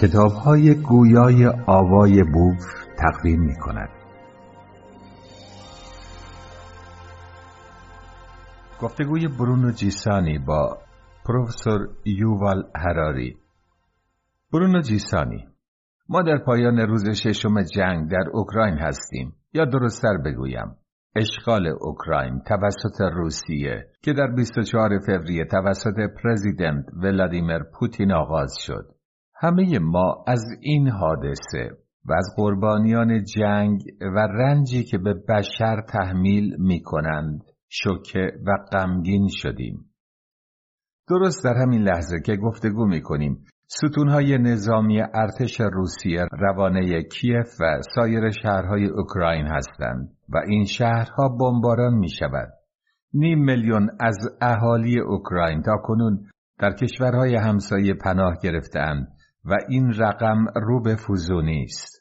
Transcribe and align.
کتاب 0.00 0.32
های 0.32 0.74
گویای 0.74 1.46
آوای 1.66 2.22
بوف 2.32 2.64
تقدیم 2.98 3.40
می 3.40 3.56
کند 3.56 3.88
گفتگوی 8.80 9.28
برونو 9.28 9.70
جیسانی 9.70 10.38
با 10.38 10.78
پروفسور 11.26 11.88
یووال 12.04 12.62
هراری. 12.76 13.36
برونو 14.52 14.80
جیسانی 14.80 15.48
ما 16.08 16.22
در 16.22 16.38
پایان 16.46 16.78
روز 16.78 17.10
ششم 17.10 17.62
جنگ 17.62 18.10
در 18.10 18.24
اوکراین 18.32 18.78
هستیم. 18.78 19.32
یا 19.52 19.64
درستتر 19.64 20.16
بگویم 20.24 20.76
اشغال 21.16 21.66
اوکراین 21.80 22.40
توسط 22.40 23.00
روسیه 23.12 23.86
که 24.02 24.12
در 24.12 24.26
24 24.36 24.90
فوریه 25.06 25.44
توسط 25.44 25.96
پرزیدنت 26.22 26.84
ولادیمیر 27.02 27.62
پوتین 27.78 28.12
آغاز 28.12 28.52
شد. 28.66 28.99
همه 29.42 29.78
ما 29.78 30.24
از 30.26 30.44
این 30.60 30.88
حادثه 30.88 31.70
و 32.04 32.12
از 32.12 32.34
قربانیان 32.36 33.24
جنگ 33.24 33.82
و 34.00 34.18
رنجی 34.18 34.84
که 34.84 34.98
به 34.98 35.14
بشر 35.28 35.80
تحمیل 35.88 36.56
می 36.58 36.82
کنند 36.82 37.42
شوکه 37.68 38.32
و 38.46 38.56
غمگین 38.72 39.28
شدیم. 39.28 39.84
درست 41.08 41.44
در 41.44 41.54
همین 41.62 41.82
لحظه 41.82 42.20
که 42.26 42.36
گفتگو 42.36 42.86
می 42.86 43.02
کنیم 43.02 43.44
ستونهای 43.66 44.38
نظامی 44.38 45.00
ارتش 45.00 45.60
روسیه 45.60 46.26
روانه 46.32 47.02
کیف 47.02 47.46
و 47.60 47.80
سایر 47.94 48.30
شهرهای 48.30 48.86
اوکراین 48.86 49.46
هستند 49.46 50.08
و 50.28 50.38
این 50.48 50.64
شهرها 50.64 51.28
بمباران 51.28 51.94
می 51.94 52.08
شود. 52.08 52.48
نیم 53.14 53.44
میلیون 53.44 53.90
از 54.00 54.18
اهالی 54.40 55.00
اوکراین 55.00 55.62
تا 55.62 55.76
کنون 55.76 56.26
در 56.58 56.72
کشورهای 56.72 57.36
همسایه 57.36 57.94
پناه 57.94 58.38
گرفتند 58.42 59.08
و 59.44 59.56
این 59.68 59.94
رقم 59.98 60.44
رو 60.54 60.82
به 60.82 60.96
فوزونی 60.96 61.62
است. 61.62 62.00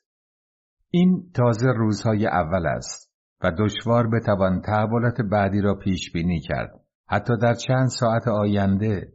این 0.91 1.31
تازه 1.35 1.67
روزهای 1.75 2.27
اول 2.27 2.67
است 2.67 3.09
و 3.43 3.51
دشوار 3.51 4.07
بتوان 4.07 4.61
تحولات 4.61 5.21
بعدی 5.21 5.61
را 5.61 5.75
پیش 5.75 6.11
بینی 6.11 6.39
کرد 6.39 6.79
حتی 7.07 7.37
در 7.41 7.53
چند 7.53 7.87
ساعت 7.87 8.27
آینده 8.27 9.13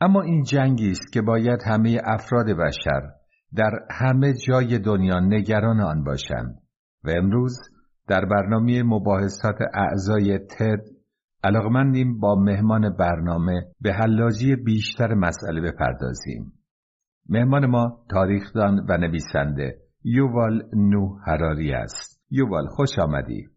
اما 0.00 0.22
این 0.22 0.42
جنگی 0.42 0.90
است 0.90 1.12
که 1.12 1.22
باید 1.22 1.60
همه 1.66 2.00
افراد 2.04 2.46
بشر 2.46 3.10
در 3.54 3.70
همه 3.90 4.32
جای 4.46 4.78
دنیا 4.78 5.20
نگران 5.20 5.80
آن 5.80 6.04
باشند 6.04 6.58
و 7.04 7.10
امروز 7.10 7.58
در 8.08 8.24
برنامه 8.24 8.82
مباحثات 8.82 9.56
اعضای 9.74 10.38
تد 10.38 10.80
علاقمندیم 11.44 12.20
با 12.20 12.34
مهمان 12.34 12.96
برنامه 12.96 13.66
به 13.80 13.92
حلاجی 13.92 14.56
بیشتر 14.56 15.14
مسئله 15.14 15.60
بپردازیم. 15.60 16.52
مهمان 17.28 17.66
ما 17.66 18.04
تاریخدان 18.10 18.86
و 18.88 18.96
نویسنده 18.96 19.78
یووال 20.04 20.62
نو 20.74 21.18
هراری 21.26 21.72
است. 21.72 22.22
یووال 22.30 22.66
خوش 22.66 22.98
آمدی. 22.98 23.48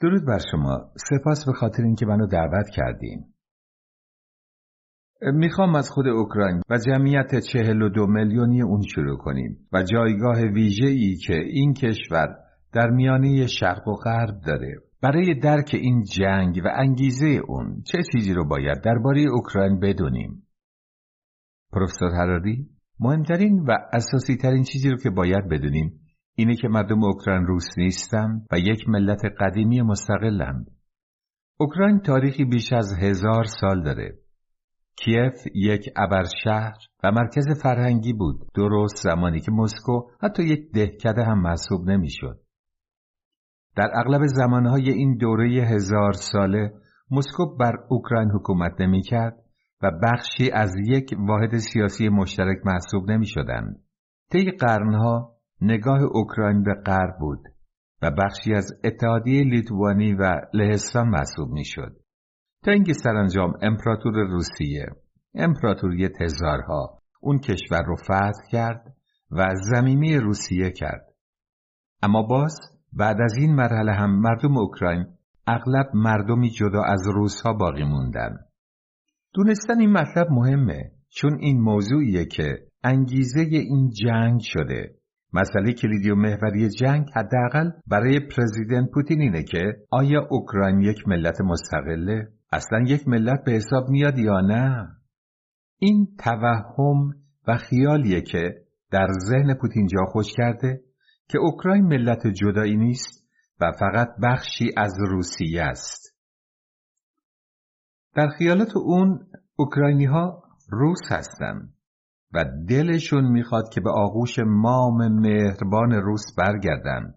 درود 0.00 0.26
بر 0.26 0.38
شما. 0.50 0.90
سپاس 0.96 1.46
به 1.46 1.52
خاطر 1.52 1.82
اینکه 1.82 2.06
منو 2.06 2.26
دعوت 2.26 2.70
کردین. 2.70 3.24
می‌خوام 5.22 5.74
از 5.74 5.90
خود 5.90 6.06
اوکراین 6.06 6.62
و 6.70 6.78
جمعیت 6.86 7.38
چهل 7.38 7.82
و 7.82 7.88
دو 7.88 8.06
میلیونی 8.06 8.62
اون 8.62 8.82
شروع 8.82 9.18
کنیم 9.18 9.68
و 9.72 9.82
جایگاه 9.82 10.42
ویژه‌ای 10.42 11.16
که 11.26 11.34
این 11.34 11.74
کشور 11.74 12.36
در 12.72 12.90
میانه 12.90 13.46
شرق 13.46 13.88
و 13.88 13.94
غرب 13.94 14.40
داره. 14.46 14.74
برای 15.02 15.34
درک 15.34 15.70
این 15.74 16.02
جنگ 16.02 16.60
و 16.64 16.68
انگیزه 16.74 17.40
اون 17.48 17.82
چه 17.82 17.98
چیزی 18.12 18.34
رو 18.34 18.48
باید 18.48 18.80
درباره 18.84 19.24
اوکراین 19.32 19.80
بدونیم؟ 19.80 20.42
پروفسور 21.72 22.10
هراری 22.10 22.68
مهمترین 23.00 23.64
و 23.68 23.72
اساسی 23.92 24.36
ترین 24.36 24.62
چیزی 24.62 24.90
رو 24.90 24.96
که 24.96 25.10
باید 25.10 25.48
بدونیم 25.48 26.00
اینه 26.34 26.56
که 26.56 26.68
مردم 26.68 27.04
اوکراین 27.04 27.46
روس 27.46 27.78
نیستند 27.78 28.46
و 28.52 28.58
یک 28.58 28.88
ملت 28.88 29.20
قدیمی 29.40 29.82
مستقلند. 29.82 30.70
اوکراین 31.60 32.00
تاریخی 32.00 32.44
بیش 32.44 32.72
از 32.72 32.98
هزار 32.98 33.44
سال 33.44 33.82
داره. 33.82 34.18
کیف 34.96 35.34
یک 35.54 35.90
ابرشهر 35.96 36.76
و 37.04 37.10
مرکز 37.12 37.62
فرهنگی 37.62 38.12
بود 38.12 38.46
درست 38.54 38.96
زمانی 38.96 39.40
که 39.40 39.52
مسکو 39.52 40.00
حتی 40.22 40.42
یک 40.42 40.72
دهکده 40.72 41.24
هم 41.24 41.42
محسوب 41.42 41.90
نمی‌شد. 41.90 42.40
در 43.76 43.90
اغلب 43.94 44.26
زمانهای 44.26 44.90
این 44.90 45.16
دوره 45.16 45.48
هزار 45.48 46.12
ساله 46.12 46.72
مسکو 47.10 47.56
بر 47.56 47.72
اوکراین 47.88 48.30
حکومت 48.30 48.80
نمی‌کرد 48.80 49.36
و 49.82 49.90
بخشی 50.02 50.50
از 50.50 50.74
یک 50.86 51.14
واحد 51.18 51.56
سیاسی 51.56 52.08
مشترک 52.08 52.58
محسوب 52.64 53.10
نمی 53.10 53.26
شدند. 53.26 53.82
طی 54.32 54.50
قرنها 54.50 55.36
نگاه 55.60 56.02
اوکراین 56.02 56.62
به 56.62 56.74
غرب 56.86 57.18
بود 57.20 57.40
و 58.02 58.10
بخشی 58.10 58.54
از 58.54 58.72
اتحادیه 58.84 59.44
لیتوانی 59.44 60.14
و 60.14 60.40
لهستان 60.54 61.08
محسوب 61.08 61.50
می 61.50 61.64
شد. 61.64 61.96
تا 62.64 62.72
اینکه 62.72 62.92
سرانجام 62.92 63.52
امپراتور 63.62 64.14
روسیه 64.14 64.86
امپراتوری 65.34 66.08
تزارها 66.08 66.98
اون 67.20 67.38
کشور 67.38 67.82
رو 67.86 67.96
فتح 67.96 68.50
کرد 68.52 68.94
و 69.30 69.46
زمینی 69.54 70.16
روسیه 70.16 70.70
کرد. 70.70 71.06
اما 72.02 72.22
باز 72.22 72.58
بعد 72.92 73.20
از 73.20 73.34
این 73.38 73.54
مرحله 73.54 73.92
هم 73.92 74.20
مردم 74.20 74.58
اوکراین 74.58 75.06
اغلب 75.46 75.86
مردمی 75.94 76.50
جدا 76.50 76.82
از 76.82 77.08
روسها 77.14 77.52
باقی 77.52 77.84
موندن. 77.84 78.47
دونستن 79.38 79.80
این 79.80 79.92
مطلب 79.92 80.26
مهمه 80.30 80.90
چون 81.08 81.38
این 81.40 81.60
موضوعیه 81.60 82.24
که 82.24 82.58
انگیزه 82.84 83.40
این 83.40 83.90
جنگ 83.90 84.40
شده. 84.40 84.94
مسئله 85.32 85.72
کلیدی 85.72 86.10
و 86.10 86.14
محوری 86.14 86.68
جنگ 86.68 87.06
حداقل 87.16 87.70
برای 87.86 88.20
پرزیدنت 88.20 88.90
پوتین 88.94 89.20
اینه 89.20 89.42
که 89.42 89.76
آیا 89.90 90.26
اوکراین 90.30 90.80
یک 90.80 91.08
ملت 91.08 91.40
مستقله؟ 91.40 92.28
اصلا 92.52 92.84
یک 92.86 93.08
ملت 93.08 93.44
به 93.44 93.52
حساب 93.52 93.88
میاد 93.88 94.18
یا 94.18 94.40
نه؟ 94.40 94.88
این 95.78 96.08
توهم 96.18 97.14
و 97.48 97.56
خیالیه 97.56 98.20
که 98.20 98.54
در 98.90 99.08
ذهن 99.28 99.54
پوتین 99.54 99.86
جا 99.86 100.04
خوش 100.04 100.26
کرده 100.36 100.80
که 101.28 101.38
اوکراین 101.38 101.84
ملت 101.84 102.26
جدایی 102.26 102.76
نیست 102.76 103.28
و 103.60 103.72
فقط 103.80 104.08
بخشی 104.22 104.70
از 104.76 104.94
روسیه 105.08 105.62
است. 105.62 106.08
در 108.18 108.28
خیالات 108.28 108.76
اون 108.76 109.26
اوکراینی 109.60 110.04
ها 110.04 110.42
روس 110.70 111.00
هستن 111.10 111.68
و 112.34 112.44
دلشون 112.68 113.24
می‌خواد 113.24 113.64
که 113.72 113.80
به 113.80 113.90
آغوش 113.90 114.38
مام 114.38 115.08
مهربان 115.08 115.92
روس 115.92 116.24
برگردن 116.38 117.14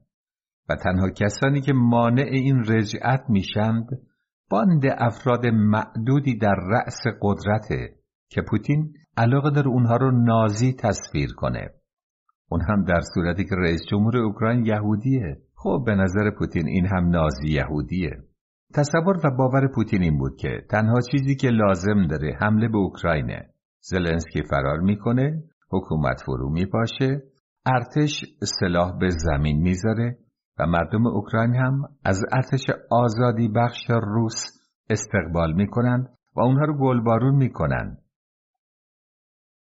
و 0.69 0.75
تنها 0.75 1.09
کسانی 1.09 1.62
که 1.62 1.74
مانع 1.74 2.25
این 2.31 2.63
رجعت 2.68 3.30
میشند 3.30 3.88
باند 4.50 4.84
افراد 4.97 5.46
معدودی 5.46 6.38
در 6.38 6.56
رأس 6.56 7.00
قدرته 7.22 7.96
که 8.30 8.41
پوتین 8.41 8.94
علاقه 9.18 9.50
داره 9.50 9.68
اونها 9.68 9.96
رو 9.96 10.12
نازی 10.12 10.74
تصویر 10.74 11.34
کنه. 11.34 11.69
اون 12.50 12.62
هم 12.62 12.84
در 12.84 13.01
صورتی 13.13 13.44
که 13.44 13.56
رئیس 13.56 13.81
جمهور 13.91 14.18
اوکراین 14.18 14.66
یهودیه. 14.66 15.38
خب 15.56 15.84
به 15.85 15.96
نظر 15.96 16.31
پوتین 16.40 16.68
این 16.68 16.85
هم 16.85 17.09
نازی 17.09 17.47
یهودیه. 17.47 18.24
تصور 18.76 19.18
و 19.24 19.36
باور 19.38 19.68
پوتین 19.76 20.04
این 20.04 20.18
بود 20.18 20.36
که 20.36 20.62
تنها 20.70 21.00
چیزی 21.12 21.36
که 21.36 21.48
لازم 21.50 22.08
داره 22.08 22.38
حمله 22.42 22.68
به 22.68 22.78
اوکراینه 22.78 23.50
زلنسکی 23.80 24.44
فرار 24.50 24.80
می‌کنه 24.80 25.44
حکومت 25.72 26.22
فرو 26.26 26.50
میپاشه 26.50 27.22
ارتش 27.66 28.26
سلاح 28.60 28.98
به 29.00 29.10
زمین 29.10 29.62
می‌ذاره 29.62 30.18
و 30.60 30.68
مردم 30.68 31.08
اوکراین 31.08 31.56
هم 31.56 31.81
از 32.06 32.22
ارتش 32.31 32.66
آزادی 32.92 33.48
بخش 33.48 33.90
روس 33.90 34.46
استقبال 34.90 35.54
می‌کنند 35.54 36.10
و 36.36 36.42
اونها 36.42 36.66
رو 36.66 36.78
گلبارون 36.78 37.36
می‌کنند 37.36 37.98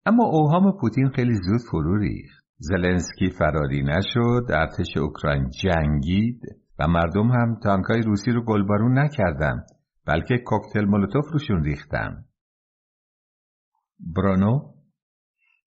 اما 0.05 0.25
اوهام 0.25 0.77
پوتین 0.81 1.09
خیلی 1.09 1.33
زود 1.33 1.61
فرو 1.71 1.97
ریخت. 1.97 2.43
زلنسکی 2.57 3.29
فراری 3.39 3.83
نشد 3.83 4.45
ارتش 4.49 4.97
اوکراین 4.97 5.49
جنگید. 5.49 6.41
و 6.79 6.87
مردم 6.87 7.31
هم 7.31 7.59
تانکای 7.63 8.01
روسی 8.01 8.31
رو 8.31 8.45
گلبارون 8.45 8.99
نکردن 8.99 9.63
بلکه 10.05 10.37
کوکتل 10.45 10.85
مولوتوف 10.85 11.25
روشون 11.33 11.63
ریختن. 11.63 12.25
برانو 14.15 14.73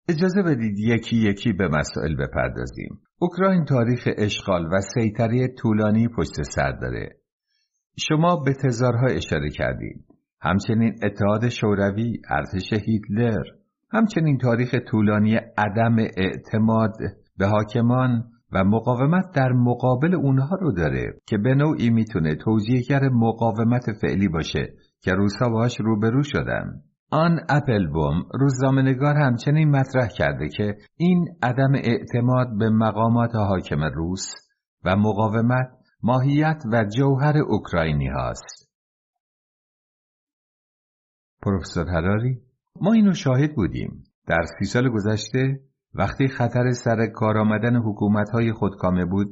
اجازه 0.09 0.43
بدید 0.43 0.79
یکی 0.79 1.17
یکی 1.17 1.53
به 1.53 1.69
مسائل 1.69 2.15
بپردازیم. 2.17 3.01
اوکراین 3.19 3.65
تاریخ 3.65 4.09
اشغال 4.19 4.67
و 4.73 4.81
سیطره 4.95 5.49
طولانی 5.63 6.09
پشت 6.09 6.43
سر 6.43 6.73
داره. 6.73 7.17
شما 8.09 8.37
به 8.37 8.53
تزارها 8.53 9.07
اشاره 9.07 9.51
کردید. 9.51 10.05
همچنین 10.41 10.99
اتحاد 11.05 11.49
شوروی 11.49 12.21
ارتش 12.31 12.73
هیتلر 12.73 13.45
همچنین 13.93 14.39
تاریخ 14.39 14.75
طولانی 14.91 15.37
عدم 15.37 15.97
اعتماد 16.17 16.93
به 17.39 17.47
حاکمان 17.47 18.25
و 18.53 18.65
مقاومت 18.65 19.25
در 19.35 19.53
مقابل 19.53 20.15
اونها 20.15 20.57
رو 20.57 20.73
داره 20.73 21.21
که 21.27 21.39
به 21.39 21.55
نوعی 21.55 21.91
می‌تونه 21.91 22.35
توجیهگر 22.35 23.09
مقاومت 23.09 23.85
فعلی 24.03 24.29
باشه 24.29 24.73
که 25.01 25.13
روسا 25.13 25.49
باهاش 25.49 25.81
روبرو 25.81 26.23
شدن 26.23 26.83
آن 27.11 27.41
اپلبوم 27.49 28.23
روزنامهنگار 28.35 29.17
همچنین 29.17 29.71
مطرح 29.71 30.09
کرده 30.09 30.49
که 30.49 30.77
این 30.97 31.29
عدم 31.43 31.73
اعتماد 31.75 32.59
به 32.59 32.71
مقامات 32.71 33.35
حاکم 33.35 33.83
روس 33.95 34.33
و 34.85 34.97
مقاومت 34.97 35.69
ماهیت 36.03 36.63
و 36.73 36.85
جوهر 36.97 37.39
اوکراینی 37.39 38.09
هاست. 38.09 38.71
پروفسور 41.43 41.89
هراری 41.89 42.39
ما 42.81 42.93
اینو 42.93 43.13
شاهد 43.13 43.55
بودیم 43.55 44.05
در 44.27 44.43
سی 44.59 44.65
سال 44.65 44.89
گذشته 44.89 45.61
وقتی 45.99 46.29
خطر 46.29 46.71
سر 46.71 47.07
کار 47.07 47.39
آمدن 47.39 47.77
حکومت 47.77 48.31
های 48.31 48.53
خودکامه 48.53 49.05
بود 49.05 49.29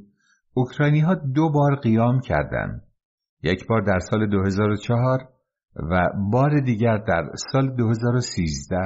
اوکراینی 0.55 1.01
ها 1.01 1.15
دو 1.15 1.51
بار 1.51 1.77
قیام 1.77 2.21
کردند. 2.21 2.83
یک 3.43 3.67
بار 3.67 3.81
در 3.81 3.99
سال 3.99 4.27
2004 4.27 5.29
و 5.77 6.11
بار 6.33 6.61
دیگر 6.61 6.97
در 6.97 7.31
سال 7.53 7.77
2013 7.77 8.77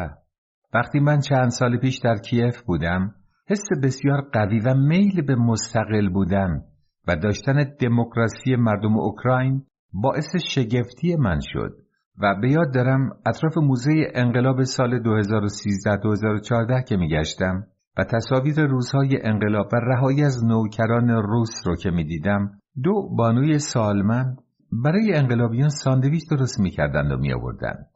وقتی 0.75 1.01
من 1.01 1.21
چند 1.21 1.49
سال 1.49 1.79
پیش 1.79 1.99
در 1.99 2.17
کیف 2.17 2.63
بودم 2.63 3.15
حس 3.49 3.65
بسیار 3.83 4.21
قوی 4.33 4.61
و 4.61 4.75
میل 4.75 5.23
به 5.23 5.35
مستقل 5.35 6.09
بودن 6.09 6.63
و 7.09 7.17
داشتن 7.17 7.75
دموکراسی 7.81 8.57
مردم 8.57 8.99
اوکراین 8.99 9.67
باعث 9.93 10.37
شگفتی 10.37 11.17
من 11.17 11.41
شد. 11.43 11.88
و 12.21 12.35
به 12.41 12.51
یاد 12.51 12.75
دارم 12.75 13.11
اطراف 13.27 13.59
موزه 13.59 13.93
انقلاب 14.15 14.63
سال 14.63 15.03
2013-2014 15.03 16.85
که 16.89 16.97
میگشتم 16.97 17.67
و 17.99 18.05
تصاویر 18.05 18.67
روزهای 18.67 19.19
انقلاب 19.23 19.67
و 19.73 19.77
رهایی 19.77 20.25
از 20.25 20.45
نوکران 20.45 21.09
روس 21.09 21.67
رو 21.67 21.77
که 21.77 21.91
می‌دیدم 21.91 22.51
دو 22.85 23.09
بانوی 23.17 23.59
سالمند 23.59 24.39
برای 24.85 25.15
انقلابیان 25.15 25.69
ساندویچ 25.69 26.31
درست 26.31 26.61
می‌کردند 26.61 27.13
و 27.13 27.17
میآوردند 27.17 27.87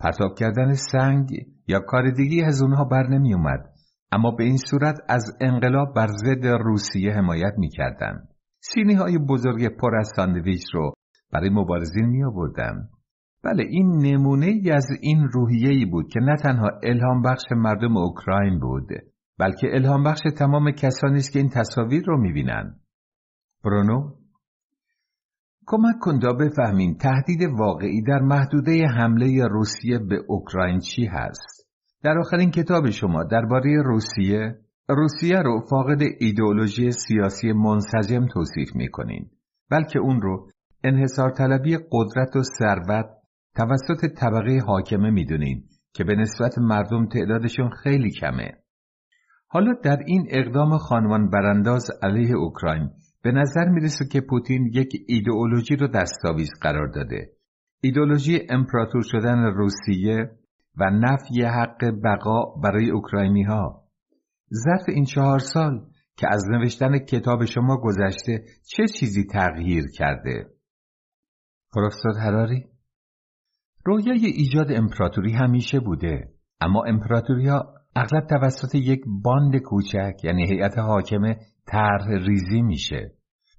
پرتاب 0.00 0.34
کردن 0.38 0.72
سنگ 0.72 1.30
یا 1.66 1.80
کار 1.80 2.10
دیگی 2.10 2.42
از 2.42 2.62
اونها 2.62 2.84
بر 2.84 3.06
نمی 3.06 3.34
اومد 3.34 3.60
اما 4.12 4.30
به 4.30 4.44
این 4.44 4.56
صورت 4.56 4.98
از 5.08 5.36
انقلاب 5.40 5.94
بر 5.94 6.06
ضد 6.06 6.46
روسیه 6.46 7.12
حمایت 7.12 7.52
می‌کردند 7.58 8.28
سینی 8.60 8.94
های 8.94 9.18
بزرگ 9.18 9.76
پر 9.76 9.96
از 9.96 10.12
ساندویچ 10.16 10.64
رو 10.74 10.92
برای 11.32 11.50
مبارزین 11.50 12.06
می 12.06 12.24
آوردن. 12.24 12.88
بله 13.44 13.64
این 13.68 14.06
نمونه 14.06 14.60
از 14.74 14.86
این 15.00 15.28
روحیه 15.32 15.70
ای 15.70 15.84
بود 15.84 16.08
که 16.08 16.20
نه 16.20 16.36
تنها 16.36 16.68
الهام 16.82 17.22
بخش 17.22 17.44
مردم 17.50 17.96
اوکراین 17.96 18.58
بود 18.60 18.88
بلکه 19.38 19.68
الهام 19.72 20.04
بخش 20.04 20.20
تمام 20.38 20.70
کسانی 20.70 21.16
است 21.16 21.32
که 21.32 21.38
این 21.38 21.48
تصاویر 21.48 22.04
رو 22.06 22.20
می‌بینند. 22.20 22.80
برونو 23.64 24.10
کمک 25.66 25.98
کن 26.00 26.18
تا 26.18 26.32
بفهمیم 26.32 26.94
تهدید 26.94 27.42
واقعی 27.58 28.02
در 28.02 28.18
محدوده 28.18 28.86
حمله 28.86 29.46
روسیه 29.50 29.98
به 29.98 30.16
اوکراین 30.28 30.78
چی 30.78 31.06
هست. 31.06 31.68
در 32.02 32.18
آخرین 32.18 32.50
کتاب 32.50 32.90
شما 32.90 33.24
درباره 33.24 33.82
روسیه 33.84 34.58
روسیه 34.88 35.42
رو 35.42 35.60
فاقد 35.70 36.02
ایدئولوژی 36.20 36.90
سیاسی 36.92 37.52
منسجم 37.52 38.26
توصیف 38.26 38.68
می‌کنین 38.74 39.30
بلکه 39.70 39.98
اون 39.98 40.20
رو 40.20 40.48
انحصار 40.84 41.30
طلبی 41.30 41.78
قدرت 41.92 42.36
و 42.36 42.42
ثروت 42.58 43.17
توسط 43.58 44.06
طبقه 44.20 44.60
حاکمه 44.66 45.10
می‌دونین 45.10 45.64
که 45.92 46.04
به 46.04 46.16
نسبت 46.16 46.58
مردم 46.58 47.06
تعدادشون 47.06 47.70
خیلی 47.70 48.10
کمه. 48.10 48.50
حالا 49.46 49.74
در 49.84 49.98
این 50.06 50.26
اقدام 50.30 50.78
خانوان 50.78 51.30
برانداز 51.30 51.90
علیه 52.02 52.36
اوکراین 52.36 52.90
به 53.22 53.32
نظر 53.32 53.68
می‌رسه 53.68 54.04
که 54.12 54.20
پوتین 54.20 54.70
یک 54.74 54.88
ایدئولوژی 55.08 55.76
رو 55.76 55.88
دستاویز 55.88 56.50
قرار 56.60 56.88
داده. 56.88 57.30
ایدئولوژی 57.80 58.40
امپراتور 58.50 59.02
شدن 59.02 59.38
روسیه 59.38 60.30
و 60.76 60.90
نفی 60.90 61.42
حق 61.42 61.84
بقا 62.04 62.54
برای 62.62 62.90
اوکراینی 62.90 63.42
ها. 63.42 63.84
ظرف 64.64 64.88
این 64.88 65.04
چهار 65.04 65.38
سال 65.38 65.86
که 66.16 66.26
از 66.30 66.44
نوشتن 66.50 66.98
کتاب 66.98 67.44
شما 67.44 67.76
گذشته 67.76 68.44
چه 68.66 68.86
چیزی 68.86 69.24
تغییر 69.24 69.84
کرده؟ 69.94 70.46
پروفسور 71.72 72.18
هراری 72.18 72.64
رویای 73.88 74.26
ایجاد 74.26 74.72
امپراتوری 74.72 75.32
همیشه 75.32 75.80
بوده 75.80 76.28
اما 76.60 76.82
امپراتوری 76.86 77.48
ها 77.48 77.74
اغلب 77.96 78.26
توسط 78.26 78.74
یک 78.74 79.00
باند 79.22 79.56
کوچک 79.56 80.24
یعنی 80.24 80.48
هیئت 80.48 80.78
حاکمه 80.78 81.36
طرح 81.66 82.08
ریزی 82.08 82.62
میشه. 82.62 83.10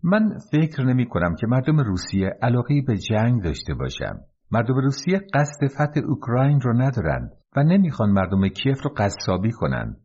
من 0.04 0.38
فکر 0.52 0.84
نمی 0.84 1.06
کنم 1.06 1.36
که 1.36 1.48
مردم 1.48 1.80
روسیه 1.80 2.30
علاقه 2.42 2.82
به 2.88 2.98
جنگ 2.98 3.44
داشته 3.44 3.74
باشم 3.74 4.20
مردم 4.52 4.76
روسیه 4.76 5.22
قصد 5.34 5.68
فتح 5.68 6.02
اوکراین 6.08 6.62
رو 6.62 6.82
ندارند 6.82 7.32
و 7.56 7.64
نمی‌خوان 7.64 8.10
مردم 8.10 8.48
کیف 8.48 8.84
رو 8.84 8.92
قصابی 8.98 9.52
کنند 9.52 9.98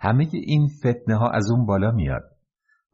همه 0.00 0.28
این 0.32 0.68
فتنه 0.68 1.16
ها 1.16 1.30
از 1.30 1.50
اون 1.50 1.66
بالا 1.66 1.90
میاد. 1.90 2.24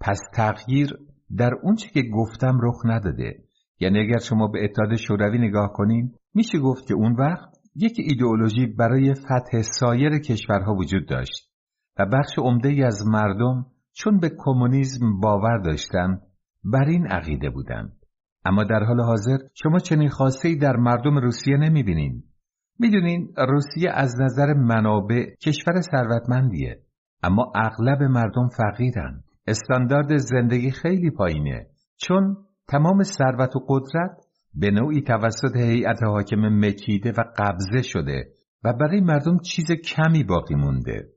پس 0.01 0.21
تغییر 0.35 0.99
در 1.37 1.55
اونچه 1.63 1.89
که 1.89 2.03
گفتم 2.03 2.59
رخ 2.63 2.77
نداده. 2.85 3.35
یعنی 3.83 3.99
اگر 3.99 4.19
شما 4.19 4.47
به 4.47 4.65
اتحاد 4.65 4.97
شوروی 4.97 5.39
نگاه 5.39 5.73
کنین 5.73 6.13
میشه 6.35 6.59
گفت 6.59 6.87
که 6.87 6.95
اون 6.95 7.17
وقت 7.19 7.49
یک 7.77 7.93
ایدئولوژی 7.99 8.67
برای 8.67 9.15
فتح 9.15 9.63
سایر 9.63 10.19
کشورها 10.19 10.75
وجود 10.75 11.09
داشت 11.09 11.51
و 11.99 12.07
بخش 12.07 12.39
عمده 12.39 12.87
از 12.87 13.07
مردم 13.07 13.67
چون 13.93 14.19
به 14.19 14.31
کمونیسم 14.39 15.21
باور 15.21 15.59
داشتند 15.59 16.23
بر 16.65 16.85
این 16.85 17.07
عقیده 17.07 17.51
بودند. 17.51 17.93
اما 18.45 18.65
در 18.65 18.85
حال 18.85 19.01
حاضر 19.01 19.37
شما 19.55 19.79
چنین 19.79 20.11
ای 20.45 20.57
در 20.57 20.77
مردم 20.77 21.19
روسیه 21.19 21.57
نمی‌بینین. 21.57 22.23
می‌دونین 22.79 23.35
روسیه 23.37 23.91
از 23.91 24.21
نظر 24.21 24.53
منابع 24.53 25.35
کشور 25.47 25.81
ثروتمندیه 25.81 26.81
اما 27.23 27.53
اغلب 27.55 28.03
مردم 28.03 28.49
فقیرند. 28.49 29.25
استاندارد 29.47 30.17
زندگی 30.17 30.71
خیلی 30.71 31.11
پایینه 31.11 31.67
چون 31.97 32.37
تمام 32.73 33.03
ثروت 33.03 33.57
و 33.57 33.61
قدرت 33.69 34.17
به 34.55 34.71
نوعی 34.71 35.03
توسط 35.03 35.57
هیئت 35.57 36.03
حاکم 36.03 36.67
مکیده 36.67 37.11
و 37.11 37.25
قبضه 37.39 37.83
شده 37.83 38.29
و 38.65 38.73
برای 38.73 39.01
مردم 39.01 39.39
چیز 39.39 39.73
کمی 39.73 40.25
باقی 40.25 40.55
مونده. 40.55 41.09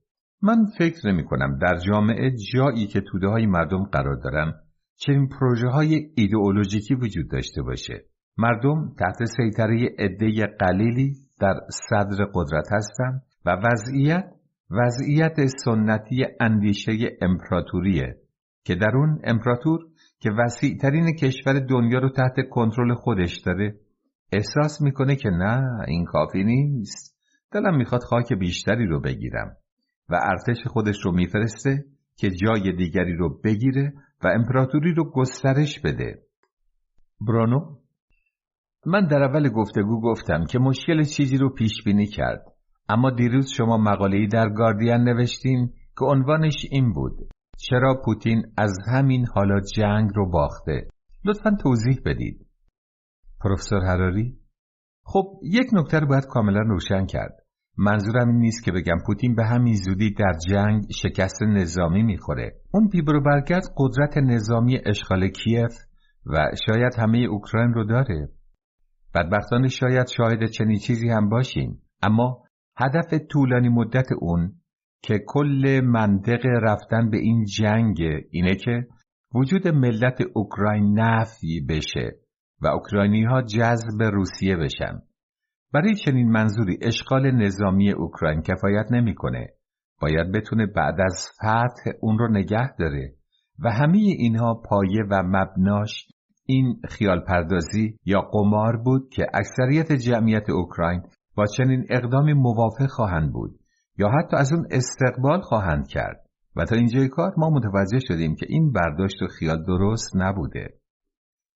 من 0.42 0.66
فکر 0.78 1.08
نمی 1.08 1.26
کنم 1.26 1.60
در 1.62 1.78
جامعه 1.88 2.32
جایی 2.54 2.88
که 2.88 3.02
توده 3.02 3.28
های 3.28 3.46
مردم 3.46 3.84
قرار 3.84 4.16
دارن 4.16 4.54
چنین 4.98 5.28
پروژه 5.28 5.68
های 5.68 6.10
ایدئولوژیکی 6.16 6.96
وجود 6.96 7.32
داشته 7.32 7.62
باشه. 7.62 8.06
مردم 8.38 8.94
تحت 9.00 9.26
سیطره 9.26 9.96
عده 10.00 10.46
قلیلی 10.60 11.14
در 11.42 11.56
صدر 11.90 12.26
قدرت 12.34 12.68
هستند 12.72 13.22
و 13.46 13.50
وضعیت 13.50 14.32
وضعیت 14.72 15.46
سنتی 15.66 16.26
اندیشه 16.40 16.92
امپراتوریه 17.22 18.16
که 18.66 18.76
در 18.76 18.92
اون 18.96 19.20
امپراتور 19.24 19.80
که 20.26 20.32
وسیع 20.32 20.78
ترین 20.78 21.16
کشور 21.16 21.60
دنیا 21.60 22.00
رو 22.00 22.10
تحت 22.10 22.50
کنترل 22.50 22.94
خودش 22.94 23.38
داره 23.38 23.76
احساس 24.34 24.82
می‌کنه 24.82 25.16
که 25.16 25.30
نه 25.30 25.86
این 25.88 26.06
کافی 26.06 26.44
نیست. 26.44 27.18
دلم 27.52 27.78
می‌خواد 27.78 28.02
خاک 28.04 28.34
بیشتری 28.34 28.86
رو 28.86 29.02
بگیرم 29.02 29.58
و 30.10 30.20
ارتش 30.24 30.68
خودش 30.68 30.96
رو 31.06 31.12
میفرسته 31.12 31.84
که 32.18 32.30
جای 32.30 32.72
دیگری 32.72 33.16
رو 33.16 33.40
بگیره 33.44 33.94
و 34.24 34.28
امپراتوری 34.28 34.94
رو 34.94 35.12
گسترش 35.12 35.80
بده. 35.80 36.20
برانو 37.28 37.76
من 38.86 39.08
در 39.08 39.24
اول 39.24 39.50
گفتگو 39.50 40.02
گفتم 40.02 40.46
که 40.46 40.60
مشکل 40.60 41.04
چیزی 41.04 41.38
رو 41.38 41.50
پیش 41.50 41.84
بینی 41.86 42.08
کرد 42.08 42.46
اما 42.90 43.12
دیروز 43.12 43.50
شما 43.58 43.78
مقاله‌ای 43.78 44.28
در 44.28 44.50
گاردین 44.50 44.94
نوشتین 44.94 45.68
که 46.00 46.06
عنوانش 46.06 46.66
این 46.72 46.94
بود. 46.94 47.18
چرا 47.58 48.02
پوتین 48.06 48.44
از 48.58 48.78
همین 48.88 49.26
حالا 49.36 49.60
جنگ 49.76 50.10
رو 50.16 50.30
باخته؟ 50.30 50.88
لطفا 51.26 51.58
توضیح 51.64 52.02
بدید. 52.06 52.46
پروفسور 53.42 53.86
هراری 53.86 54.38
خب 55.04 55.40
یک 55.44 55.68
نکته 55.74 56.00
رو 56.00 56.08
باید 56.08 56.26
کاملا 56.26 56.62
روشن 56.62 57.06
کرد. 57.06 57.36
منظورم 57.78 58.28
این 58.28 58.40
نیست 58.40 58.64
که 58.64 58.72
بگم 58.72 58.98
پوتین 59.06 59.36
به 59.36 59.46
همین 59.46 59.76
زودی 59.76 60.14
در 60.14 60.34
جنگ 60.50 60.84
شکست 61.02 61.44
نظامی 61.44 62.04
می‌خوره. 62.04 62.56
اون 62.74 62.88
بیبرو 62.88 63.22
برگرد 63.22 63.64
قدرت 63.78 64.18
نظامی 64.18 64.80
اشغال 64.86 65.28
کیف 65.28 65.72
و 66.26 66.52
شاید 66.68 66.94
همه 66.98 67.18
اوکراین 67.18 67.74
رو 67.74 67.84
داره. 67.84 68.30
بدبختانه 69.16 69.68
شاید 69.68 70.08
شاهد 70.08 70.46
چنین 70.46 70.78
چیزی 70.78 71.10
هم 71.10 71.30
باشیم. 71.30 71.82
اما 72.04 72.44
هدف 72.78 73.14
طولانی 73.32 73.70
مدت 73.70 74.08
اون 74.20 74.54
که 75.02 75.20
کل 75.28 75.82
منطق 75.84 76.46
رفتن 76.46 77.10
به 77.10 77.18
این 77.18 77.46
جنگ 77.46 77.98
اینه 78.32 78.56
که 78.56 78.88
وجود 79.36 79.68
ملت 79.68 80.22
اوکراین 80.34 81.00
نفی 81.00 81.62
بشه 81.70 82.16
و 82.62 82.68
اوکراینی 82.68 83.24
ها 83.24 83.42
جذب 83.42 84.04
روسیه 84.04 84.56
بشن. 84.56 85.02
برای 85.74 85.96
چنین 85.96 86.32
منظوری 86.32 86.78
اشغال 86.82 87.32
نظامی 87.32 87.92
اوکراین 87.92 88.42
کفایت 88.42 88.86
نمی‌کنه. 88.92 89.48
باید 90.02 90.32
بتونه 90.32 90.66
بعد 90.66 90.96
از 91.02 91.30
فتح 91.38 91.92
اون 92.02 92.18
رو 92.18 92.28
نگه 92.32 92.76
داره 92.80 93.14
و 93.60 93.72
همه 93.72 93.98
اینها 93.98 94.62
پایه 94.70 95.04
و 95.12 95.24
مبناش 95.24 96.08
این 96.46 96.82
خیال 96.90 97.20
پردازی 97.20 97.98
یا 98.06 98.22
قمار 98.22 98.78
بود 98.78 99.10
که 99.10 99.26
اکثریت 99.34 99.92
جمعیت 99.92 100.50
اوکراین 100.50 101.02
با 101.36 101.46
چنین 101.46 101.86
اقدامی 101.90 102.34
موافق 102.34 102.88
خواهند 102.88 103.34
بود. 103.34 103.60
یا 103.98 104.10
حتی 104.10 104.38
از 104.38 104.54
اون 104.54 104.68
استقبال 104.72 105.42
خواهند 105.42 105.88
کرد. 105.88 106.26
و 106.56 106.66
تا 106.66 106.76
اینجای 106.76 107.08
کار 107.08 107.34
ما 107.38 107.50
متوجه 107.50 108.00
شدیم 108.08 108.36
که 108.36 108.46
این 108.50 108.72
برداشت 108.72 109.22
و 109.22 109.28
خیال 109.28 109.64
درست 109.66 110.16
نبوده. 110.16 110.74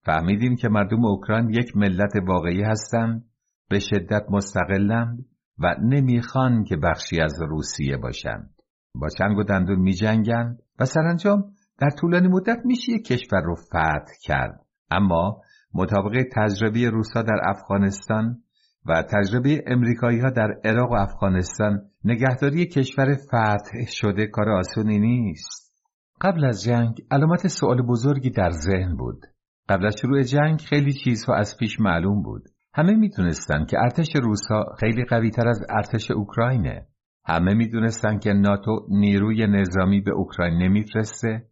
فهمیدیم 0.05 0.55
که 0.55 0.69
مردم 0.69 1.05
اوکراین 1.05 1.49
یک 1.49 1.77
ملت 1.77 2.11
واقعی 2.27 2.63
هستند 2.63 3.25
به 3.69 3.79
شدت 3.79 4.25
مستقلند 4.29 5.25
و 5.59 5.75
نمی‌خوان 5.81 6.63
که 6.63 6.77
بخشی 6.77 7.21
از 7.21 7.41
روسیه 7.41 7.97
باشند. 7.97 8.49
با 8.95 9.07
چنگ 9.17 9.37
و 9.37 9.43
دندون 9.43 9.79
میجنگند 9.79 10.59
و 10.79 10.85
سرانجام 10.85 11.43
در 11.79 11.89
طولانی 11.99 12.27
مدت 12.27 12.59
میشه 12.65 12.91
یک 12.91 13.05
کشور 13.05 13.41
رو 13.41 13.55
فتح 13.55 14.13
کرد. 14.23 14.65
اما 14.91 15.41
مطابق 15.73 16.23
تجربه 16.35 16.89
روسا 16.89 17.21
در 17.21 17.39
افغانستان 17.43 18.43
و 18.85 19.03
تجربه 19.03 19.63
امریکایی 19.67 20.19
ها 20.19 20.29
در 20.29 20.55
عراق 20.63 20.91
و 20.91 20.95
افغانستان 20.95 21.81
نگهداری 22.03 22.65
کشور 22.65 23.15
فتح 23.15 23.85
شده 23.87 24.27
کار 24.27 24.49
آسونی 24.49 24.99
نیست. 24.99 25.73
قبل 26.21 26.45
از 26.45 26.63
جنگ 26.63 26.95
علامت 27.11 27.47
سوال 27.47 27.81
بزرگی 27.81 28.29
در 28.29 28.49
ذهن 28.49 28.95
بود. 28.95 29.25
قبل 29.69 29.85
از 29.85 29.95
شروع 30.01 30.23
جنگ 30.23 30.61
خیلی 30.61 30.93
چیزها 30.93 31.35
از 31.35 31.57
پیش 31.59 31.79
معلوم 31.79 32.23
بود. 32.23 32.43
همه 32.73 32.95
می‌دونستند 32.95 33.67
که 33.67 33.77
ارتش 33.79 34.07
روسا 34.23 34.65
خیلی 34.79 35.05
قوی 35.05 35.29
تر 35.29 35.47
از 35.47 35.65
ارتش 35.69 36.11
اوکراینه. 36.11 36.87
همه 37.25 37.53
می‌دونستند 37.53 38.21
که 38.21 38.33
ناتو 38.33 38.87
نیروی 38.89 39.47
نظامی 39.47 40.01
به 40.01 40.11
اوکراین 40.11 40.57
نمیفرسته. 40.57 41.43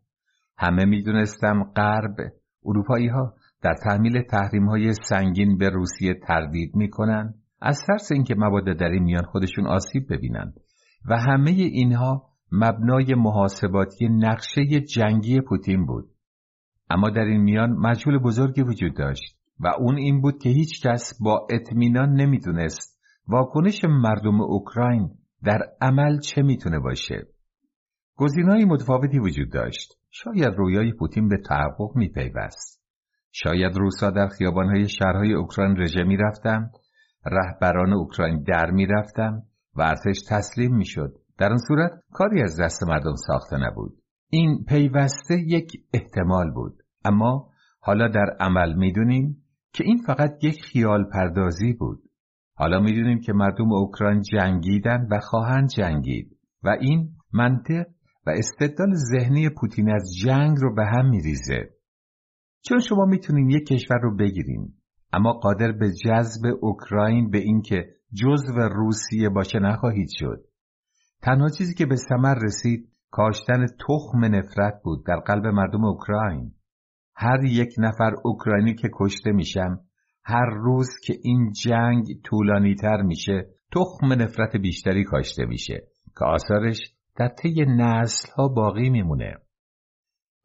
همه 0.57 0.85
می‌دونستن 0.85 1.63
غرب 1.63 2.15
اروپایی 2.65 3.07
ها 3.07 3.33
در 3.61 3.75
تحمیل 3.83 4.21
تحریم 4.21 4.65
های 4.65 4.93
سنگین 4.93 5.57
به 5.57 5.69
روسیه 5.69 6.13
تردید 6.13 6.75
می‌کنند 6.75 7.35
از 7.61 7.81
ترس 7.87 8.11
اینکه 8.11 8.35
مواد 8.35 8.77
در 8.77 8.89
این 8.89 9.03
میان 9.03 9.23
خودشون 9.23 9.67
آسیب 9.67 10.13
ببینند 10.13 10.53
و 11.09 11.17
همه 11.17 11.51
اینها 11.51 12.29
مبنای 12.51 13.15
محاسباتی 13.15 14.07
نقشه 14.07 14.65
جنگی 14.79 15.41
پوتین 15.41 15.85
بود. 15.85 16.09
اما 16.89 17.09
در 17.09 17.21
این 17.21 17.41
میان 17.41 17.71
مجهول 17.71 18.19
بزرگی 18.19 18.61
وجود 18.61 18.97
داشت 18.97 19.37
و 19.59 19.67
اون 19.79 19.97
این 19.97 20.21
بود 20.21 20.37
که 20.37 20.49
هیچ 20.49 20.87
کس 20.87 21.13
با 21.23 21.47
اطمینان 21.49 22.13
نمی‌دونست 22.13 22.99
واکنش 23.27 23.81
مردم 23.83 24.41
اوکراین 24.41 25.09
در 25.43 25.59
عمل 25.81 26.19
چه 26.19 26.41
می‌تونه 26.41 26.79
باشه. 26.79 27.27
گزینه‌های 28.15 28.65
متفاوتی 28.65 29.19
وجود 29.19 29.51
داشت. 29.51 29.93
شاید 30.11 30.53
رویای 30.57 30.93
پوتین 30.93 31.27
به 31.27 31.37
تحقق 31.49 31.95
میپیوست. 31.95 32.76
شاید 33.43 33.77
روسا 33.77 34.09
در 34.11 34.27
خیابانهای 34.27 34.89
شهرهای 34.89 35.33
اوکراین 35.33 35.77
رژه 35.77 36.03
می‌رفتند 36.03 36.71
رهبران 37.25 37.93
اوکراین 37.93 38.43
در 38.43 38.71
می‌رفتند 38.71 39.43
و 39.75 39.81
ارتش 39.81 40.21
تسلیم 40.29 40.75
می‌شد. 40.75 41.13
در 41.37 41.51
آن 41.51 41.57
صورت 41.67 41.91
کاری 42.11 42.41
از 42.41 42.59
دست 42.61 42.83
مردم 42.83 43.15
ساخته 43.27 43.57
نبود. 43.57 43.93
این 44.29 44.65
پیوسته 44.67 45.35
یک 45.47 45.71
احتمال 45.93 46.51
بود. 46.51 46.73
اما 47.05 47.49
حالا 47.79 48.07
در 48.07 48.35
عمل 48.39 48.73
می‌دونیم 48.73 49.43
که 49.73 49.83
این 49.83 49.97
فقط 50.07 50.43
یک 50.43 50.63
خیال 50.63 51.09
پردازی 51.13 51.73
بود. 51.73 51.99
حالا 52.55 52.79
می‌دونیم 52.79 53.19
که 53.19 53.33
مردم 53.33 53.71
اوکراین 53.71 54.21
جنگیدن 54.21 55.07
و 55.11 55.19
خواهند 55.19 55.69
جنگید 55.69 56.37
و 56.63 56.69
این 56.81 57.09
منطق 57.33 57.85
و 58.27 58.29
استدلال 58.29 58.93
ذهنی 58.93 59.49
پوتین 59.49 59.91
از 59.91 60.09
جنگ 60.23 60.57
رو 60.57 60.75
به 60.75 60.85
هم 60.85 61.09
میریزه. 61.09 61.76
چون 62.61 62.79
شما 62.79 63.05
می‌تونین 63.05 63.49
یک 63.49 63.67
کشور 63.67 63.97
رو 64.01 64.15
بگیرین؟ 64.15 64.73
اما 65.13 65.33
قادر 65.33 65.71
به 65.71 65.91
جذب 66.05 66.41
اوکراین 66.61 67.29
به 67.29 67.37
اینکه 67.37 67.85
جزو 68.13 68.53
روسیه 68.53 69.29
باشه 69.29 69.59
نخواهید 69.59 70.09
شد. 70.19 70.43
تنها 71.21 71.49
چیزی 71.49 71.73
که 71.73 71.85
به 71.85 71.95
ثمر 71.95 72.35
رسید 72.43 72.89
کاشتن 73.11 73.65
تخم 73.65 74.25
نفرت 74.35 74.81
بود 74.83 75.05
در 75.05 75.19
قلب 75.19 75.45
مردم 75.45 75.85
اوکراین. 75.85 76.51
هر 77.15 77.43
یک 77.43 77.75
نفر 77.77 78.11
اوکراینی 78.23 78.75
که 78.75 78.89
کشته 78.93 79.31
میشم 79.31 79.79
هر 80.23 80.45
روز 80.45 80.89
که 81.03 81.13
این 81.23 81.51
جنگ 81.51 82.05
طولانی 82.23 82.75
تر 82.75 83.01
میشه 83.01 83.47
تخم 83.71 84.13
نفرت 84.13 84.55
بیشتری 84.55 85.03
کاشته 85.03 85.45
میشه 85.45 85.87
که 86.19 86.25
آثارش 86.25 86.93
در 87.17 87.27
طی 87.27 87.65
نسل 87.67 88.31
ها 88.37 88.47
باقی 88.47 88.89
میمونه. 88.89 89.33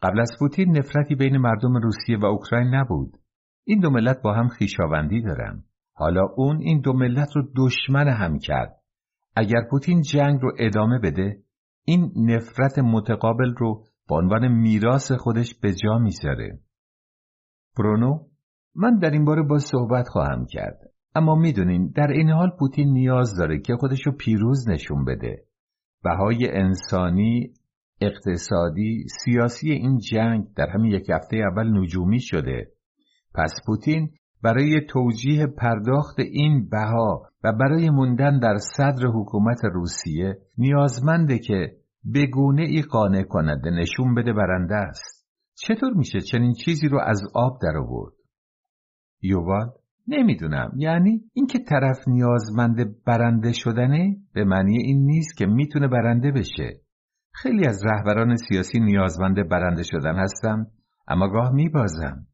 قبل 0.02 0.20
از 0.20 0.30
پوتین 0.38 0.78
نفرتی 0.78 1.14
بین 1.14 1.36
مردم 1.36 1.76
روسیه 1.76 2.18
و 2.18 2.24
اوکراین 2.24 2.74
نبود. 2.74 3.16
این 3.64 3.80
دو 3.80 3.90
ملت 3.90 4.22
با 4.22 4.34
هم 4.34 4.48
خیشاوندی 4.48 5.22
دارن. 5.22 5.64
حالا 5.94 6.22
اون 6.36 6.58
این 6.60 6.80
دو 6.80 6.92
ملت 6.92 7.28
رو 7.36 7.42
دشمن 7.56 8.08
هم 8.08 8.38
کرد. 8.38 8.76
اگر 9.36 9.60
پوتین 9.70 10.00
جنگ 10.00 10.40
رو 10.40 10.52
ادامه 10.58 10.98
بده 10.98 11.42
این 11.84 12.12
نفرت 12.16 12.78
متقابل 12.78 13.54
رو 13.58 13.84
به 14.08 14.14
عنوان 14.14 14.48
میراث 14.48 15.12
خودش 15.12 15.54
به 15.62 15.72
جا 15.72 15.98
می‌ذاره. 15.98 16.58
برونو 17.78 18.18
من 18.74 18.98
در 18.98 19.10
این 19.10 19.24
باره 19.24 19.42
با 19.42 19.58
صحبت 19.58 20.08
خواهم 20.08 20.46
کرد. 20.46 20.78
اما 21.14 21.34
می‌دونین 21.34 21.92
در 21.96 22.10
این 22.10 22.30
حال 22.30 22.50
پوتین 22.58 22.92
نیاز 22.92 23.34
داره 23.38 23.60
که 23.60 23.76
خودشو 23.76 24.12
پیروز 24.12 24.68
نشون 24.68 25.04
بده. 25.04 25.42
بهای 26.04 26.48
انسانی 26.50 27.52
اقتصادی 28.02 29.04
سیاسی 29.24 29.72
این 29.72 29.98
جنگ 29.98 30.44
در 30.56 30.70
همین 30.70 30.92
یک 30.92 31.10
هفته 31.10 31.36
اول 31.36 31.78
نجومی 31.78 32.20
شده. 32.20 32.68
پس 33.34 33.54
پوتین 33.66 34.10
برای 34.42 34.80
توجیه 34.88 35.46
پرداخت 35.46 36.18
این 36.18 36.68
بها 36.68 37.22
و 37.44 37.52
برای 37.52 37.90
موندن 37.90 38.38
در 38.38 38.56
صدر 38.76 39.06
حکومت 39.06 39.64
روسیه 39.64 40.38
نیازمنده 40.58 41.38
که 41.38 41.76
بگونه 42.14 42.62
ای 42.62 42.82
قانع 42.82 43.22
کننده 43.22 43.70
نشون 43.70 44.14
بده 44.14 44.32
برنده 44.32 44.74
است. 44.74 45.26
چطور 45.54 45.92
میشه 45.92 46.20
چنین 46.20 46.52
چیزی 46.52 46.88
رو 46.88 47.00
از 47.00 47.22
آب 47.34 47.58
در 47.62 47.76
آورد؟ 47.76 48.12
یووال 49.22 49.70
نمی‌دونم. 50.08 50.72
یعنی 50.76 51.20
اینکه 51.32 51.58
طرف 51.58 52.08
نیازمند 52.08 53.04
برنده 53.04 53.52
شدنه؟ 53.52 54.16
به 54.34 54.44
معنی 54.44 54.78
این 54.82 55.04
نیست 55.04 55.36
که 55.36 55.46
می‌تونه 55.46 55.88
برنده 55.88 56.30
بشه. 56.30 56.80
خیلی 57.32 57.66
از 57.66 57.84
رهبران 57.84 58.36
سیاسی 58.36 58.80
نیازمند 58.80 59.48
برنده 59.48 59.82
شدن 59.82 60.16
هستن 60.16 60.66
اما 61.08 61.28
گاه 61.28 61.52
میبازن 61.52 62.26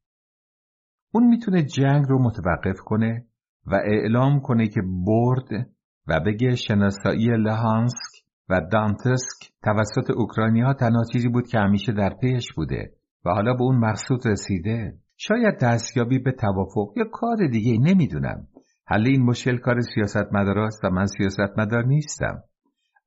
اون 1.12 1.26
می‌تونه 1.26 1.62
جنگ 1.62 2.05
رو 2.09 2.23
متوقف 2.23 2.81
کنه 2.85 3.26
و 3.67 3.75
اعلام 3.75 4.40
کنه 4.40 4.69
که 4.69 4.81
برد 5.07 5.69
و 6.07 6.21
بگه 6.21 6.55
شناسایی 6.55 7.26
لهانسک 7.26 8.25
و 8.49 8.61
دانتسک 8.73 9.52
توسط 9.62 10.11
اوکراینیا 10.17 10.73
تنها 10.73 11.05
چیزی 11.12 11.28
بود 11.28 11.47
که 11.47 11.59
همیشه 11.59 11.93
در 11.93 12.14
پیش 12.21 12.52
بوده 12.57 12.93
و 13.25 13.31
حالا 13.31 13.55
به 13.55 13.62
اون 13.62 13.76
مقصود 13.76 14.26
رسیده. 14.26 14.95
شاید 15.17 15.59
دستیابی 15.61 16.19
به 16.19 16.33
توافق 16.33 16.93
یا 16.97 17.05
کار 17.12 17.37
دیگه 17.52 17.78
نمی‌دونم. 17.93 18.47
حل 18.87 19.07
این 19.07 19.23
مشکل 19.23 19.59
کار 19.59 19.81
سیاستمدار 19.81 20.59
است 20.59 20.85
و 20.85 20.90
من 20.90 21.07
سیاستمدار 21.07 21.85
نیستم. 21.85 22.43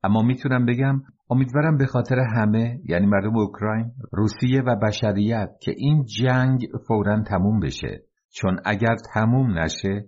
اما 0.02 0.22
می‌تونم 0.22 0.66
بگم 0.66 1.02
امیدوارم 1.30 1.76
به 1.76 1.86
خاطر 1.86 2.18
همه 2.36 2.80
یعنی 2.84 3.06
مردم 3.06 3.36
اوکراین 3.36 3.92
روسیه 4.12 4.62
و 4.66 4.76
بشریت 4.76 5.50
که 5.60 5.74
این 5.76 6.04
جنگ 6.04 6.68
فورا 6.88 7.22
تموم 7.22 7.60
بشه. 7.60 8.02
چون 8.34 8.60
اگر 8.64 8.96
تموم 9.14 9.58
نشه 9.58 10.04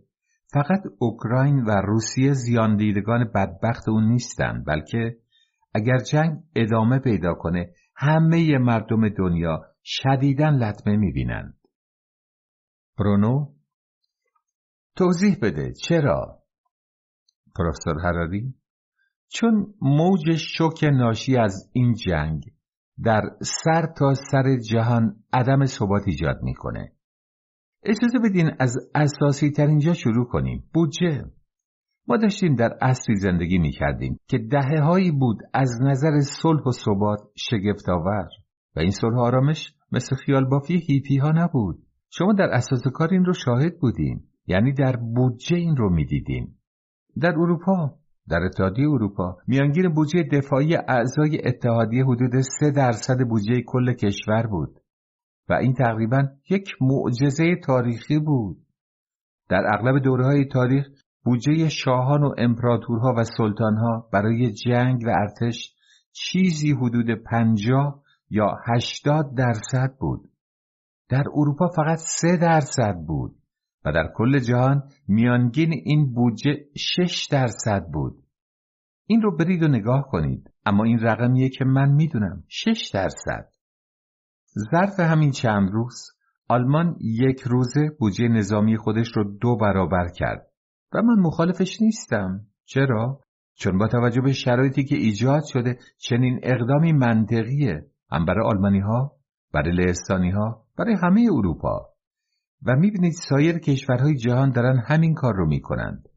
فقط 0.53 0.83
اوکراین 0.99 1.65
و 1.65 1.71
روسیه 1.71 2.33
زیان 2.33 2.77
دیدگان 2.77 3.31
بدبخت 3.35 3.89
اون 3.89 4.05
نیستن 4.05 4.65
بلکه 4.67 5.17
اگر 5.75 5.99
جنگ 5.99 6.39
ادامه 6.57 6.99
پیدا 6.99 7.35
کنه 7.35 7.71
همه 7.97 8.59
مردم 8.59 9.09
دنیا 9.09 9.61
شدیدن 9.85 10.55
لطمه 10.55 10.97
می‌بینند. 10.97 11.55
برونو 12.99 13.55
توضیح 14.97 15.37
بده 15.43 15.73
چرا؟ 15.89 16.39
پروفسور 17.57 18.01
هراری 18.05 18.55
چون 19.29 19.75
موج 19.81 20.37
شوک 20.37 20.85
ناشی 20.85 21.37
از 21.37 21.71
این 21.73 21.95
جنگ 21.95 22.45
در 23.05 23.23
سر 23.43 23.87
تا 23.99 24.15
سر 24.15 24.57
جهان 24.57 25.17
عدم 25.33 25.65
ثبات 25.65 26.03
ایجاد 26.07 26.43
می‌کنه. 26.43 26.93
اجازه 27.83 28.19
بدین 28.25 28.51
از 28.59 28.77
اساسی 28.95 29.51
ترین 29.51 29.79
جا 29.79 29.93
شروع 29.93 30.27
کنیم. 30.27 30.65
بودجه. 30.75 31.25
ما 32.09 32.17
داشتیم 32.17 32.55
در 32.55 32.79
عصری 32.83 33.17
زندگی 33.17 33.59
می 33.59 33.71
کردیم 33.71 34.21
که 34.29 34.39
دهه 34.39 34.81
هایی 34.81 35.11
بود 35.11 35.39
از 35.55 35.71
نظر 35.83 36.21
صلح 36.21 36.63
و 36.67 36.71
ثبات 36.71 37.21
شگفت 37.37 37.89
آور 37.89 38.29
و 38.77 38.81
این 38.81 38.91
صلح 38.91 39.19
آرامش 39.19 39.75
مثل 39.93 40.17
خیال 40.17 40.45
بافی 40.45 40.79
هیپی 40.89 41.19
ها 41.19 41.31
نبود. 41.31 41.79
شما 42.11 42.33
در 42.33 42.49
اساس 42.53 42.83
کار 42.95 43.09
این 43.13 43.25
رو 43.25 43.33
شاهد 43.33 43.79
بودیم 43.79 44.29
یعنی 44.47 44.73
در 44.73 44.97
بودجه 44.97 45.57
این 45.57 45.77
رو 45.77 45.91
می‌دیدیم 45.91 46.59
در 47.21 47.31
اروپا 47.31 47.99
در 48.29 48.43
اتحادیه 48.43 48.89
اروپا 48.89 49.37
میانگین 49.47 49.89
بودجه 49.89 50.23
دفاعی 50.33 50.77
اعضای 50.77 51.49
اتحادیه 51.49 52.05
حدود 52.05 52.41
سه 52.41 52.71
درصد 52.71 53.19
بودجه 53.29 53.63
کل 53.67 53.93
کشور 53.93 54.47
بود 54.47 54.81
و 55.49 55.55
این 55.55 55.75
تقریبا 55.75 56.29
یک 56.51 56.71
معجزه 56.81 57.57
تاریخی 57.67 58.19
بود 58.19 58.57
در 59.49 59.63
اغلب 59.75 60.03
دوره 60.03 60.25
های 60.25 60.45
تاریخ 60.45 60.87
بودجه 61.25 61.69
شاهان 61.69 62.23
و 62.23 62.35
امپراتورها 62.39 63.15
و 63.17 63.25
سلطانها 63.25 64.09
برای 64.13 64.53
جنگ 64.53 65.03
و 65.07 65.11
ارتش 65.11 65.75
چیزی 66.13 66.73
حدود 66.73 67.11
پنجاه 67.11 68.03
یا 68.31 68.57
هشتاد 68.67 69.35
درصد 69.37 69.97
بود. 70.01 70.31
در 71.09 71.25
اروپا 71.35 71.69
فقط 71.69 71.99
سه 71.99 72.37
درصد 72.37 72.95
بود 73.07 73.37
و 73.85 73.93
در 73.93 74.13
کل 74.15 74.39
جهان 74.39 74.83
میانگین 75.09 75.73
این 75.85 76.13
بودجه 76.13 76.57
شش 76.77 77.29
درصد 77.31 77.87
بود. 77.93 78.25
این 79.07 79.23
رو 79.23 79.37
برید 79.37 79.63
و 79.63 79.69
نگاه 79.69 80.05
کنید 80.11 80.51
اما 80.67 80.85
این 80.85 80.99
رقمیه 80.99 81.49
که 81.49 81.65
من 81.65 81.91
می‌دونم 81.91 82.45
شش 82.49 82.91
درصد. 82.95 83.49
ظرف 84.73 85.01
همین 85.01 85.31
چند 85.31 85.71
روز 85.73 86.11
آلمان 86.49 86.97
یک 87.01 87.41
روزه 87.41 87.91
بودجه 87.99 88.29
نظامی 88.29 88.77
خودش 88.77 89.17
رو 89.17 89.39
دو 89.39 89.57
برابر 89.57 90.09
کرد 90.09 90.47
و 90.93 91.03
من 91.03 91.23
مخالفش 91.23 91.83
نیستم. 91.83 92.41
چرا؟ 92.65 93.21
چون 93.55 93.79
با 93.79 93.89
توجه 93.89 94.21
به 94.21 94.33
شرایطی 94.33 94.85
که 94.85 94.97
ایجاد 94.97 95.43
شده 95.53 95.79
چنین 95.99 96.41
اقدامی 96.43 96.93
منطقیه 96.93 97.87
هم 98.11 98.25
برای 98.25 98.47
آلمانی 98.47 98.81
ها 98.81 99.13
برای 99.53 99.77
لهستانی 99.77 100.31
ها 100.31 100.65
برای 100.79 100.95
همه 101.03 101.29
اروپا 101.33 101.94
و 102.67 102.77
می‌بینید 102.77 103.13
سایر 103.13 103.59
کشورهای 103.59 104.17
جهان 104.17 104.51
دارن 104.51 104.83
همین 104.87 105.15
کار 105.15 105.35
رو 105.35 105.47
می‌کنند. 105.47 106.09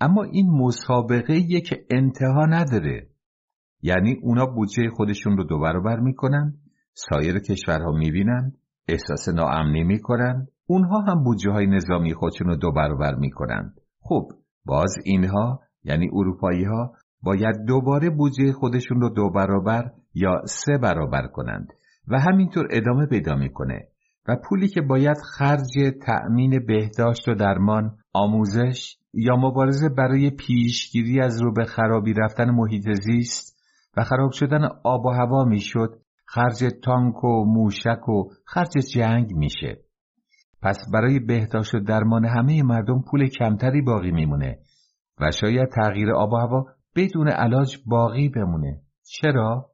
اما 0.00 0.22
این 0.22 0.50
مسابقه 0.50 1.60
که 1.60 1.84
انتها 1.90 2.46
نداره. 2.46 3.06
یعنی 3.82 4.16
اونا 4.22 4.46
بودجه 4.46 4.88
خودشون 4.90 5.36
رو 5.36 5.44
دو 5.44 5.58
برابر 5.58 6.00
می‌کنن 6.00 6.54
سایر 6.94 7.38
کشورها 7.38 7.92
می‌بینند 7.92 8.56
احساس 8.88 9.28
ناامنی 9.28 9.84
می‌کنند 9.84 10.48
اونها 10.66 11.00
هم 11.00 11.24
بودجه 11.24 11.50
های 11.50 11.66
نظامی 11.66 12.14
خودشون 12.14 12.46
رو 12.46 12.56
دو 12.56 12.72
برابر 12.72 13.14
می‌کنند 13.14 13.74
خب 14.00 14.28
باز 14.64 14.94
اینها 15.04 15.60
یعنی 15.84 16.08
اروپایی 16.12 16.64
ها 16.64 16.92
باید 17.22 17.56
دوباره 17.66 18.10
بودجه 18.10 18.52
خودشون 18.52 19.00
رو 19.00 19.08
دو 19.08 19.30
برابر 19.30 19.90
یا 20.14 20.42
سه 20.44 20.78
برابر 20.78 21.26
کنند 21.26 21.68
و 22.08 22.20
همینطور 22.20 22.68
ادامه 22.70 23.06
پیدا 23.06 23.34
می‌کنه. 23.34 23.88
و 24.28 24.36
پولی 24.36 24.68
که 24.68 24.80
باید 24.80 25.16
خرج 25.16 25.72
تأمین 26.06 26.66
بهداشت 26.66 27.28
و 27.28 27.34
درمان، 27.34 27.96
آموزش 28.12 28.96
یا 29.14 29.36
مبارزه 29.36 29.88
برای 29.88 30.30
پیشگیری 30.30 31.20
از 31.20 31.42
رو 31.42 31.52
به 31.52 31.64
خرابی 31.64 32.12
رفتن 32.12 32.50
محیط 32.50 32.88
زیست 33.02 33.58
و 33.96 34.04
خراب 34.04 34.32
شدن 34.32 34.68
آب 34.84 35.06
و 35.06 35.10
هوا 35.10 35.44
می‌شد 35.44 36.00
خرج 36.26 36.64
تانک 36.84 37.24
و 37.24 37.44
موشک 37.44 38.08
و 38.08 38.24
خرج 38.44 38.70
جنگ 38.92 39.32
میشه 39.32 39.78
پس 40.62 40.78
برای 40.92 41.18
بهداشت 41.18 41.74
و 41.74 41.80
درمان 41.80 42.24
همه 42.24 42.62
مردم 42.62 43.02
پول 43.10 43.28
کمتری 43.28 43.82
باقی 43.82 44.10
میمونه 44.10 44.58
و 45.20 45.30
شاید 45.30 45.68
تغییر 45.68 46.12
آب 46.12 46.32
و 46.32 46.36
هوا 46.36 46.66
بدون 46.96 47.28
علاج 47.28 47.78
باقی 47.86 48.28
بمونه 48.28 48.80
چرا؟ 49.02 49.70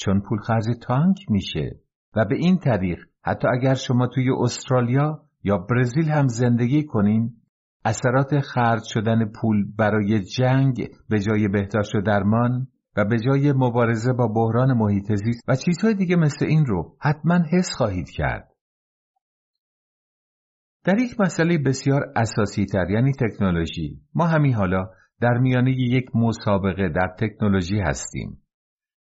چون 0.00 0.20
پول 0.20 0.38
خرج 0.38 0.64
تانک 0.82 1.16
میشه 1.28 1.80
و 2.16 2.24
به 2.24 2.36
این 2.36 2.58
طریق 2.58 2.98
حتی 3.22 3.48
اگر 3.48 3.74
شما 3.74 4.06
توی 4.06 4.30
استرالیا 4.40 5.22
یا 5.42 5.58
برزیل 5.58 6.08
هم 6.08 6.26
زندگی 6.28 6.84
کنین 6.84 7.36
اثرات 7.84 8.40
خرج 8.40 8.82
شدن 8.84 9.32
پول 9.40 9.72
برای 9.76 10.20
جنگ 10.20 10.88
به 11.08 11.20
جای 11.20 11.48
بهداشت 11.48 11.94
و 11.94 12.00
درمان 12.00 12.66
و 12.96 13.04
به 13.04 13.18
جای 13.18 13.52
مبارزه 13.52 14.12
با 14.12 14.28
بحران 14.28 14.72
محیط 14.72 15.12
زیست 15.12 15.42
و 15.48 15.56
چیزهای 15.56 15.94
دیگه 15.94 16.16
مثل 16.16 16.46
این 16.46 16.66
رو 16.66 16.96
حتما 17.00 17.38
حس 17.52 17.74
خواهید 17.76 18.10
کرد. 18.10 18.50
در 20.84 20.98
یک 20.98 21.20
مسئله 21.20 21.58
بسیار 21.58 22.02
اساسی 22.16 22.66
تر 22.66 22.90
یعنی 22.90 23.12
تکنولوژی 23.12 24.00
ما 24.14 24.26
همین 24.26 24.54
حالا 24.54 24.90
در 25.20 25.38
میانه 25.38 25.70
یک 25.70 26.16
مسابقه 26.16 26.88
در 26.88 27.16
تکنولوژی 27.18 27.80
هستیم. 27.80 28.42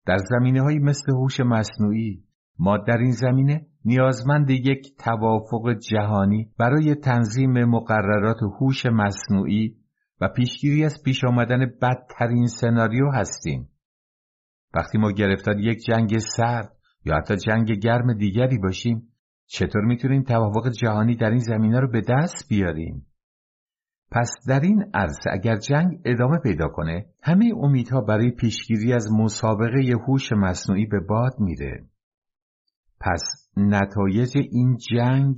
در 0.06 0.18
زمینه 0.18 0.62
های 0.62 0.80
مثل 0.80 1.12
هوش 1.12 1.40
مصنوعی 1.40 2.24
ما 2.60 2.78
در 2.78 2.98
این 2.98 3.12
زمینه 3.12 3.66
نیازمند 3.86 4.50
یک 4.50 4.98
توافق 4.98 5.74
جهانی 5.92 6.52
برای 6.60 6.96
تنظیم 6.96 7.66
مقررات 7.66 8.38
هوش 8.60 8.86
مصنوعی 8.86 9.76
و 10.22 10.28
پیشگیری 10.28 10.86
از 10.86 11.04
پیش 11.06 11.24
آمدن 11.24 11.72
بدترین 11.82 12.48
سناریو 12.48 13.12
هستیم. 13.12 13.70
وقتی 14.74 14.98
ما 14.98 15.12
گرفتار 15.12 15.60
یک 15.60 15.80
جنگ 15.88 16.18
سرد 16.18 16.72
یا 17.06 17.16
حتی 17.16 17.36
جنگ 17.36 17.72
گرم 17.72 18.14
دیگری 18.14 18.58
باشیم 18.58 19.08
چطور 19.48 19.82
می‌تونیم 19.82 20.24
توافق 20.24 20.70
جهانی 20.70 21.16
در 21.16 21.30
این 21.30 21.40
زمینه 21.40 21.80
رو 21.80 21.92
به 21.92 22.02
دست 22.02 22.50
بیاریم؟ 22.50 23.06
پس 24.12 24.36
در 24.48 24.60
این 24.60 24.84
عرصه 24.94 25.32
اگر 25.32 25.56
جنگ 25.56 26.00
ادامه 26.06 26.38
پیدا 26.44 26.68
کنه 26.68 27.06
همه 27.24 27.52
امیدها 27.56 28.02
برای 28.02 28.32
پیشگیری 28.32 28.94
از 28.94 29.12
مسابقه 29.12 29.94
هوش 30.08 30.32
مصنوعی 30.32 30.86
به 30.86 31.00
باد 31.00 31.34
میره. 31.40 31.86
پس 33.02 33.50
نتایج 33.58 34.38
این 34.52 34.78
جنگ 34.92 35.38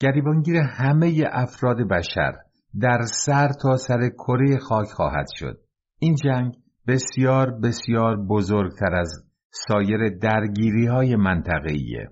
گریبانگیر 0.00 0.56
همه 0.56 1.24
افراد 1.32 1.76
بشر 1.76 2.32
در 2.80 2.98
سر 3.26 3.48
تا 3.62 3.76
سر 3.76 4.08
کره 4.08 4.58
خاک 4.58 4.88
خواهد 4.88 5.26
شد. 5.34 5.60
این 5.98 6.14
جنگ 6.14 6.52
بسیار 6.86 7.50
بسیار 7.50 8.26
بزرگتر 8.26 8.94
از 8.94 9.24
سایر 9.50 10.18
درگیری 10.22 10.86
های 10.86 11.16
منطقه‌ایه. 11.16 12.08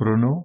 برونو 0.00 0.42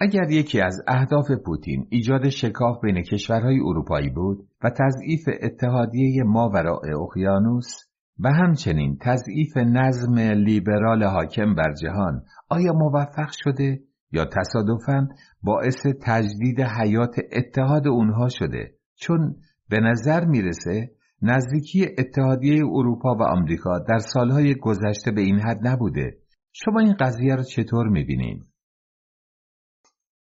اگر 0.00 0.30
یکی 0.30 0.60
از 0.60 0.82
اهداف 0.86 1.26
پوتین 1.46 1.86
ایجاد 1.90 2.28
شکاف 2.28 2.80
بین 2.82 3.02
کشورهای 3.02 3.60
اروپایی 3.60 4.10
بود 4.10 4.48
و 4.64 4.70
تضعیف 4.70 5.28
اتحادیه 5.42 6.22
ماوراء 6.22 6.80
اقیانوس 7.02 7.91
و 8.18 8.28
همچنین 8.28 8.98
تضعیف 9.00 9.56
نظم 9.56 10.18
لیبرال 10.18 11.04
حاکم 11.04 11.54
بر 11.54 11.74
جهان 11.82 12.24
آیا 12.48 12.72
موفق 12.72 13.30
شده 13.44 13.80
یا 14.12 14.24
تصادفاً 14.24 15.08
باعث 15.42 15.86
تجدید 16.02 16.60
حیات 16.60 17.14
اتحاد 17.32 17.88
اونها 17.88 18.28
شده؟ 18.28 18.74
چون 18.96 19.36
به 19.68 19.80
نظر 19.80 20.24
می‌رسه 20.24 20.90
نزدیکی 21.22 21.86
اتحادیه 21.98 22.62
اروپا 22.66 23.14
و 23.14 23.22
آمریکا 23.22 23.78
در 23.78 23.98
سالهای 23.98 24.54
گذشته 24.54 25.10
به 25.10 25.20
این 25.20 25.40
حد 25.40 25.66
نبوده. 25.66 26.18
شما 26.52 26.80
این 26.80 26.94
قضیه 27.00 27.34
رو 27.34 27.42
چطور 27.42 27.88
می‌بینید؟ 27.88 28.44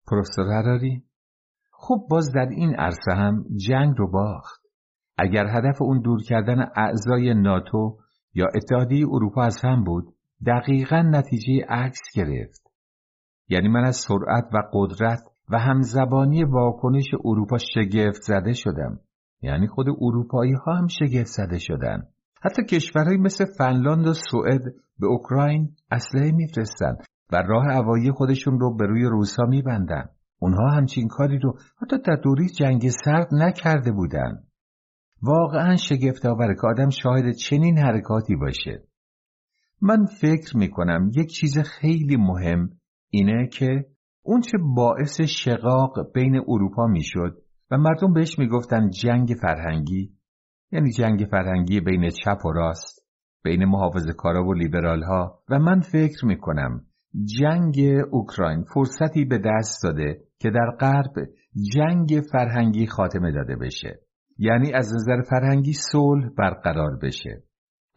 پروفسور 0.07 0.45
هراری 0.45 1.03
خب 1.71 2.07
باز 2.09 2.31
در 2.35 2.47
این 2.51 2.75
عرصه 2.75 3.11
هم 3.15 3.45
جنگ 3.67 3.95
رو 3.97 4.11
باخت. 4.11 4.62
اگر 5.17 5.47
هدف 5.47 5.81
اون 5.81 6.01
دور 6.01 6.23
کردن 6.23 6.65
اعضای 6.75 7.33
ناتو 7.33 7.97
یا 8.33 8.47
اتحادیه 8.55 9.05
اروپا 9.09 9.43
از 9.43 9.57
هم 9.63 9.83
بود 9.83 10.13
دقیقا 10.45 11.01
نتیجه 11.01 11.65
عکس 11.69 11.99
گرفت. 12.15 12.61
یعنی 13.49 13.67
من 13.67 13.83
از 13.83 13.95
سرعت 13.95 14.43
و 14.53 14.57
قدرت 14.73 15.19
و 15.49 15.59
همزبانی 15.59 16.43
واکنش 16.43 17.11
اروپا 17.25 17.57
شگفت 17.57 18.21
زده 18.21 18.53
شدم. 18.53 18.99
یعنی 19.41 19.67
خود 19.67 19.85
اروپایی 20.01 20.53
ها 20.53 20.73
هم 20.73 20.87
شگفت 20.87 21.25
زده 21.25 21.59
شدن. 21.59 22.03
حتی 22.41 22.63
کشورهایی 22.63 23.17
مثل 23.17 23.45
فنلاند 23.57 24.07
و 24.07 24.13
سوئد 24.13 24.61
به 24.99 25.07
اوکراین 25.07 25.69
اسلحه 25.91 26.31
میفرستند 26.31 26.97
و 27.31 27.43
راه 27.47 27.65
هوایی 27.65 28.11
خودشون 28.11 28.59
رو 28.59 28.75
به 28.75 28.85
روی 28.85 29.03
روسا 29.03 29.43
میبندن. 29.45 30.05
اونها 30.39 30.69
همچین 30.69 31.07
کاری 31.07 31.39
رو 31.39 31.57
حتی 31.81 31.97
در 31.97 32.15
دوری 32.23 32.49
جنگ 32.49 32.89
سرد 33.05 33.27
نکرده 33.31 33.91
بودن. 33.91 34.43
واقعا 35.25 35.75
شگفت 35.75 36.25
آوره 36.25 36.55
که 36.55 36.67
آدم 36.67 36.89
شاهد 36.89 37.31
چنین 37.31 37.77
حرکاتی 37.77 38.35
باشه. 38.35 38.83
من 39.81 40.05
فکر 40.05 40.57
می‌کنم 40.57 41.11
یک 41.15 41.29
چیز 41.29 41.59
خیلی 41.59 42.17
مهم 42.17 42.69
اینه 43.09 43.47
که 43.47 43.85
اونچه 44.23 44.57
باعث 44.75 45.21
شقاق 45.21 46.13
بین 46.13 46.35
اروپا 46.47 46.87
می‌شد 46.87 47.37
و 47.71 47.77
مردم 47.77 48.13
بهش 48.13 48.39
می‌گفتن 48.39 48.89
جنگ 48.89 49.35
فرهنگی 49.41 50.11
یعنی 50.71 50.91
جنگ 50.91 51.27
فرهنگی 51.31 51.81
بین 51.81 52.09
چپ 52.09 52.45
و 52.45 52.51
راست 52.51 53.07
بین 53.43 53.65
محافظ 53.65 54.07
کارا 54.17 54.45
و 54.45 54.53
لیبرال 54.53 55.03
ها 55.03 55.39
و 55.49 55.59
من 55.59 55.79
فکر 55.79 56.25
می‌کنم 56.25 56.85
جنگ 57.39 57.79
اوکراین 58.11 58.63
فرصتی 58.73 59.25
به 59.25 59.37
دست 59.37 59.83
داده 59.83 60.21
که 60.39 60.49
در 60.49 60.77
غرب 60.79 61.13
جنگ 61.73 62.21
فرهنگی 62.31 62.87
خاتمه 62.87 63.31
داده 63.31 63.55
بشه. 63.55 64.02
یعنی 64.47 64.73
از 64.73 64.93
نظر 64.93 65.21
فرهنگی 65.29 65.73
صلح 65.73 66.29
برقرار 66.37 66.99
بشه. 67.01 67.43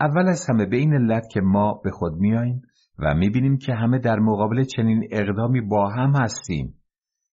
اول 0.01 0.29
از 0.29 0.47
همه 0.51 0.67
به 0.67 0.77
این 0.77 0.95
علت 0.95 1.23
که 1.33 1.41
ما 1.41 1.81
به 1.85 1.91
خود 1.91 2.13
میاییم 2.13 2.63
و 2.99 3.15
می‌بینیم 3.15 3.57
که 3.59 3.75
همه 3.75 3.99
در 3.99 4.19
مقابل 4.19 4.65
چنین 4.65 5.09
اقدامی 5.11 5.61
با 5.61 5.89
هم 5.89 6.13
هستیم. 6.23 6.75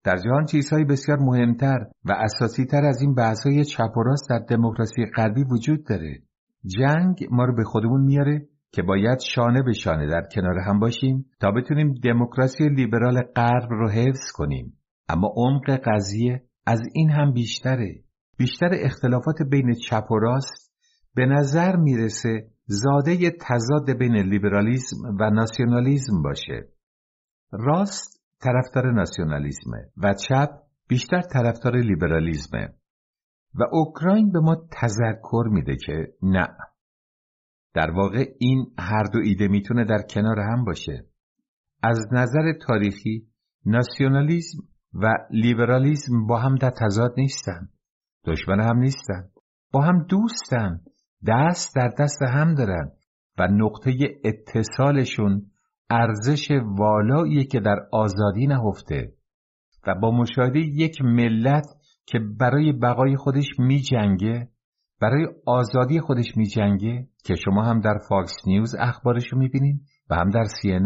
در 0.04 0.16
جهان 0.16 0.46
چیزهای 0.46 0.86
بسیار 0.86 1.18
مهمتر 1.20 1.78
و 2.06 2.12
اساسی 2.12 2.66
تر 2.66 2.86
از 2.86 3.02
این 3.02 3.16
بحثهای 3.16 3.66
چپ 3.66 3.98
و 3.98 4.04
راست 4.04 4.30
در 4.30 4.40
دموکراسی 4.40 5.06
غربی 5.16 5.44
وجود 5.44 5.86
داره. 5.90 6.20
جنگ 6.66 7.28
ما 7.32 7.46
رو 7.46 7.56
به 7.56 7.64
خودمون 7.64 8.02
میاره 8.02 8.48
که 8.72 8.82
باید 8.82 9.20
شانه 9.20 9.64
به 9.64 9.74
شانه 9.74 10.08
در 10.08 10.28
کنار 10.36 10.60
هم 10.60 10.80
باشیم 10.80 11.26
تا 11.40 11.52
بتونیم 11.52 11.94
دموکراسی 12.04 12.70
لیبرال 12.70 13.22
غرب 13.22 13.70
رو 13.70 13.90
حفظ 13.90 14.32
کنیم. 14.34 14.78
اما 15.10 15.34
عمق 15.36 15.80
قضیه 15.86 16.44
از 16.66 16.82
این 16.94 17.10
هم 17.10 17.34
بیشتره. 17.34 18.07
بیشتر 18.38 18.70
اختلافات 18.72 19.36
بین 19.52 19.74
چپ 19.74 20.12
و 20.12 20.20
راست 20.20 20.74
به 21.16 21.26
نظر 21.26 21.76
می‌رسه 21.76 22.48
زاده 22.66 23.32
تضاد 23.42 23.92
بین 24.00 24.16
لیبرالیزم 24.16 24.98
و 25.20 25.30
ناسیونالیزم 25.30 26.22
باشه. 26.22 26.68
راست 27.52 28.24
طرفدار 28.40 28.92
ناسیونالیزمه 28.92 29.92
و 29.98 30.14
چپ 30.14 30.50
بیشتر 30.88 31.22
طرفدار 31.22 31.78
لیبرالیزمه 31.78 32.74
و 33.54 33.64
اوکراین 33.72 34.32
به 34.32 34.40
ما 34.40 34.56
تذکر 34.72 35.44
میده 35.52 35.76
که 35.86 36.14
نه. 36.24 36.48
در 37.74 37.92
واقع 37.92 38.26
این 38.40 38.66
هر 38.80 39.04
دو 39.04 39.20
ایده 39.24 39.48
می‌تونه 39.48 39.86
در 39.86 40.02
کنار 40.10 40.40
هم 40.40 40.66
باشه. 40.66 41.06
از 41.84 42.08
نظر 42.12 42.54
تاریخی 42.68 43.28
ناسیونالیزم 43.66 44.58
و 44.94 45.08
لیبرالیزم 45.32 46.28
با 46.28 46.40
هم 46.40 46.56
در 46.56 46.72
تضاد 46.82 47.14
نیستن. 47.18 47.70
دشمن 48.28 48.60
هم 48.60 48.78
نیستن. 48.78 49.24
با 49.74 49.82
هم 49.82 50.04
دوستن. 50.04 50.80
دست 51.28 51.76
در 51.76 51.94
دست 52.00 52.22
هم 52.22 52.56
دارن. 52.56 52.92
و 53.40 53.48
نقطه 53.48 53.92
اتصالشون 54.24 55.42
ارزش 55.90 56.52
والاییه 56.78 57.44
که 57.44 57.60
در 57.60 57.80
آزادی 57.92 58.48
نهفته. 58.48 59.14
و 59.88 59.96
با 60.02 60.12
مشاهده 60.12 60.60
یک 60.60 61.02
ملت 61.02 61.66
که 62.06 62.20
برای 62.40 62.72
بقای 62.72 63.16
خودش 63.16 63.48
می 63.60 63.80
جنگه 63.80 64.50
برای 65.02 65.28
آزادی 65.46 66.00
خودش 66.00 66.38
می 66.38 66.46
جنگه 66.46 67.08
که 67.24 67.36
شما 67.36 67.64
هم 67.64 67.80
در 67.80 67.98
فاکس 68.10 68.34
نیوز 68.48 68.76
اخبارشو 68.80 69.38
می 69.38 69.48
بینین 69.48 69.82
و 70.10 70.16
هم 70.16 70.30
در 70.30 70.44
سی 70.62 70.80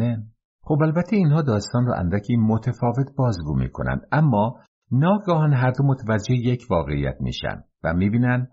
خب 0.63 0.81
البته 0.81 1.15
اینها 1.15 1.41
داستان 1.41 1.85
رو 1.85 1.93
اندکی 1.97 2.35
متفاوت 2.35 3.15
بازگو 3.17 3.55
می‌کنن 3.55 4.01
اما 4.11 4.59
ناگهان 4.91 5.53
هر 5.53 5.71
دو 5.71 5.83
متوجه 5.83 6.35
یک 6.35 6.65
واقعیت 6.69 7.15
میشن 7.19 7.63
و 7.83 7.93
می‌بینن 7.93 8.47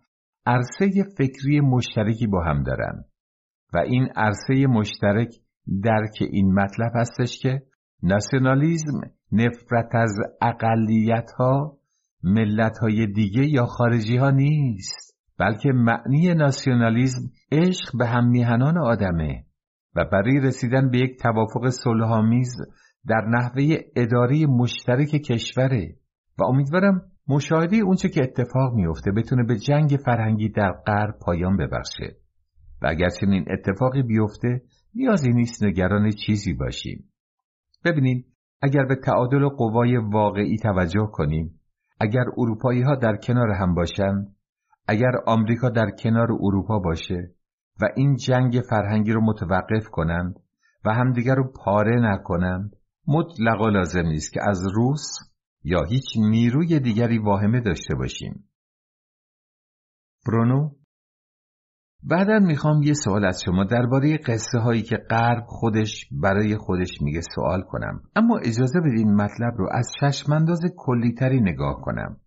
عرصه 0.47 0.91
فکری 1.19 1.61
مشترکی 1.61 2.27
با 2.27 2.45
هم 2.45 2.63
دارن 2.63 3.05
و 3.75 3.79
این 3.79 4.09
عرصه 4.17 4.67
مشترک 4.67 5.35
درک 5.85 6.19
این 6.21 6.55
مطلب 6.55 6.93
هستش 6.95 7.39
که 7.39 7.63
ناسیونالیزم 8.03 9.01
نفرت 9.33 9.95
از 9.95 10.19
اقلیت 10.43 11.31
ها 11.39 11.79
ملت 12.23 12.79
های 12.79 13.07
دیگه 13.07 13.47
یا 13.47 13.67
خارجی 13.67 14.17
ها 14.17 14.31
نیست 14.31 15.17
بلکه 15.39 15.73
معنی 15.73 16.35
ناسیونالیزم 16.35 17.31
عشق 17.53 17.99
به 17.99 18.07
هم 18.07 18.31
میهنان 18.31 18.79
آدمه 18.79 19.45
و 19.97 20.05
برای 20.13 20.41
رسیدن 20.41 20.91
به 20.91 20.99
یک 20.99 21.23
توافق 21.23 21.69
صلحآمیز 21.69 22.57
در 23.09 23.25
نحوه 23.29 23.77
اداره 23.97 24.47
مشترک 24.47 25.09
کشوره. 25.09 25.95
و 26.39 26.45
امیدوارم 26.45 27.03
مشاهده 27.29 27.77
اونچه 27.77 28.09
که 28.09 28.23
اتفاق 28.23 28.75
میفته 28.75 29.11
بتونه 29.11 29.45
به 29.45 29.57
جنگ 29.57 29.99
فرهنگی 30.05 30.49
در 30.49 30.73
غرب 30.87 31.19
پایان 31.21 31.57
ببخشه. 31.57 32.17
و 32.83 32.87
اگر 32.87 33.09
چنین 33.21 33.45
اتفاقی 33.51 34.03
بیفته 34.03 34.63
نیازی 34.95 35.33
نیست 35.33 35.65
نگران 35.65 36.11
چیزی 36.11 36.55
باشیم. 36.55 37.05
ببینید 37.85 38.27
اگر 38.63 38.85
به 38.85 38.97
تعادل 38.97 39.49
قوای 39.49 39.97
واقعی 39.97 40.57
توجه 40.57 41.09
کنیم 41.13 41.61
اگر 42.01 42.25
اروپایی 42.39 42.83
ها 42.83 42.95
در 42.95 43.17
کنار 43.17 43.51
هم 43.51 43.75
باشند 43.75 44.37
اگر 44.89 45.13
آمریکا 45.27 45.69
در 45.69 45.91
کنار 45.91 46.29
اروپا 46.33 46.79
باشه 46.79 47.35
و 47.83 47.85
این 47.97 48.17
جنگ 48.17 48.61
فرهنگی 48.71 49.13
رو 49.13 49.21
متوقف 49.25 49.89
کنند 49.93 50.35
و 50.85 50.95
همدیگر 50.95 51.35
رو 51.35 51.53
پاره 51.65 52.01
نکنند 52.01 52.77
مطلقا 53.09 53.69
لازم 53.69 54.07
نیست 54.07 54.33
که 54.33 54.41
از 54.49 54.67
روس 54.75 55.28
یا 55.65 55.85
هیچ 55.85 56.05
نیروی 56.17 56.81
دیگری 56.81 57.19
واهمه 57.19 57.61
داشته 57.61 57.95
باشیم. 57.95 58.45
برونو 60.27 60.71
بعدا 62.03 62.39
می‌خوام 62.39 62.83
یه 62.83 62.93
سوال 62.93 63.25
از 63.25 63.43
شما 63.45 63.65
درباره 63.65 64.17
قصه 64.17 64.59
هایی 64.59 64.83
که 64.83 64.97
غرب 64.97 65.45
خودش 65.47 66.09
برای 66.13 66.57
خودش 66.57 67.03
میگه 67.03 67.21
سوال 67.35 67.63
کنم. 67.63 68.03
اما 68.17 68.39
اجازه 68.39 68.81
بدین 68.81 69.15
مطلب 69.15 69.55
رو 69.57 69.69
از 69.73 69.93
چشمانداز 70.01 70.61
کلیتری 70.77 71.41
نگاه 71.41 71.81
کنم. 71.81 72.21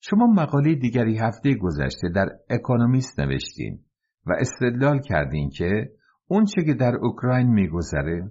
شما 0.00 0.26
مقاله 0.26 0.74
دیگری 0.74 1.18
هفته 1.18 1.54
گذشته 1.54 2.08
در 2.08 2.28
اکونومیست 2.50 3.20
نوشتین 3.20 3.78
و 4.26 4.32
استدلال 4.40 5.00
کردین 5.00 5.50
که 5.50 5.90
اون 6.28 6.44
چه 6.44 6.64
که 6.64 6.74
در 6.74 6.96
اوکراین 6.96 7.50
میگذره 7.50 8.30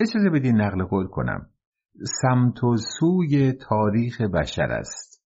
اجازه 0.00 0.30
بدین 0.30 0.60
نقل 0.60 0.84
قول 0.84 1.06
کنم. 1.06 1.50
سمت 2.22 2.64
و 2.64 2.76
سوی 2.76 3.52
تاریخ 3.52 4.20
بشر 4.20 4.72
است. 4.72 5.22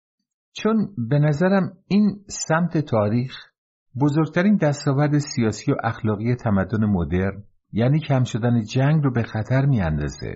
چون 0.52 0.88
به 1.08 1.18
نظرم 1.18 1.72
این 1.86 2.24
سمت 2.26 2.78
تاریخ 2.78 3.36
بزرگترین 4.00 4.56
دستاورد 4.56 5.18
سیاسی 5.18 5.72
و 5.72 5.74
اخلاقی 5.84 6.34
تمدن 6.34 6.84
مدرن 6.84 7.44
یعنی 7.72 8.00
کم 8.00 8.24
شدن 8.24 8.60
جنگ 8.64 9.04
رو 9.04 9.12
به 9.12 9.22
خطر 9.22 9.66
میاندازه. 9.66 10.34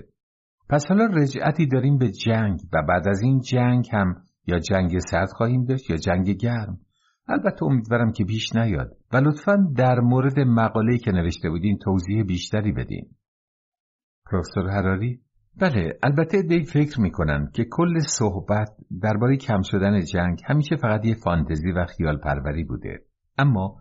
پس 0.68 0.86
حالا 0.88 1.06
رجعتی 1.06 1.66
داریم 1.66 1.98
به 1.98 2.10
جنگ 2.10 2.60
و 2.72 2.82
بعد 2.88 3.08
از 3.08 3.22
این 3.22 3.40
جنگ 3.40 3.88
هم 3.92 4.16
یا 4.46 4.58
جنگ 4.58 4.98
سرد 4.98 5.28
خواهیم 5.28 5.64
داشت 5.64 5.90
یا 5.90 5.96
جنگ 5.96 6.30
گرم. 6.30 6.78
البته 7.28 7.64
امیدوارم 7.64 8.12
که 8.12 8.24
پیش 8.24 8.54
نیاد 8.54 8.96
و 9.12 9.16
لطفا 9.16 9.56
در 9.76 10.00
مورد 10.00 10.40
مقاله‌ای 10.40 10.98
که 10.98 11.12
نوشته 11.12 11.50
بودین 11.50 11.78
توضیح 11.78 12.22
بیشتری 12.22 12.72
بدین. 12.72 13.10
پروفسور 14.30 14.68
هراری 14.68 15.20
بله 15.60 15.98
البته 16.02 16.42
دی 16.42 16.64
فکر 16.64 17.00
می‌کنن 17.00 17.50
که 17.54 17.64
کل 17.64 17.98
صحبت 17.98 18.68
درباره 19.02 19.36
کم 19.36 19.62
شدن 19.62 20.00
جنگ 20.00 20.40
همیشه 20.46 20.76
فقط 20.76 21.04
یه 21.04 21.14
فانتزی 21.14 21.72
و 21.72 21.86
خیال 21.86 22.18
پروری 22.18 22.64
بوده. 22.64 23.02
اما 23.38 23.76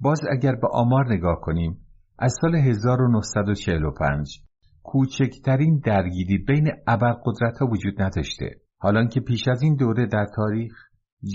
باز 0.00 0.20
اگر 0.30 0.54
به 0.54 0.68
آمار 0.72 1.12
نگاه 1.12 1.40
کنیم 1.40 1.86
از 2.18 2.36
سال 2.40 2.54
1945 2.54 4.40
کوچکترین 4.82 5.82
درگیری 5.84 6.38
بین 6.38 6.68
ابرقدرت 6.86 7.58
ها 7.60 7.66
وجود 7.66 8.02
نداشته. 8.02 8.50
حالان 8.78 9.08
که 9.08 9.20
پیش 9.20 9.48
از 9.48 9.62
این 9.62 9.76
دوره 9.76 10.06
در 10.06 10.26
تاریخ 10.36 10.72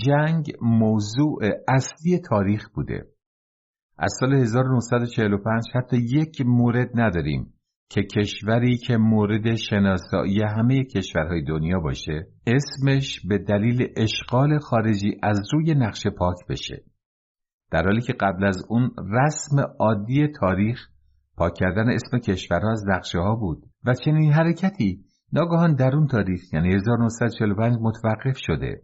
جنگ 0.06 0.52
موضوع 0.62 1.38
اصلی 1.68 2.18
تاریخ 2.18 2.68
بوده. 2.74 3.06
از 3.98 4.12
سال 4.20 4.34
1945 4.34 5.64
حتی 5.74 5.96
یک 5.96 6.42
مورد 6.46 6.90
نداریم. 6.94 7.52
که 7.88 8.02
کشوری 8.02 8.76
که 8.76 8.96
مورد 8.96 9.54
شناسایی 9.54 10.42
همه 10.42 10.84
کشورهای 10.84 11.42
دنیا 11.42 11.80
باشه 11.80 12.26
اسمش 12.46 13.20
به 13.28 13.38
دلیل 13.38 13.88
اشغال 13.96 14.58
خارجی 14.58 15.16
از 15.22 15.40
روی 15.52 15.74
نقشه 15.74 16.10
پاک 16.10 16.36
بشه. 16.48 16.84
در 17.70 17.84
حالی 17.84 18.00
که 18.00 18.12
قبل 18.12 18.44
از 18.44 18.62
اون 18.68 18.90
رسم 18.98 19.56
عادی 19.80 20.28
تاریخ 20.40 20.88
پاک 21.36 21.54
کردن 21.54 21.88
اسم 21.88 22.18
کشورها 22.18 22.72
از 22.72 22.84
نقشه 22.88 23.18
ها 23.18 23.34
بود 23.34 23.62
و 23.84 23.94
چنین 23.94 24.32
حرکتی 24.32 25.04
ناگهان 25.32 25.74
در 25.74 25.96
اون 25.96 26.06
تاریخ 26.06 26.40
یعنی 26.54 26.74
1945 26.74 27.76
متوقف 27.80 28.36
شده. 28.38 28.82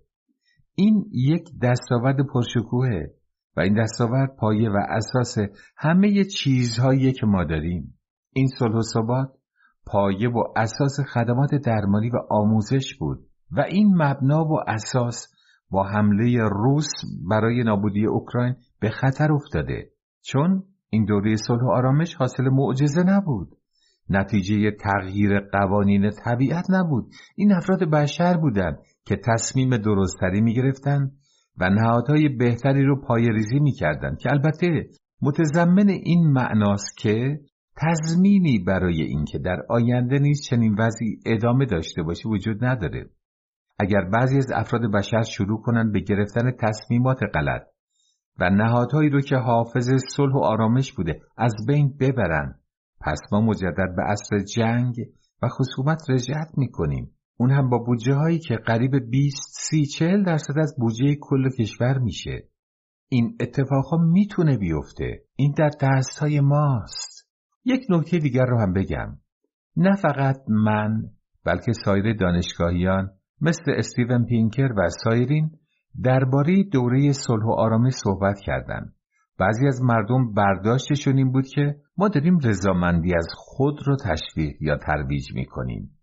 این 0.75 1.05
یک 1.13 1.49
دستاورد 1.63 2.17
پرشکوهه 2.35 3.15
و 3.57 3.61
این 3.61 3.83
دستاورد 3.83 4.37
پایه 4.37 4.71
و 4.71 4.77
اساس 4.89 5.39
همه 5.77 6.25
چیزهایی 6.25 7.13
که 7.13 7.27
ما 7.27 7.45
داریم. 7.45 7.95
این 8.33 8.47
صلح 8.59 8.75
و 8.75 8.83
ثبات 8.83 9.29
پایه 9.87 10.29
و 10.29 10.45
اساس 10.57 11.01
خدمات 11.15 11.55
درمانی 11.55 12.11
و 12.11 12.17
آموزش 12.31 12.97
بود 12.99 13.19
و 13.53 13.61
این 13.61 13.95
مبنا 13.97 14.45
و 14.45 14.59
اساس 14.67 15.33
با 15.71 15.85
حمله 15.85 16.39
روس 16.51 16.89
برای 17.31 17.65
نابودی 17.65 18.07
اوکراین 18.07 18.55
به 18.81 18.91
خطر 18.91 19.33
افتاده. 19.33 19.91
چون 20.23 20.63
این 20.91 21.05
دوره 21.05 21.37
صلح 21.37 21.63
و 21.63 21.71
آرامش 21.71 22.15
حاصل 22.15 22.45
معجزه 22.53 23.03
نبود. 23.03 23.49
نتیجه 24.09 24.71
تغییر 24.71 25.41
قوانین 25.41 26.11
طبیعت 26.25 26.65
نبود. 26.71 27.05
این 27.37 27.53
افراد 27.53 27.91
بشر 27.91 28.37
بودند 28.37 28.79
که 29.05 29.17
تصمیم 29.17 29.77
درستری 29.77 30.41
می 30.41 30.55
گرفتن 30.55 31.11
و 31.59 31.71
نهادهای 31.71 32.29
بهتری 32.29 32.85
رو 32.85 33.01
پای 33.01 33.29
ریزی 33.29 33.59
می 33.59 33.73
کردن 33.73 34.17
که 34.17 34.31
البته 34.31 34.87
متضمن 35.23 35.89
این 35.89 36.33
معناست 36.33 36.97
که 36.97 37.41
تضمینی 37.77 38.59
برای 38.59 39.03
اینکه 39.03 39.39
در 39.39 39.63
آینده 39.69 40.19
نیز 40.19 40.43
چنین 40.43 40.77
وضعی 40.79 41.21
ادامه 41.27 41.67
داشته 41.67 42.03
باشه 42.03 42.29
وجود 42.29 42.65
نداره. 42.65 43.11
اگر 43.79 44.05
بعضی 44.13 44.37
از 44.37 44.53
افراد 44.55 44.93
بشر 44.95 45.23
شروع 45.23 45.63
کنند 45.63 45.93
به 45.93 46.01
گرفتن 46.01 46.51
تصمیمات 46.61 47.19
غلط 47.35 47.63
و 48.41 48.51
نهادهایی 48.51 49.11
رو 49.11 49.21
که 49.21 49.37
حافظ 49.37 49.91
صلح 50.17 50.35
و 50.35 50.39
آرامش 50.39 50.93
بوده 50.93 51.21
از 51.37 51.55
بین 51.69 51.97
ببرن 52.01 52.55
پس 53.01 53.19
ما 53.33 53.41
مجدد 53.41 53.97
به 53.97 54.03
عصر 54.03 54.39
جنگ 54.39 54.95
و 55.43 55.49
خصومت 55.49 56.11
رجعت 56.11 56.49
می‌کنیم. 56.57 57.11
اون 57.37 57.51
هم 57.51 57.71
با 57.71 57.79
بودجه 57.79 58.15
هایی 58.15 58.39
که 58.39 58.57
قریب 58.57 59.11
20 59.11 59.37
سی 59.61 59.87
40 59.87 60.25
درصد 60.25 60.59
از 60.59 60.75
بودجه 60.79 61.17
کل 61.21 61.49
کشور 61.59 61.99
میشه. 61.99 62.49
این 63.09 63.37
اتفاق 63.41 63.85
ها 63.85 63.97
می‌تونه 63.97 64.59
بیفته. 64.59 65.23
این 65.37 65.55
در 65.59 65.71
دست 65.81 66.19
های 66.19 66.41
ماست. 66.41 67.12
یک 67.65 67.87
نکته 67.91 68.19
دیگر 68.19 68.45
رو 68.45 68.61
هم 68.61 68.73
بگم. 68.73 69.19
نه 69.77 69.97
فقط 69.97 70.37
من 70.49 71.03
بلکه 71.45 71.73
سایر 71.85 72.17
دانشگاهیان 72.17 73.11
مثل 73.41 73.73
استیون 73.77 74.27
پینکر 74.27 74.73
و 74.77 74.89
سایرین 75.05 75.51
درباره 76.05 76.63
دوره 76.73 77.13
صلح 77.13 77.45
و 77.45 77.51
آرامش 77.51 77.93
صحبت 77.93 78.41
کردند. 78.41 78.95
بعضی 79.39 79.67
از 79.67 79.83
مردم 79.83 80.35
برداشتشون 80.35 81.17
این 81.17 81.33
بود 81.33 81.47
که 81.47 81.77
ما 81.97 82.09
داریم 82.09 82.39
رضامندی 82.45 83.15
از 83.17 83.29
خود 83.37 83.75
رو 83.87 83.97
تشویق 83.97 84.63
یا 84.63 84.77
ترویج 84.77 85.35
می‌کنیم. 85.35 85.99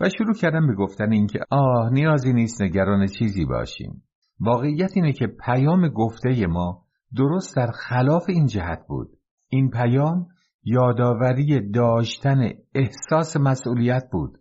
و 0.00 0.08
شروع 0.18 0.34
کردن 0.34 0.66
به 0.66 0.74
گفتن 0.74 1.12
اینکه 1.12 1.38
آه 1.50 1.90
نیازی 1.92 2.32
نیست 2.32 2.62
نگران 2.62 3.06
چیزی 3.06 3.44
باشیم. 3.44 4.02
واقعیت 4.40 4.90
اینه 4.94 5.12
که 5.12 5.26
پیام 5.26 5.88
گفته 5.88 6.46
ما 6.46 6.82
درست 7.16 7.56
در 7.56 7.70
خلاف 7.70 8.24
این 8.28 8.46
جهت 8.46 8.84
بود. 8.88 9.08
این 9.48 9.70
پیام 9.70 10.26
یادآوری 10.64 11.70
داشتن 11.70 12.38
احساس 12.74 13.36
مسئولیت 13.36 14.02
بود. 14.12 14.38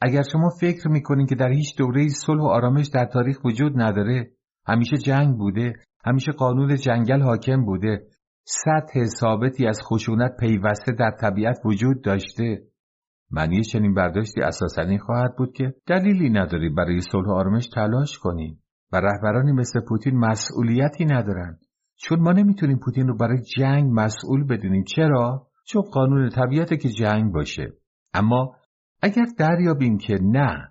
اگر 0.00 0.22
شما 0.32 0.48
فکر 0.60 0.88
می‌کنین 0.88 1.26
که 1.26 1.34
در 1.34 1.50
هیچ 1.50 1.78
دوره 1.78 2.08
صلح 2.08 2.42
و 2.42 2.46
آرامش 2.46 2.86
در 2.86 3.04
تاریخ 3.04 3.44
وجود 3.44 3.72
نداره 3.76 4.30
همیشه 4.66 4.96
جنگ 4.96 5.36
بوده 5.36 5.72
همیشه 6.04 6.32
قانون 6.32 6.76
جنگل 6.76 7.22
حاکم 7.22 7.64
بوده 7.64 8.06
سطح 8.44 9.04
ثابتی 9.04 9.66
از 9.66 9.80
خشونت 9.82 10.36
پیوسته 10.40 10.92
در 10.92 11.10
طبیعت 11.20 11.58
وجود 11.64 12.04
داشته 12.04 12.62
معنی 13.30 13.62
چنین 13.62 13.94
برداشتی 13.94 14.40
اساسا 14.40 14.82
این 14.82 14.98
خواهد 14.98 15.36
بود 15.36 15.52
که 15.52 15.74
دلیلی 15.86 16.30
نداری 16.30 16.68
برای 16.68 17.00
صلح 17.00 17.28
و 17.28 17.32
آرامش 17.32 17.68
تلاش 17.74 18.18
کنیم 18.18 18.62
و 18.92 18.96
رهبرانی 18.96 19.52
مثل 19.52 19.80
پوتین 19.88 20.18
مسئولیتی 20.18 21.04
ندارند 21.04 21.63
چون 22.04 22.20
ما 22.20 22.32
نمی‌تونیم 22.32 22.78
پوتین 22.78 23.08
رو 23.08 23.16
برای 23.16 23.42
جنگ 23.58 23.90
مسئول 23.92 24.44
بدونیم. 24.44 24.84
چرا؟ 24.96 25.46
چون 25.66 25.82
قانون 25.82 26.28
طبیعت 26.28 26.80
که 26.80 26.88
جنگ 26.88 27.32
باشه. 27.32 27.72
اما 28.14 28.56
اگر 29.02 29.24
دریابیم 29.38 29.98
که 29.98 30.18
نه 30.22 30.68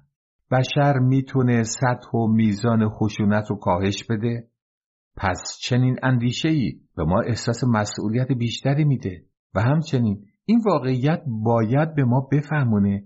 بشر 0.52 1.00
می‌تونه 1.00 1.64
سطح 1.64 2.12
و 2.18 2.28
میزان 2.28 2.90
خشونت 2.90 3.50
رو 3.50 3.56
کاهش 3.56 4.04
بده 4.10 4.48
پس 5.18 5.58
چنین 5.62 5.96
اندیشه 6.04 6.50
ای 6.50 6.80
به 6.96 7.04
ما 7.04 7.22
احساس 7.22 7.64
مسئولیت 7.64 8.32
بیشتری 8.32 8.84
میده. 8.84 9.24
و 9.56 9.62
همچنین 9.62 10.26
این 10.46 10.62
واقعیت 10.66 11.22
باید 11.44 11.96
به 11.96 12.04
ما 12.04 12.28
بفهمونه 12.32 13.04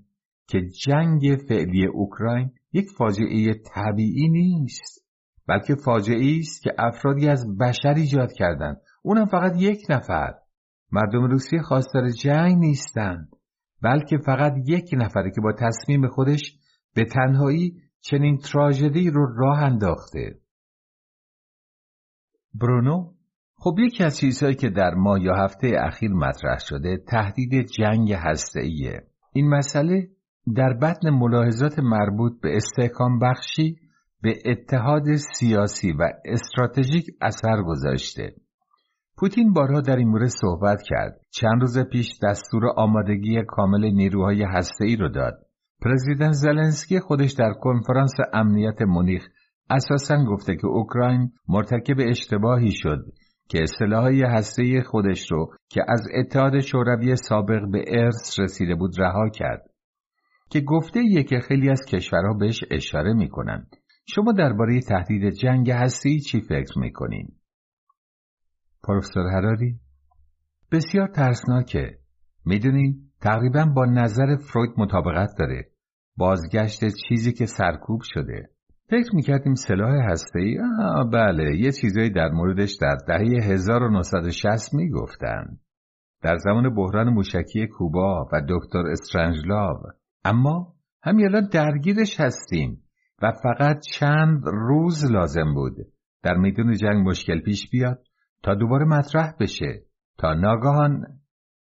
که 0.48 0.62
جنگ 0.86 1.38
فعلی 1.50 1.86
اوکراین 1.86 2.52
یک 2.74 2.86
فاجعه 2.98 3.54
طبیعی 3.76 4.30
نیست. 4.30 5.07
بلکه 5.48 5.76
فاجعه 5.76 6.38
است 6.40 6.64
که 6.64 6.74
افرادی 6.80 7.30
از 7.30 7.58
بشر 7.58 7.94
ایجاد 7.94 8.32
کردند. 8.34 8.82
اونم 9.04 9.26
فقط 9.26 9.54
یک 9.56 9.80
نفر. 9.90 10.34
مردم 10.92 11.24
روسیه 11.24 11.62
خواستار 11.62 12.10
جنگ 12.10 12.58
نیستند 12.58 13.30
بلکه 13.82 14.18
فقط 14.18 14.54
یک 14.66 14.90
نفره 14.94 15.32
که 15.36 15.42
با 15.42 15.54
تصمیم 15.54 16.08
خودش 16.08 16.58
به 16.96 17.06
تنهایی 17.06 17.82
چنین 18.02 18.38
تراژدی 18.38 19.10
رو 19.10 19.36
راه 19.36 19.60
انداخته. 19.60 20.40
برونو 22.54 23.14
خب 23.56 23.76
یکی 23.80 24.04
از 24.04 24.18
چیزهایی 24.18 24.56
که 24.56 24.70
در 24.70 24.94
ماه 24.94 25.22
یا 25.22 25.36
هفته 25.36 25.72
اخیر 25.80 26.12
مطرح 26.12 26.58
شده 26.60 26.98
تهدید 27.08 27.66
جنگ 27.66 28.14
هسته‌ایه. 28.14 29.04
این 29.34 29.50
مسئله 29.50 30.08
در 30.56 30.74
بطن 30.74 31.10
ملاحظات 31.10 31.80
مربوط 31.80 32.42
به 32.42 32.56
استحکام 32.56 33.20
بخشی 33.20 33.76
به 34.22 34.34
اتحاد 34.46 35.16
سیاسی 35.16 35.92
و 35.92 36.10
استراتژیک 36.26 37.06
اثر 37.22 37.62
گذاشته. 37.62 38.36
پوتین 39.18 39.54
بارها 39.54 39.82
در 39.82 39.96
این 39.96 40.08
مورد 40.08 40.28
صحبت 40.28 40.82
کرد. 40.82 41.22
چند 41.32 41.62
روز 41.62 41.80
پیش 41.80 42.20
دستور 42.24 42.68
آمادگی 42.76 43.44
کامل 43.48 43.92
نیروهای 43.92 44.44
هسته‌ای 44.44 44.96
رو 44.96 45.10
داد. 45.10 45.34
پرزیدنت 45.82 46.32
زلنسکی 46.32 47.00
خودش 47.00 47.32
در 47.32 47.54
کنفرانس 47.54 48.14
امنیت 48.34 48.82
مونیخ 48.82 49.28
اساسا 49.70 50.24
گفته 50.26 50.56
که 50.56 50.68
اوکراین 50.68 51.32
مرتکب 51.48 51.96
اشتباهی 52.00 52.72
شد 52.72 53.06
که 53.50 53.64
اصطلاحهای 53.64 54.24
هسته 54.24 54.82
خودش 54.82 55.32
رو 55.32 55.54
که 55.70 55.82
از 55.88 56.08
اتحاد 56.14 56.60
شوروی 56.60 57.16
سابق 57.16 57.62
به 57.72 57.84
ارث 57.88 58.40
رسیده 58.40 58.76
بود 58.76 59.00
رها 59.00 59.30
کرد. 59.30 59.62
که 60.50 60.62
گفته 60.62 61.00
یه 61.06 61.24
که 61.24 61.40
خیلی 61.40 61.70
از 61.70 61.82
کشورها 61.88 62.34
بهش 62.34 62.64
اشاره 62.72 63.14
می‌کنن. 63.14 63.68
شما 64.10 64.32
درباره 64.32 64.80
تهدید 64.80 65.30
جنگ 65.30 65.72
هستی 65.72 66.20
چی 66.20 66.42
فکر 66.42 66.80
می‌کنین؟ 66.80 67.28
پروفسور 68.84 69.28
هراری 69.28 69.80
بسیار 70.72 71.08
ترسناکه. 71.08 71.98
می‌دونین 72.46 73.12
تقریبا 73.22 73.66
با 73.76 73.86
نظر 73.86 74.36
فروید 74.36 74.72
مطابقت 74.78 75.30
داره. 75.40 75.68
بازگشت 76.18 76.80
چیزی 77.08 77.34
که 77.34 77.46
سرکوب 77.46 78.02
شده. 78.04 78.50
فکر 78.90 79.16
می‌کردیم 79.16 79.54
سلاح 79.54 80.12
هسته 80.12 80.40
ای؟ 80.40 80.58
بله 81.14 81.58
یه 81.58 81.72
چیزایی 81.72 82.10
در 82.10 82.30
موردش 82.30 82.78
در 82.82 82.98
دهه 83.08 83.44
1960 83.44 84.74
می‌گفتن 84.74 85.58
در 86.22 86.38
زمان 86.38 86.76
بحران 86.76 87.10
موشکی 87.10 87.68
کوبا 87.68 88.30
و 88.34 88.42
دکتر 88.50 88.88
استرنجلاو. 88.88 89.78
اما 90.26 90.74
همین 91.04 91.26
الان 91.26 91.50
درگیرش 91.54 92.20
هستیم. 92.20 92.84
و 93.22 93.32
فقط 93.44 93.80
چند 93.94 94.42
روز 94.46 95.12
لازم 95.12 95.54
بود 95.54 95.76
در 96.24 96.38
میدون 96.38 96.74
جنگ 96.74 97.08
مشکل 97.08 97.40
پیش 97.40 97.70
بیاد 97.70 98.04
تا 98.44 98.56
دوباره 98.56 98.86
مطرح 98.86 99.34
بشه. 99.40 99.82
تا 100.18 100.34
ناگهان 100.34 101.06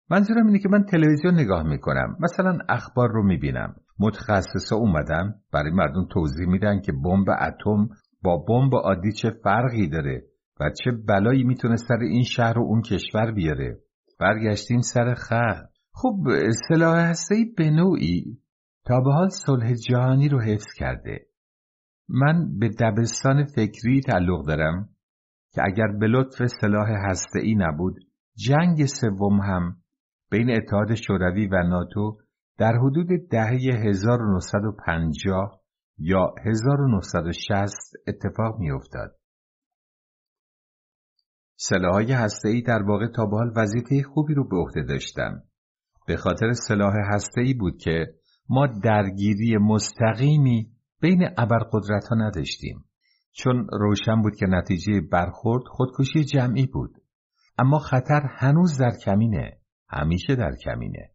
منظورم 0.09 0.47
اینه 0.47 0.59
که 0.59 0.69
من 0.69 0.83
تلویزیون 0.83 1.33
نگاه 1.33 1.63
می‌کنم. 1.63 2.17
مثلا 2.19 2.57
اخبار 2.69 3.09
رو 3.11 3.23
می‌بینم. 3.23 3.75
متخصصا 3.99 4.75
اومدن 4.75 5.35
برای 5.53 5.71
مردم 5.71 6.07
توضیح 6.11 6.47
میدن 6.47 6.81
که 6.81 6.91
بمب 6.91 7.27
اتم 7.29 7.89
با 8.23 8.37
بمب 8.37 8.75
عادی 8.75 9.11
چه 9.11 9.29
فرقی 9.43 9.87
داره 9.89 10.23
و 10.59 10.69
چه 10.83 10.91
بلایی 11.07 11.43
می‌تونه 11.43 11.75
سر 11.75 11.99
این 12.01 12.23
شهر 12.23 12.59
و 12.59 12.61
اون 12.61 12.81
کشور 12.81 13.31
بیاره. 13.31 13.77
برگشتیم 14.19 14.81
سر 14.81 15.13
خر. 15.13 15.63
خب 15.93 16.15
سلاح 16.69 17.09
هسته‌ای 17.09 17.45
به 17.57 17.69
نوعی 17.69 18.37
تا 18.85 19.01
به 19.01 19.13
حال 19.13 19.29
صلح 19.29 19.73
جهانی 19.73 20.29
رو 20.29 20.41
حفظ 20.41 20.73
کرده. 20.77 21.25
من 22.09 22.59
به 22.59 22.69
دبستان 22.69 23.45
فکری 23.45 24.01
تعلق 24.01 24.45
دارم 24.45 24.89
که 25.53 25.61
اگر 25.65 25.87
به 25.99 26.07
لطف 26.07 26.45
سلاح 26.61 26.89
هسته‌ای 27.09 27.55
نبود 27.55 27.95
جنگ 28.35 28.85
سوم 28.85 29.41
هم 29.41 29.75
بین 30.31 30.51
اتحاد 30.51 30.95
شوروی 30.95 31.47
و 31.47 31.63
ناتو 31.63 32.17
در 32.57 32.73
حدود 32.77 33.07
دهه 33.29 33.59
1950 33.87 35.61
یا 35.97 36.35
1960 36.45 37.75
اتفاق 38.07 38.59
می 38.59 38.71
افتاد. 38.71 39.15
سلاحهای 41.55 42.11
هسته‌ای 42.11 42.61
در 42.61 42.83
واقع 42.83 43.07
تا 43.07 43.25
به 43.25 43.37
حال 43.37 43.53
وظیفه 43.55 44.03
خوبی 44.03 44.33
رو 44.33 44.47
به 44.47 44.57
عهده 44.57 44.81
داشتن. 44.81 45.43
به 46.07 46.17
خاطر 46.17 46.51
سلاح 46.51 46.93
هسته‌ای 47.13 47.53
بود 47.53 47.77
که 47.77 48.07
ما 48.49 48.67
درگیری 48.83 49.57
مستقیمی 49.57 50.74
بین 51.05 51.29
ابرقدرت 51.37 52.07
ها 52.09 52.15
نداشتیم. 52.15 52.85
چون 53.31 53.67
روشن 53.71 54.21
بود 54.21 54.35
که 54.35 54.45
نتیجه 54.45 55.01
برخورد 55.11 55.63
خودکشی 55.67 56.23
جمعی 56.23 56.67
بود. 56.67 56.91
اما 57.59 57.79
خطر 57.79 58.21
هنوز 58.29 58.77
در 58.77 58.91
کمینه. 59.05 59.57
همیشه 59.89 60.35
در 60.35 60.51
کمینه. 60.63 61.09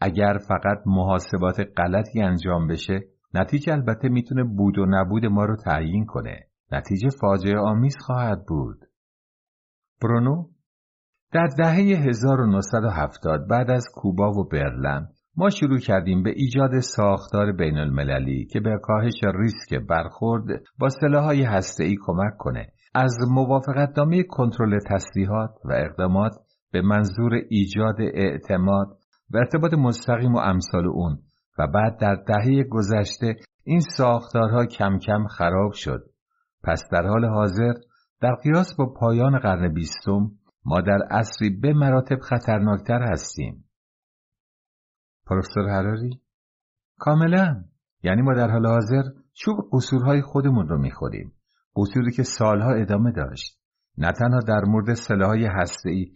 اگر 0.00 0.38
فقط 0.48 0.78
محاسبات 0.86 1.56
غلطی 1.76 2.22
انجام 2.22 2.66
بشه 2.66 3.00
نتیجه 3.34 3.72
البته 3.72 4.08
می‌تونه 4.08 4.44
بود 4.44 4.78
و 4.78 4.86
نبود 4.88 5.26
ما 5.26 5.44
رو 5.44 5.56
تعیین 5.56 6.06
کنه 6.06 6.46
نتیجه 6.72 7.08
فاجعه 7.20 7.58
آمیز 7.58 7.96
خواهد 8.00 8.46
بود 8.46 8.84
برونو 10.02 10.48
در 11.32 11.46
دهه 11.58 11.76
1970 12.08 13.48
بعد 13.48 13.70
از 13.70 13.84
کوبا 13.94 14.30
و 14.30 14.48
برلن 14.48 15.08
ما 15.38 15.50
شروع 15.50 15.78
کردیم 15.78 16.22
به 16.22 16.30
ایجاد 16.36 16.80
ساختار 16.80 17.52
بین 17.52 17.78
المللی 17.78 18.46
که 18.46 18.60
به 18.60 18.78
کاهش 18.82 19.20
ریسک 19.34 19.86
برخورد 19.88 20.44
با 20.78 20.88
سلاحهای 20.88 21.42
هسته‌ای 21.42 21.96
کمک 22.06 22.36
کنه. 22.38 22.66
از 22.94 23.16
موافقت 23.30 23.98
نامه 23.98 24.22
کنترل 24.22 24.78
تسلیحات 24.90 25.50
و 25.64 25.72
اقدامات 25.72 26.32
به 26.72 26.82
منظور 26.82 27.34
ایجاد 27.48 28.00
اعتماد 28.00 28.86
و 29.30 29.36
ارتباط 29.36 29.74
مستقیم 29.74 30.34
و 30.34 30.38
امثال 30.38 30.86
اون 30.86 31.18
و 31.58 31.66
بعد 31.66 31.98
در 32.00 32.14
دهه 32.14 32.64
گذشته 32.70 33.36
این 33.64 33.80
ساختارها 33.80 34.66
کم 34.66 34.98
کم 34.98 35.26
خراب 35.26 35.72
شد. 35.72 36.04
پس 36.64 36.82
در 36.92 37.06
حال 37.06 37.24
حاضر 37.24 37.72
در 38.20 38.34
قیاس 38.34 38.74
با 38.78 38.86
پایان 38.86 39.38
قرن 39.38 39.74
بیستم 39.74 40.30
ما 40.64 40.80
در 40.80 40.98
عصری 41.10 41.50
به 41.50 41.72
مراتب 41.72 42.18
خطرناکتر 42.18 43.02
هستیم. 43.02 43.65
پروفسور 45.26 45.68
هراری 45.68 46.20
کاملا. 46.98 47.64
یعنی 48.02 48.22
ما 48.22 48.34
در 48.34 48.50
حال 48.50 48.66
حاضر 48.66 49.02
چوب 49.32 49.56
قصورهای 49.72 50.22
خودمون 50.22 50.68
رو 50.68 50.78
می‌خوریم. 50.78 51.32
قصوری 51.76 52.12
که 52.12 52.22
سالها 52.22 52.72
ادامه 52.72 53.12
داشت. 53.12 53.58
نه 53.98 54.12
تنها 54.12 54.40
در 54.40 54.64
مورد 54.64 54.94
سلاحهای 54.94 55.46
هسته‌ای 55.46 56.12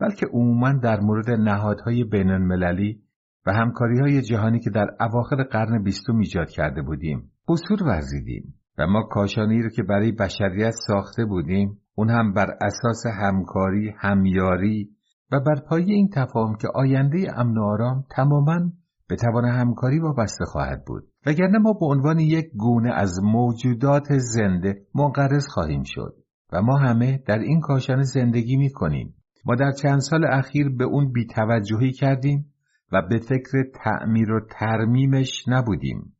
بلکه 0.00 0.26
عموما 0.32 0.72
در 0.72 1.00
مورد 1.00 1.30
نهادهای 1.30 2.04
بین 2.04 2.30
المللی 2.30 3.02
و 3.46 3.52
همکاری 3.52 3.98
های 3.98 4.22
جهانی 4.22 4.60
که 4.60 4.70
در 4.70 4.86
اواخر 5.00 5.42
قرن 5.42 5.82
بیستم 5.82 6.16
ایجاد 6.16 6.50
کرده 6.50 6.82
بودیم. 6.82 7.30
قصور 7.48 7.82
ورزیدیم 7.82 8.54
و 8.78 8.86
ما 8.86 9.02
کاشانی 9.02 9.62
رو 9.62 9.68
که 9.68 9.82
برای 9.82 10.12
بشریت 10.12 10.74
ساخته 10.86 11.24
بودیم 11.24 11.80
اون 11.94 12.10
هم 12.10 12.32
بر 12.32 12.56
اساس 12.60 13.06
همکاری، 13.06 13.94
همیاری 13.98 14.95
و 15.32 15.40
بر 15.40 15.60
پایه 15.68 15.94
این 15.94 16.08
تفاهم 16.08 16.56
که 16.56 16.68
آینده 16.74 17.38
امن 17.40 17.58
و 17.58 17.62
آرام 17.62 18.04
تماما 18.10 18.60
به 19.08 19.16
توان 19.16 19.44
همکاری 19.44 19.98
وابسته 19.98 20.44
خواهد 20.44 20.84
بود. 20.84 21.04
وگرنه 21.26 21.58
ما 21.58 21.72
به 21.72 21.86
عنوان 21.86 22.18
یک 22.18 22.46
گونه 22.56 22.92
از 22.94 23.20
موجودات 23.22 24.18
زنده 24.18 24.86
منقرض 24.94 25.46
خواهیم 25.48 25.82
شد 25.84 26.14
و 26.52 26.62
ما 26.62 26.76
همه 26.76 27.22
در 27.26 27.38
این 27.38 27.60
کاشانه 27.60 28.02
زندگی 28.02 28.56
می 28.56 28.70
کنیم. 28.70 29.14
ما 29.44 29.54
در 29.54 29.72
چند 29.72 29.98
سال 29.98 30.24
اخیر 30.24 30.68
به 30.68 30.84
اون 30.84 31.12
بیتوجهی 31.12 31.92
کردیم 31.92 32.52
و 32.92 33.02
به 33.10 33.18
فکر 33.18 33.64
تعمیر 33.74 34.32
و 34.32 34.40
ترمیمش 34.50 35.44
نبودیم. 35.48 36.16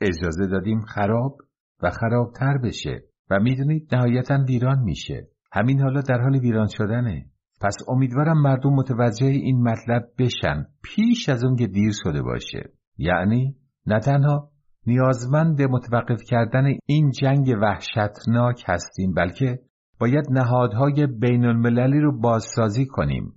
اجازه 0.00 0.46
دادیم 0.46 0.80
خراب 0.80 1.38
و 1.82 1.90
خرابتر 1.90 2.58
بشه 2.58 3.02
و 3.30 3.40
می‌دونید 3.40 3.94
نهایتا 3.94 4.44
ویران 4.48 4.82
میشه. 4.82 5.28
همین 5.52 5.80
حالا 5.80 6.00
در 6.00 6.20
حال 6.20 6.36
ویران 6.36 6.66
شدنه. 6.66 7.26
پس 7.60 7.76
امیدوارم 7.88 8.42
مردم 8.42 8.70
متوجه 8.70 9.26
این 9.26 9.62
مطلب 9.62 10.08
بشن. 10.18 10.66
پیش 10.82 11.28
از 11.28 11.44
اون 11.44 11.56
که 11.56 11.66
دیر 11.66 11.92
شده 12.04 12.22
باشه. 12.22 12.70
یعنی 12.98 13.56
نه 13.86 14.00
تنها 14.00 14.50
نیازمند 14.86 15.62
متوقف 15.62 16.22
کردن 16.22 16.64
این 16.86 17.10
جنگ 17.10 17.56
وحشتناک 17.62 18.64
هستیم 18.66 19.14
بلکه 19.14 19.58
باید 20.00 20.24
نهادهای 20.30 21.06
بین 21.06 21.44
المللی 21.44 22.00
رو 22.00 22.20
بازسازی 22.20 22.86
کنیم. 22.86 23.32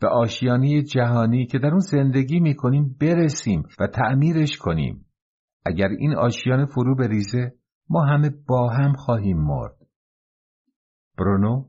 به 0.00 0.08
آشیانی 0.08 0.82
جهانی 0.82 1.46
که 1.46 1.58
در 1.58 1.68
اون 1.68 1.78
زندگی 1.78 2.40
می‌کنیم 2.40 2.96
برسیم 3.00 3.62
و 3.80 3.86
تعمیرش 3.86 4.58
کنیم. 4.58 5.06
اگر 5.66 5.88
این 5.88 6.14
آشیان 6.14 6.66
فرو 6.66 6.94
بریزه 6.94 7.52
ما 7.90 8.04
همه 8.04 8.30
با 8.48 8.70
هم 8.70 8.92
خواهیم 8.92 9.38
مرد. 9.38 9.76
برونو؟ 11.18 11.64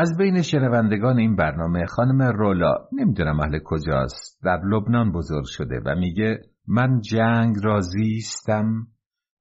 از 0.00 0.16
بین 0.18 0.42
شنوندگان 0.42 1.18
این 1.18 1.36
برنامه 1.36 1.86
خانم 1.86 2.22
رولا 2.22 2.74
نمی‌دونم 2.92 3.40
اهل 3.40 3.58
کجاست 3.64 4.40
در 4.44 4.60
لبنان 4.64 5.12
بزرگ 5.12 5.44
شده 5.44 5.80
و 5.86 5.94
میگه 5.94 6.40
من 6.68 7.00
جنگ 7.00 7.56
را 7.62 7.80
زیستم 7.80 8.86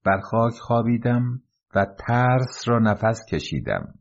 بر 0.06 0.19
خاک 0.19 0.54
خوابیدم 0.54 1.41
و 1.76 1.86
ترس 2.08 2.63
را 2.67 2.80
نفس 2.80 3.26
کشیدم 3.32 3.93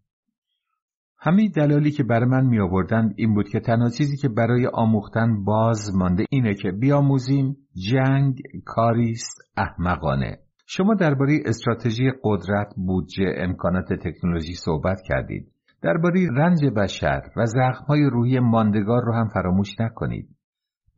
همین 1.18 1.53
دلالی 1.57 1.90
که 1.90 2.03
برای 2.05 2.29
من 2.29 2.47
می 2.47 2.61
آوردن 2.61 3.12
این 3.16 3.35
بود 3.35 3.49
که 3.49 3.61
تنها 3.61 3.90
چیزی 3.90 4.16
که 4.16 4.29
برای 4.29 4.66
آموختن 4.66 5.44
باز 5.44 5.94
مانده 5.94 6.25
اینه 6.31 6.55
که 6.55 6.71
بیاموزیم 6.71 7.57
جنگ 7.90 8.42
کاریست 8.64 9.38
احمقانه 9.57 10.38
شما 10.66 10.94
درباره 10.94 11.38
استراتژی 11.44 12.11
قدرت، 12.25 12.75
بودجه، 12.77 13.35
امکانات 13.37 13.92
تکنولوژی 13.92 14.55
صحبت 14.55 14.99
کردید. 15.09 15.58
درباره 15.83 16.29
رنج 16.37 16.64
بشر 16.77 17.23
و 17.37 17.47
زخمهای 17.47 18.11
روحی 18.12 18.38
ماندگار 18.38 19.03
رو 19.05 19.12
هم 19.14 19.29
فراموش 19.29 19.81
نکنید. 19.81 20.29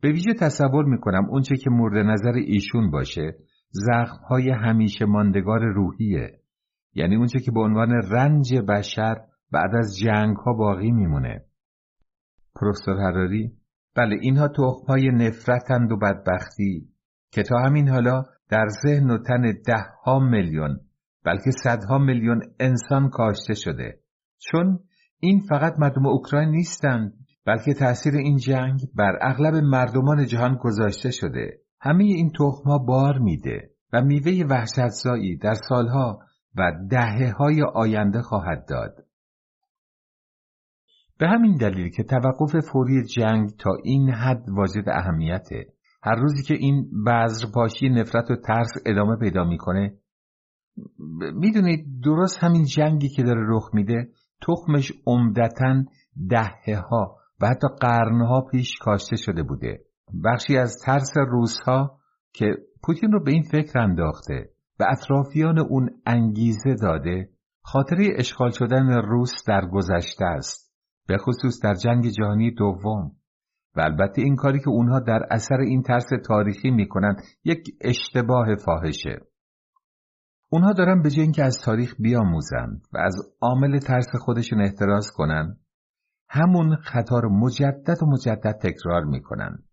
به 0.01 0.09
ویژه 0.11 0.33
تصور 0.33 0.85
می‌کنم 0.85 1.29
اونچه 1.29 1.55
که 1.55 1.69
مورد 1.69 2.05
نظر 2.05 2.33
ایشون 2.33 2.91
باشه 2.91 3.35
زخمهای 3.69 4.49
همیشه 4.49 5.05
ماندگار 5.05 5.59
روحیه. 5.59 6.39
یعنی 6.93 7.15
اونچه 7.15 7.39
که 7.39 7.51
به 7.51 7.59
عنوان 7.59 7.91
رنج 7.91 8.55
بشر 8.55 9.15
بعد 9.51 9.75
از 9.75 9.97
جنگ 9.97 10.35
ها 10.37 10.53
باقی 10.53 10.91
میمونه. 10.91 11.45
پروفسور 12.55 12.95
هراری 12.95 13.51
بله 13.95 14.17
اینها 14.21 14.47
تخمهای 14.47 15.11
نفرتند 15.11 15.91
و 15.91 15.97
بدبختی 15.97 16.89
که 17.31 17.43
تا 17.43 17.59
همین 17.59 17.89
حالا 17.89 18.23
در 18.49 18.65
ذهن 18.85 19.11
و 19.11 19.17
تن 19.17 19.41
ده 19.41 19.85
ها 20.05 20.19
میلیون 20.19 20.79
بلکه 21.25 21.51
صدها 21.51 21.97
میلیون 21.97 22.41
انسان 22.59 23.09
کاشته 23.09 23.53
شده 23.53 23.99
چون 24.41 24.79
این 25.19 25.39
فقط 25.39 25.79
مردم 25.79 26.05
اوکراین 26.05 26.49
نیستند 26.49 27.13
بلکه 27.45 27.73
تأثیر 27.73 28.13
این 28.13 28.37
جنگ 28.37 28.79
بر 28.95 29.17
اغلب 29.21 29.55
مردمان 29.55 30.25
جهان 30.25 30.57
گذاشته 30.61 31.11
شده. 31.11 31.57
همه 31.79 32.03
این 32.03 32.31
تخمها 32.39 32.77
بار 32.77 33.17
میده 33.17 33.69
و 33.93 34.01
میوه 34.01 34.47
وحشتزایی 34.49 35.37
در 35.37 35.53
سالها 35.69 36.19
و 36.55 36.71
دهه 36.89 37.33
های 37.37 37.61
آینده 37.73 38.21
خواهد 38.21 38.65
داد. 38.69 38.95
به 41.19 41.27
همین 41.27 41.57
دلیل 41.57 41.89
که 41.89 42.03
توقف 42.03 42.55
فوری 42.71 43.05
جنگ 43.05 43.49
تا 43.59 43.69
این 43.83 44.09
حد 44.09 44.49
واجد 44.49 44.89
اهمیته 44.89 45.65
هر 46.03 46.15
روزی 46.15 46.43
که 46.43 46.53
این 46.53 47.03
بذرپاشی 47.07 47.89
نفرت 47.89 48.31
و 48.31 48.35
ترس 48.35 48.71
ادامه 48.85 49.15
پیدا 49.15 49.43
می‌کنه 49.43 49.93
می‌دونید 51.33 52.01
درست 52.03 52.43
همین 52.43 52.65
جنگی 52.65 53.09
که 53.09 53.23
داره 53.23 53.41
رخ 53.47 53.69
میده 53.73 54.09
تخمش 54.47 54.91
عمدتا 55.07 55.83
دهه 56.29 56.79
ها 56.89 57.15
و 57.41 57.47
حتی 57.47 57.67
قرنها 57.81 58.41
پیش 58.51 58.77
کاشته 58.77 59.15
شده 59.15 59.43
بوده. 59.43 59.79
بخشی 60.25 60.57
از 60.57 60.77
ترس 60.85 61.11
روزها 61.27 61.97
که 62.33 62.57
پوتین 62.83 63.11
رو 63.11 63.23
به 63.23 63.31
این 63.31 63.43
فکر 63.51 63.79
انداخته 63.79 64.49
و 64.79 64.85
اطرافیان 64.89 65.59
اون 65.59 65.89
انگیزه 66.05 66.75
داده 66.81 67.29
خاطره 67.61 68.07
اشغال 68.15 68.49
شدن 68.49 68.89
روس 68.89 69.31
در 69.47 69.65
گذشته 69.65 70.25
است 70.25 70.71
به 71.07 71.17
خصوص 71.17 71.59
در 71.63 71.73
جنگ 71.73 72.07
جهانی 72.07 72.51
دوم. 72.51 73.11
و 73.75 73.81
البته 73.81 74.21
این 74.21 74.35
کاری 74.35 74.59
که 74.59 74.69
اونها 74.69 74.99
در 74.99 75.19
اثر 75.31 75.59
این 75.59 75.81
ترس 75.81 76.09
تاریخی 76.27 76.71
می‌کنن 76.71 77.15
یک 77.43 77.63
اشتباه 77.81 78.55
فاحشه. 78.65 79.19
اونها 80.53 80.73
دارن 80.73 81.01
به 81.01 81.09
جای 81.09 81.23
اینکه 81.23 81.43
از 81.43 81.61
تاریخ 81.65 81.95
بیاموزند 81.99 82.87
و 82.93 82.97
از 82.97 83.15
عامل 83.41 83.79
ترس 83.79 84.15
خودشون 84.19 84.61
احتراز 84.61 85.11
کنن 85.11 85.57
همون 86.29 86.75
خطا 86.75 87.19
رو 87.19 87.29
مجدد 87.29 88.03
و 88.03 88.05
مجدد 88.05 88.59
تکرار 88.61 89.03
می‌کنن. 89.03 89.63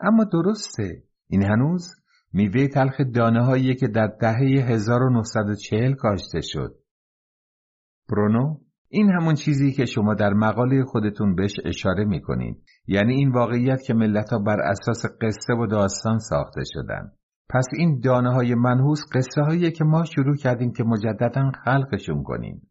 اما 0.00 0.24
درسته 0.24 1.02
این 1.28 1.42
هنوز 1.42 1.88
میوه 2.32 2.66
تلخ 2.66 3.00
دانه 3.14 3.44
هاییه 3.44 3.74
که 3.74 3.88
در 3.88 4.06
دهه 4.20 4.70
1940 4.70 5.94
کاشته 5.94 6.40
شد. 6.40 6.74
برونو 8.08 8.58
این 8.88 9.10
همون 9.10 9.34
چیزی 9.34 9.72
که 9.72 9.84
شما 9.84 10.14
در 10.14 10.32
مقاله 10.32 10.84
خودتون 10.84 11.34
بهش 11.34 11.54
اشاره 11.64 12.04
می‌کنید. 12.04 12.62
یعنی 12.86 13.14
این 13.14 13.32
واقعیت 13.32 13.82
که 13.82 13.94
ملت 13.94 14.30
ها 14.32 14.38
بر 14.38 14.60
اساس 14.60 15.02
قصه 15.20 15.54
و 15.54 15.66
داستان 15.66 16.18
ساخته 16.18 16.62
شدن. 16.72 17.12
پس 17.50 17.64
این 17.78 18.00
دانه 18.00 18.34
های 18.34 18.54
منحوس 18.54 19.00
قصه 19.14 19.42
هایی 19.42 19.70
که 19.70 19.84
ما 19.84 20.04
شروع 20.04 20.36
کردیم 20.36 20.72
که 20.72 20.84
مجددا 20.84 21.50
خلقشون 21.64 22.22
کنیم. 22.22 22.70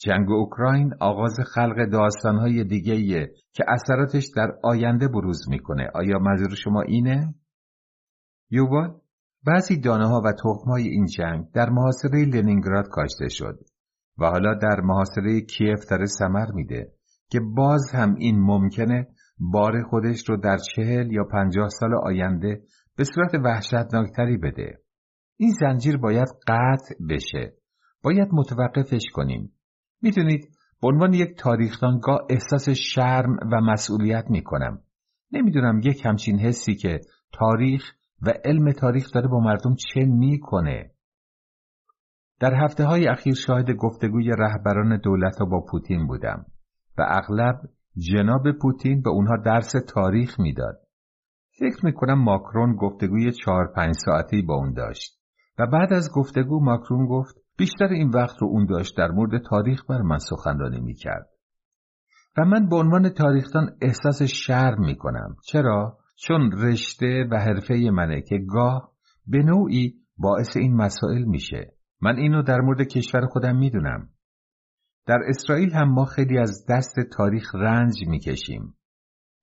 جنگ 0.00 0.30
اوکراین 0.30 0.94
آغاز 1.00 1.36
خلق 1.54 1.90
داستان 1.92 2.38
های 2.38 2.64
دیگه 2.64 3.26
که 3.52 3.64
اثراتش 3.68 4.30
در 4.36 4.52
آینده 4.62 5.08
بروز 5.08 5.48
می‌کنه. 5.48 5.90
آیا 5.94 6.18
منظور 6.18 6.54
شما 6.54 6.80
اینه؟ 6.80 7.34
یوبال 8.50 8.94
بعضی 9.46 9.80
دانه 9.80 10.06
ها 10.06 10.22
و 10.24 10.32
تخم 10.32 10.70
های 10.70 10.88
این 10.88 11.06
جنگ 11.06 11.44
در 11.54 11.70
محاصره 11.70 12.24
لنینگراد 12.24 12.88
کاشته 12.88 13.28
شد 13.28 13.58
و 14.18 14.24
حالا 14.24 14.54
در 14.54 14.80
محاصره 14.80 15.40
کیف 15.40 15.78
داره 15.90 16.06
سمر 16.06 16.46
میده 16.54 16.92
که 17.30 17.40
باز 17.56 17.90
هم 17.94 18.14
این 18.14 18.40
ممکنه 18.40 19.08
بار 19.38 19.82
خودش 19.82 20.28
رو 20.28 20.36
در 20.36 20.56
چهل 20.56 21.12
یا 21.12 21.24
پنجاه 21.24 21.68
سال 21.68 21.94
آینده 21.94 22.62
به 22.98 23.04
صورت 23.04 23.34
وحشتناکتری 23.44 24.36
بده. 24.36 24.78
این 25.36 25.50
زنجیر 25.60 25.96
باید 25.96 26.28
قطع 26.46 26.94
بشه. 27.10 27.52
باید 28.02 28.28
متوقفش 28.32 29.02
کنیم. 29.12 29.52
می‌دونید 30.02 30.48
به 30.82 30.88
عنوان 30.88 31.12
یک 31.14 31.38
تاریخدان 31.38 32.00
گاه 32.02 32.20
احساس 32.30 32.68
شرم 32.68 33.36
و 33.52 33.60
مسئولیت 33.60 34.24
می‌کنم. 34.30 34.82
نمی‌دونم 35.32 35.80
یک 35.84 36.06
همچین 36.06 36.38
حسی 36.38 36.74
که 36.74 37.00
تاریخ 37.32 37.92
و 38.22 38.32
علم 38.44 38.72
تاریخ 38.72 39.10
داره 39.14 39.28
با 39.28 39.40
مردم 39.40 39.74
چه 39.74 40.00
می‌کنه. 40.04 40.90
در 42.40 42.54
هفته 42.64 42.84
های 42.84 43.08
اخیر 43.08 43.34
شاهد 43.34 43.70
گفتگوی 43.70 44.30
رهبران 44.38 45.00
دولت 45.00 45.38
با 45.50 45.64
پوتین 45.70 46.06
بودم 46.06 46.46
و 46.98 47.06
اغلب 47.08 47.60
جناب 47.96 48.52
پوتین 48.62 49.02
به 49.02 49.10
اونها 49.10 49.36
درس 49.36 49.72
تاریخ 49.94 50.40
می‌داد. 50.40 50.87
فکر 51.58 51.86
می‌کنم 51.86 52.22
ماکرون 52.22 52.76
گفتگوی 52.76 53.32
چهار 53.32 53.72
پنج 53.76 53.94
ساعتی 54.04 54.42
با 54.42 54.54
اون 54.54 54.72
داشت 54.72 55.18
و 55.58 55.66
بعد 55.66 55.92
از 55.92 56.10
گفتگو 56.14 56.64
ماکرون 56.64 57.06
گفت 57.06 57.36
بیشتر 57.58 57.84
این 57.84 58.10
وقت 58.10 58.36
رو 58.40 58.48
اون 58.48 58.66
داشت 58.66 58.96
در 58.96 59.08
مورد 59.08 59.42
تاریخ 59.50 59.84
بر 59.88 60.02
من 60.02 60.18
سخنرانی 60.18 60.80
می‌کرد. 60.80 61.28
و 62.38 62.44
من 62.44 62.68
به 62.68 62.76
عنوان 62.76 63.08
تاریختان 63.08 63.70
احساس 63.82 64.22
شرم 64.22 64.80
می‌کنم. 64.80 65.36
چرا؟ 65.46 65.98
چون 66.16 66.52
رشته 66.52 67.28
و 67.30 67.36
حرفه 67.36 67.90
منه 67.92 68.20
که 68.20 68.38
گاه 68.38 68.92
به 69.26 69.38
نوعی 69.38 69.94
باعث 70.18 70.56
این 70.56 70.76
مسائل 70.76 71.24
میشه. 71.24 71.72
من 72.02 72.16
اینو 72.16 72.42
در 72.42 72.60
مورد 72.60 72.88
کشور 72.88 73.26
خودم 73.26 73.56
می‌دونم. 73.56 74.08
در 75.06 75.18
اسرائیل 75.28 75.72
هم 75.72 75.88
ما 75.88 76.04
خیلی 76.04 76.38
از 76.38 76.66
دست 76.70 77.00
تاریخ 77.16 77.54
رنج 77.54 77.94
می‌کشیم. 78.06 78.74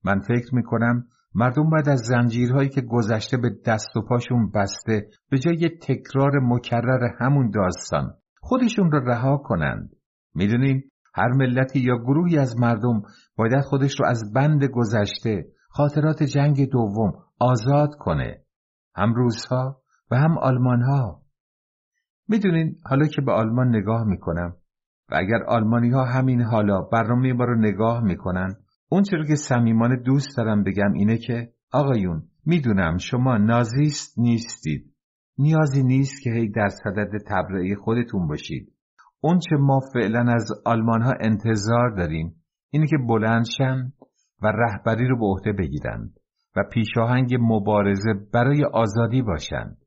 من 0.03 0.19
فکر 0.19 0.55
می‌کنم 0.55 1.07
مردم 1.35 1.69
بعد 1.69 1.89
از 1.89 1.99
زنجیرهایی 1.99 2.69
که 2.69 2.81
گذشته 2.81 3.37
به 3.37 3.49
دست 3.65 3.97
و 3.97 4.01
پاشون 4.01 4.51
بسته 4.51 5.07
به 5.29 5.39
جای 5.39 5.69
تکرار 5.81 6.39
مکرر 6.39 7.09
همون 7.19 7.51
داستان 7.51 8.13
خودشون 8.39 8.91
رو 8.91 8.99
رها 8.99 9.37
کنند. 9.37 9.89
می‌دونین 10.35 10.83
هر 11.13 11.27
ملتی 11.27 11.79
یا 11.79 11.97
گروهی 11.97 12.37
از 12.37 12.59
مردم 12.59 13.01
باید 13.37 13.61
خودش 13.61 13.99
رو 13.99 14.05
از 14.05 14.33
بند 14.33 14.63
گذشته 14.63 15.45
خاطرات 15.69 16.23
جنگ 16.23 16.69
دوم 16.69 17.13
آزاد 17.39 17.95
کنه. 17.99 18.41
هم 18.95 19.13
روزها 19.13 19.81
و 20.11 20.15
هم 20.15 20.37
آلمانها. 20.37 21.21
می‌دونین 22.27 22.75
حالا 22.85 23.05
که 23.05 23.21
به 23.21 23.31
آلمان 23.31 23.75
نگاه 23.75 24.03
می‌کنم 24.03 24.55
و 25.11 25.15
اگر 25.15 25.43
آلمانی 25.47 25.89
ها 25.89 26.05
همین 26.05 26.41
حالا 26.41 26.81
برنامه 26.81 27.33
ما 27.33 27.45
رو 27.45 27.55
نگاه 27.55 28.03
می‌کنن 28.03 28.55
اون 28.95 29.03
که 29.03 29.35
صمیمانه 29.35 29.95
دوست 29.95 30.37
دارم 30.37 30.63
بگم 30.63 30.93
اینه 30.93 31.17
که 31.17 31.49
آقایون 31.71 32.23
می‌دونم 32.45 32.97
شما 32.97 33.37
نازیست 33.37 34.19
نیستید. 34.19 34.93
نیازی 35.37 35.83
نیست 35.83 36.23
که 36.23 36.29
هی 36.31 36.49
در 36.49 36.69
صدد 36.83 37.09
تبرئه 37.27 37.75
خودتون 37.75 38.27
باشید. 38.27 38.73
اون 39.21 39.39
چه 39.39 39.55
ما 39.59 39.79
فعلا 39.93 40.33
از 40.33 40.51
آلمان 40.65 41.01
ها 41.01 41.13
انتظار 41.19 41.95
داریم 41.97 42.35
اینه 42.69 42.87
که 42.87 42.97
بلندشن 43.07 43.93
و 44.41 44.47
رهبری 44.47 45.07
رو 45.07 45.19
به 45.19 45.25
عهده 45.25 45.53
بگیرند 45.53 46.13
و 46.55 46.63
پیشاهنگ 46.73 47.37
مبارزه 47.39 48.13
برای 48.33 48.63
آزادی 48.63 49.21
باشند. 49.21 49.77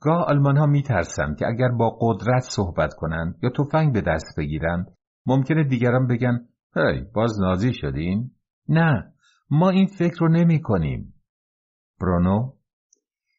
گاه 0.00 0.24
آلمان 0.28 0.56
ها 0.56 0.66
میترسند 0.66 1.38
که 1.38 1.46
اگر 1.46 1.68
با 1.68 1.98
قدرت 2.00 2.42
صحبت 2.42 2.94
کنند 2.94 3.34
یا 3.42 3.50
تفنگ 3.50 3.92
به 3.92 4.00
دست 4.00 4.38
بگیرند 4.38 4.86
ممکنه 5.26 5.64
دیگران 5.64 6.06
بگن 6.06 6.48
هی 6.76 7.04
باز 7.14 7.40
نازی 7.40 7.72
شدیم؟ 7.72 8.34
نه 8.68 9.12
ما 9.50 9.70
این 9.70 9.86
فکر 9.86 10.16
رو 10.20 10.28
نمی 10.28 10.60
کنیم. 10.60 11.14
برونو 12.00 12.52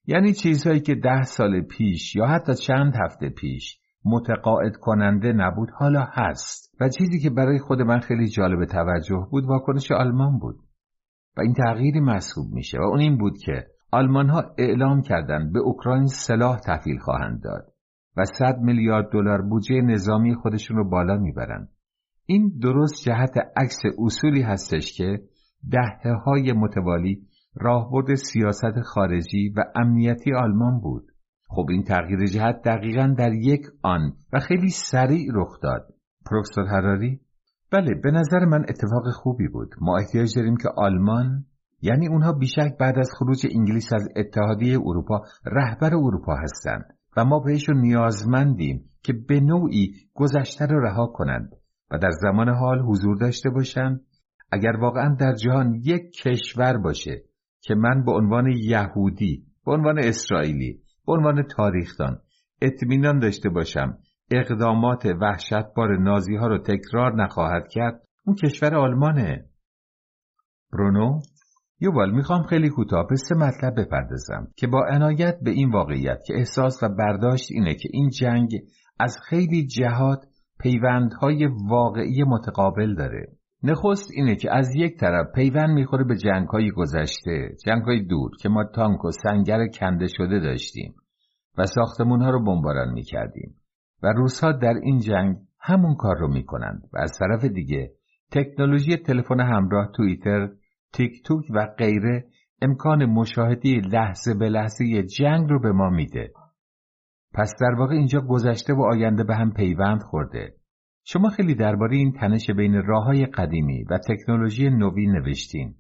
یعنی 0.06 0.34
چیزهایی 0.34 0.80
که 0.80 0.96
ده 0.96 1.22
سال 1.22 1.62
پیش 1.62 2.16
یا 2.16 2.26
حتی 2.26 2.54
چند 2.56 2.94
هفته 3.04 3.30
پیش 3.30 3.80
متقاعد 4.06 4.76
کننده 4.76 5.34
نبود 5.34 5.70
حالا 5.80 6.06
هست 6.12 6.76
و 6.82 6.90
چیزی 6.90 7.20
که 7.20 7.30
برای 7.30 7.60
خود 7.60 7.82
من 7.82 8.00
خیلی 8.00 8.28
جالب 8.28 8.66
توجه 8.66 9.28
بود 9.32 9.46
واکنش 9.46 9.92
آلمان 9.92 10.40
بود 10.40 10.56
و 11.38 11.42
این 11.42 11.54
تغییری 11.54 12.00
محسوب 12.00 12.54
میشه 12.54 12.80
و 12.80 12.84
اون 12.84 13.00
این 13.00 13.18
بود 13.18 13.38
که 13.38 13.68
آلمان 13.92 14.30
ها 14.30 14.44
اعلام 14.58 15.02
کردند 15.02 15.54
به 15.54 15.60
اوکراین 15.60 16.08
سلاح 16.08 16.60
تحویل 16.60 16.98
خواهند 16.98 17.44
داد 17.44 17.74
و 18.18 18.24
100 18.40 18.60
میلیارد 18.60 19.12
دلار 19.12 19.42
بودجه 19.42 19.82
نظامی 19.82 20.36
خودشون 20.36 20.78
رو 20.78 20.90
بالا 20.90 21.18
می‌برند 21.18 21.70
این 22.26 22.60
درست 22.62 23.04
جهت 23.04 23.38
عکس 23.56 23.80
اصولی 24.00 24.42
هستش 24.42 24.94
که 24.98 25.20
دهه 25.72 26.14
های 26.26 26.54
متوالی 26.54 27.28
راهبرد 27.56 28.16
سیاست 28.16 28.82
خارجی 28.86 29.50
و 29.50 29.64
امنیتی 29.76 30.34
آلمان 30.34 30.80
بود. 30.80 31.12
خب 31.48 31.66
این 31.70 31.84
تغییر 31.84 32.26
جهت 32.26 32.62
دقیقا 32.66 33.16
در 33.18 33.34
یک 33.34 33.62
آن 33.82 34.14
و 34.34 34.40
خیلی 34.40 34.70
سریع 34.70 35.32
رخ 35.34 35.60
داد. 35.62 35.94
پروفسور 36.26 36.66
هراری؟ 36.66 37.20
بله 37.72 37.96
به 38.04 38.12
نظر 38.12 38.46
من 38.46 38.66
اتفاق 38.70 39.10
خوبی 39.14 39.48
بود. 39.48 39.70
ما 39.82 39.98
احتیاج 39.98 40.36
داریم 40.36 40.58
که 40.58 40.70
آلمان 40.76 41.46
یعنی 41.82 42.08
اونها 42.08 42.34
بیشک 42.34 42.78
بعد 42.80 43.00
از 43.00 43.10
خروج 43.20 43.48
انگلیس 43.56 43.94
از 43.94 44.10
اتحادیه 44.16 44.80
اروپا 44.80 45.22
رهبر 45.46 45.96
اروپا 45.96 46.36
هستند 46.36 46.86
و 47.18 47.26
ما 47.26 47.40
بهشون 47.40 47.78
نیازمندیم 47.78 48.90
که 49.04 49.14
به 49.14 49.40
نوعی 49.40 49.94
گذشته 50.14 50.66
را 50.66 50.80
رها 50.80 51.08
کنند 51.08 51.56
و 51.92 51.98
در 51.98 52.12
زمان 52.12 52.50
حال 52.50 52.80
حضور 52.80 53.18
داشته 53.18 53.50
باشند 53.50 54.02
اگر 54.52 54.78
واقعا 54.82 55.16
در 55.20 55.34
جهان 55.34 55.74
یک 55.84 56.12
کشور 56.12 56.78
باشه 56.78 57.24
که 57.62 57.76
من 57.76 58.04
به 58.06 58.12
عنوان 58.12 58.48
یهودی 58.48 59.46
به 59.66 59.72
عنوان 59.72 60.00
اسرائیلی 60.00 60.82
به 61.08 61.14
عنوان 61.14 61.44
تاریخدان 61.44 62.20
اطمینان 62.62 63.20
داشته 63.20 63.50
باشم 63.50 63.98
اقدامات 64.32 65.06
وحشتبار 65.22 65.98
نازی 65.98 66.36
ها 66.36 66.48
رو 66.48 66.58
تکرار 66.58 67.24
نخواهد 67.24 67.68
کرد 67.68 68.02
اون 68.26 68.36
کشور 68.36 68.76
آلمانه. 68.76 69.46
برونو 70.72 71.20
یوبال 71.80 72.12
می‌خوام 72.12 72.44
خیلی 72.44 72.70
کوتاه 72.70 73.08
به 73.10 73.16
سه 73.16 73.36
مطلب 73.36 73.80
بپردازم 73.80 74.48
که 74.56 74.68
با 74.68 74.86
عنایت 74.88 75.40
به 75.42 75.52
این 75.52 75.72
واقعیت 75.72 76.20
که 76.28 76.34
احساس 76.38 76.84
و 76.84 76.90
برداشت 76.90 77.48
اینه 77.52 77.76
که 77.76 77.90
این 77.92 78.10
جنگ 78.10 78.50
از 79.00 79.18
خیلی 79.30 79.68
جهات 79.68 80.26
پیوندهای 80.64 81.48
واقعی 81.70 82.24
متقابل 82.24 82.96
داره. 82.96 83.28
نخست 83.64 84.12
اینه 84.14 84.36
که 84.36 84.56
از 84.56 84.76
یک 84.76 84.98
طرف 84.98 85.28
پیوند 85.36 85.70
می‌خوره 85.70 86.04
به 86.04 86.16
جنگهای 86.16 86.72
گذشته 86.72 87.56
جنگهای 87.66 88.06
دور 88.06 88.32
که 88.42 88.50
ما 88.50 88.64
تانک 88.64 89.06
و 89.06 89.12
سنگر 89.12 89.68
کنده 89.68 90.08
شده 90.08 90.40
داشتیم 90.40 90.96
و 91.58 91.66
ساختمونها 91.66 92.30
رو 92.30 92.44
بمباران 92.46 92.94
می‌کردیم 92.94 93.56
و 94.04 94.08
روسها 94.16 94.52
در 94.52 94.74
این 94.84 95.00
جنگ 95.00 95.38
همون 95.60 95.96
کار 95.96 96.18
رو 96.18 96.28
می‌کنند 96.28 96.84
و 96.94 96.98
از 96.98 97.12
طرف 97.20 97.46
دیگه 97.46 97.92
تکنولوژی 98.32 98.98
تلفن 98.98 99.40
همراه 99.40 99.92
توییتر 99.96 100.50
تیک 100.94 101.24
توک 101.26 101.46
و 101.56 101.68
غیره 101.78 102.26
امکان 102.62 103.06
مشاهده 103.06 103.70
لحظه 103.70 104.34
به 104.34 104.50
لحظه 104.50 105.04
جنگ 105.04 105.50
رو 105.50 105.60
به 105.60 105.72
ما 105.72 105.90
میده. 105.90 106.34
پس 107.34 107.54
در 107.62 107.76
واقع 107.80 107.96
اینجا 107.96 108.22
گذشته 108.22 108.74
و 108.74 108.82
آینده 108.82 109.24
به 109.24 109.36
هم 109.36 109.54
پیوند 109.54 110.02
خورده. 110.02 110.56
شما 111.04 111.30
خیلی 111.30 111.56
درباره 111.56 111.98
این 111.98 112.12
تنش 112.12 112.50
بین 112.50 112.84
راه 112.86 113.04
های 113.06 113.26
قدیمی 113.26 113.84
و 113.84 113.98
تکنولوژی 113.98 114.70
نوین 114.70 115.12
نوشتین. 115.12 115.76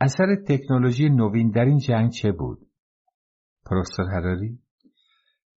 اثر 0.00 0.36
تکنولوژی 0.48 1.08
نوین 1.08 1.50
در 1.50 1.64
این 1.64 1.78
جنگ 1.78 2.10
چه 2.10 2.32
بود؟ 2.32 2.58
پروفسور 3.66 4.06
هراری؟ 4.06 4.58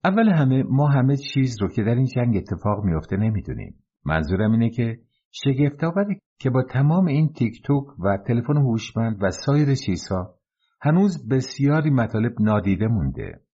اول 0.03 0.29
همه 0.29 0.63
ما 0.63 0.87
همه 0.87 1.15
چیز 1.15 1.61
رو 1.61 1.67
که 1.67 1.83
در 1.83 1.95
این 1.95 2.05
جنگ 2.05 2.37
اتفاق 2.37 2.83
میافته 2.83 3.17
نمی‌دونیم. 3.17 3.75
منظورم 4.05 4.51
اینه 4.51 4.69
که 4.69 4.99
شگفتآوره 5.31 6.19
که 6.39 6.49
با 6.49 6.63
تمام 6.63 7.05
این 7.05 7.33
تیک 7.33 7.63
توک 7.63 7.99
و 7.99 8.17
تلفن 8.27 8.57
هوشمند 8.57 9.17
و 9.21 9.31
سایر 9.31 9.75
چیزها 9.75 10.35
هنوز 10.81 11.27
بسیاری 11.29 11.89
مطالب 11.89 12.33
نادیده 12.39 12.87
مونده. 12.87 13.44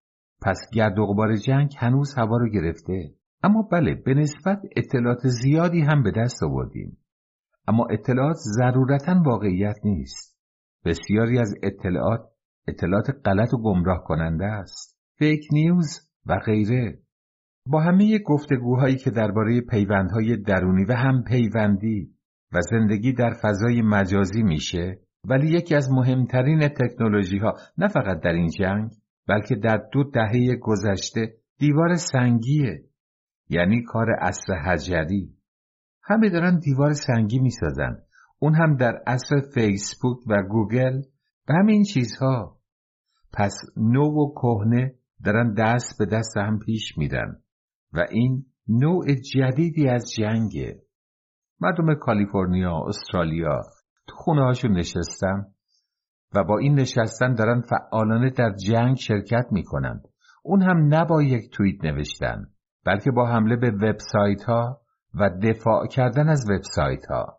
پس 0.42 0.58
گرد 0.74 1.00
و 1.00 1.06
غبار 1.06 1.36
جنگ 1.36 1.74
هنوز 1.78 2.14
هوا 2.18 2.38
رو 2.38 2.50
گرفته. 2.50 3.14
اما 3.44 3.62
بله 3.72 3.96
به 3.96 4.14
نسبت 4.14 4.62
اطلاعات 4.76 5.28
زیادی 5.28 5.82
هم 5.82 6.04
به 6.04 6.12
دست 6.12 6.44
آوردیم. 6.44 6.98
اما 7.68 7.88
اطلاعات 7.92 8.36
ضرورتا 8.58 9.22
واقعیت 9.26 9.76
نیست. 9.84 10.38
بسیاری 10.86 11.40
از 11.40 11.56
اطلاعات 11.64 12.22
اطلاعات 12.68 13.08
غلط 13.26 13.54
و 13.54 13.58
گمراه 13.58 14.04
کننده 14.04 14.46
است. 14.46 15.00
فیک 15.18 15.48
نیوز 15.52 16.10
و 16.26 16.40
غیره. 16.46 17.00
با 17.66 17.82
همه 17.82 18.20
گفتگوهایی 18.20 18.96
که 18.96 19.10
درباره 19.10 19.62
پیوندهای 19.62 20.38
درونی 20.38 20.86
و 20.86 20.94
هم 20.94 21.24
پیوندی 21.24 22.16
و 22.54 22.60
زندگی 22.72 23.14
در 23.14 23.34
فضای 23.44 23.82
مجازی 23.82 24.44
میشه 24.44 25.00
ولی 25.28 25.48
یکی 25.48 25.76
از 25.76 25.92
مهمترین 25.92 26.68
تکنولوژی 26.68 27.38
ها 27.38 27.54
نه 27.78 27.88
فقط 27.88 28.20
در 28.20 28.34
این 28.34 28.48
جنگ 28.48 28.92
بلکه 29.28 29.56
در 29.56 29.78
دو 29.92 30.04
دهه 30.04 30.56
گذشته 30.56 31.34
دیوار 31.58 31.96
سنگیه 31.96 32.84
یعنی 33.50 33.84
کار 33.84 34.08
اصر 34.20 34.54
حجری. 34.54 35.36
همه 36.04 36.30
دارن 36.30 36.60
دیوار 36.60 36.94
سنگی 36.94 37.40
می‌سازن. 37.40 37.98
اون 38.40 38.56
هم 38.56 38.76
در 38.76 39.04
عصر 39.08 39.42
فیسبوک 39.54 40.18
و 40.28 40.44
گوگل 40.44 41.02
و 41.50 41.54
همین 41.54 41.84
چیزها. 41.84 42.58
پس 43.34 43.54
نو 43.78 44.06
و 44.06 44.34
کهنه 44.34 44.96
دارن 45.26 45.54
دست 45.54 46.00
به 46.00 46.06
دست 46.06 46.38
هم 46.38 46.60
پیش 46.60 46.98
میرن 46.98 47.42
و 47.94 48.06
این 48.12 48.46
نوع 48.68 49.06
جدیدی 49.34 49.88
از 49.88 50.12
جنگه. 50.18 50.82
مردم 51.60 51.94
کالیفرنیا 51.94 52.84
استرالیا 52.88 53.62
تو 54.08 54.16
خونه 54.16 54.54
نشستم 54.70 55.48
و 56.36 56.44
با 56.44 56.58
این 56.58 56.80
نشستن 56.80 57.34
دارن 57.34 57.62
فعالانه 57.62 58.30
در 58.30 58.54
جنگ 58.68 58.96
شرکت 58.96 59.46
می 59.52 59.64
کنند. 59.64 60.02
اون 60.44 60.62
هم 60.62 60.78
نه 60.78 61.06
با 61.06 61.24
یک 61.24 61.52
توییت 61.52 61.86
نوشتن 61.86 62.46
بلکه 62.86 63.12
با 63.12 63.28
حمله 63.28 63.56
به 63.56 63.72
وبسایت 63.72 64.44
ها 64.44 64.82
و 65.16 65.30
دفاع 65.44 65.88
کردن 65.88 66.30
از 66.30 66.46
وبسایت 66.50 67.06
ها. 67.06 67.38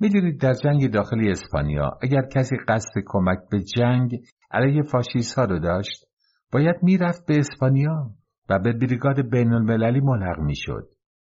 می‌دونید 0.00 0.40
در 0.40 0.52
جنگ 0.52 0.92
داخلی 0.92 1.30
اسپانیا 1.30 1.98
اگر 2.02 2.22
کسی 2.22 2.56
قصد 2.68 3.00
کمک 3.06 3.38
به 3.50 3.60
جنگ 3.60 4.10
علیه 4.50 4.82
فاشیست 4.82 5.38
ها 5.38 5.44
رو 5.44 5.58
داشت 5.58 6.06
باید 6.52 6.76
می‌رفت 6.82 7.26
به 7.26 7.38
اسپانیا 7.38 8.10
و 8.48 8.58
به 8.58 8.72
بریگاد 8.72 9.30
بین 9.30 9.52
المللی 9.52 10.00
ملحق 10.00 10.38
می‌شد. 10.38 10.88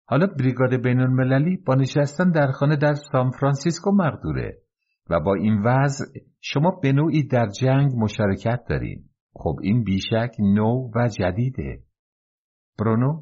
حالا 0.05 0.27
بریگاد 0.27 0.83
بین 0.83 0.99
المللی 0.99 1.57
با 1.57 1.75
نشستن 1.75 2.31
در 2.31 2.51
خانه 2.51 2.75
در 2.75 2.93
سان 2.93 3.31
فرانسیسکو 3.31 3.91
مقدوره 3.91 4.62
و 5.09 5.19
با 5.19 5.33
این 5.33 5.61
وضع 5.65 6.05
شما 6.41 6.79
به 6.81 6.91
نوعی 6.91 7.27
در 7.27 7.47
جنگ 7.61 7.91
مشارکت 7.97 8.59
دارین. 8.69 9.03
خب 9.33 9.55
این 9.61 9.83
بیشک 9.83 10.35
نو 10.39 10.89
و 10.95 11.07
جدیده. 11.07 11.79
برونو؟ 12.79 13.21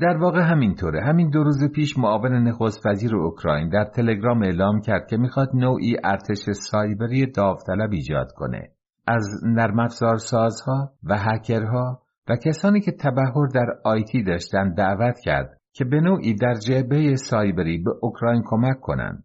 در 0.00 0.16
واقع 0.16 0.40
همینطوره. 0.40 1.04
همین 1.04 1.30
دو 1.30 1.42
روز 1.42 1.70
پیش 1.74 1.98
معاون 1.98 2.48
نخست 2.48 2.86
وزیر 2.86 3.16
اوکراین 3.16 3.68
در 3.68 3.84
تلگرام 3.84 4.42
اعلام 4.42 4.80
کرد 4.80 5.06
که 5.10 5.16
می‌خواد 5.16 5.48
نوعی 5.54 5.96
ارتش 6.04 6.50
سایبری 6.70 7.26
داوطلب 7.26 7.92
ایجاد 7.92 8.32
کنه. 8.36 8.70
از 9.06 9.28
نرم 9.46 9.88
سازها 10.16 10.92
و 11.02 11.16
هکرها 11.18 12.02
و 12.28 12.36
کسانی 12.36 12.80
که 12.80 12.92
تبهر 12.92 13.46
در 13.54 13.66
آیتی 13.84 14.22
داشتن 14.22 14.74
دعوت 14.74 15.18
کرد 15.24 15.60
که 15.72 15.84
به 15.84 16.00
نوعی 16.00 16.34
در 16.34 16.54
جبهه 16.54 17.14
سایبری 17.14 17.78
به 17.78 17.90
اوکراین 18.02 18.42
کمک 18.46 18.80
کنند. 18.80 19.24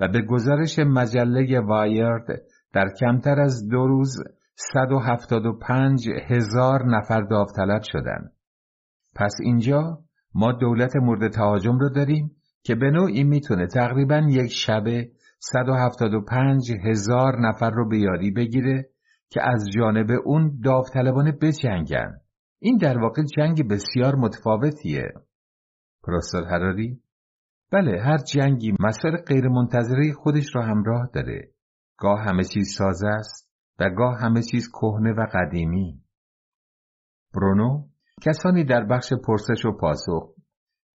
و 0.00 0.08
به 0.08 0.22
گزارش 0.22 0.78
مجله 0.78 1.60
وایرد 1.60 2.26
در 2.72 2.88
کمتر 3.00 3.40
از 3.40 3.68
دو 3.68 3.86
روز 3.86 4.16
175 4.54 6.08
هزار 6.28 6.86
نفر 6.86 7.20
داوطلب 7.20 7.82
شدند. 7.82 8.32
پس 9.16 9.32
اینجا 9.42 9.98
ما 10.34 10.52
دولت 10.52 10.96
مورد 10.96 11.32
تهاجم 11.32 11.78
رو 11.78 11.88
داریم 11.88 12.30
که 12.62 12.74
به 12.74 12.90
نوعی 12.90 13.24
می‌تونه 13.24 13.66
تقریبا 13.66 14.26
یک 14.28 14.52
شبه 14.52 15.10
175 15.38 16.72
هزار 16.84 17.40
نفر 17.40 17.70
رو 17.70 17.88
به 17.88 17.98
یاری 17.98 18.30
بگیره 18.30 18.88
که 19.30 19.40
از 19.42 19.68
جانب 19.76 20.06
اون 20.24 20.60
داوطلبانه 20.64 21.32
بجنگن. 21.32 22.20
این 22.58 22.76
در 22.76 22.98
واقع 22.98 23.22
جنگ 23.36 23.68
بسیار 23.70 24.14
متفاوتیه. 24.14 25.12
پروفسور 26.02 26.44
هراری 26.44 27.00
بله 27.72 28.02
هر 28.02 28.18
جنگی 28.18 28.72
مسائل 28.80 29.16
غیرمنتظره 29.16 30.12
خودش 30.12 30.44
را 30.54 30.62
همراه 30.62 31.10
داره. 31.14 31.48
گاه 31.98 32.20
همه 32.20 32.44
چیز 32.44 32.74
سازه 32.78 33.08
است 33.08 33.50
و 33.80 33.90
گاه 33.90 34.18
همه 34.20 34.42
چیز 34.42 34.68
کهنه 34.72 35.12
و 35.12 35.26
قدیمی. 35.34 36.00
برونو 37.34 37.84
کسانی 38.22 38.64
در 38.64 38.84
بخش 38.84 39.12
پرسش 39.26 39.64
و 39.64 39.72
پاسخ 39.72 40.34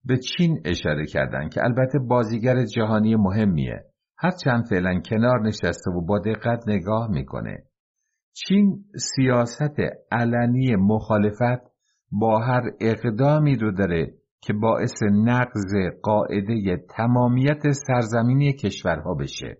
به 0.05 0.17
چین 0.17 0.61
اشاره 0.65 1.05
کردند 1.05 1.53
که 1.53 1.63
البته 1.63 1.99
بازیگر 1.99 2.65
جهانی 2.65 3.15
مهمیه 3.15 3.83
هرچند 4.17 4.65
فعلا 4.69 5.01
کنار 5.09 5.41
نشسته 5.41 5.91
و 5.91 6.05
با 6.05 6.19
دقت 6.19 6.63
نگاه 6.67 7.07
می‌کنه 7.11 7.63
چین 8.33 8.85
سیاست 9.15 9.75
علنی 10.11 10.75
مخالفت 10.75 11.71
با 12.11 12.39
هر 12.39 12.61
اقدامی 12.81 13.55
رو 13.55 13.71
داره 13.71 14.13
که 14.41 14.53
باعث 14.53 15.03
نقض 15.11 15.75
قاعده 16.03 16.85
تمامیت 16.97 17.71
سرزمینی 17.71 18.53
کشورها 18.53 19.13
بشه. 19.13 19.57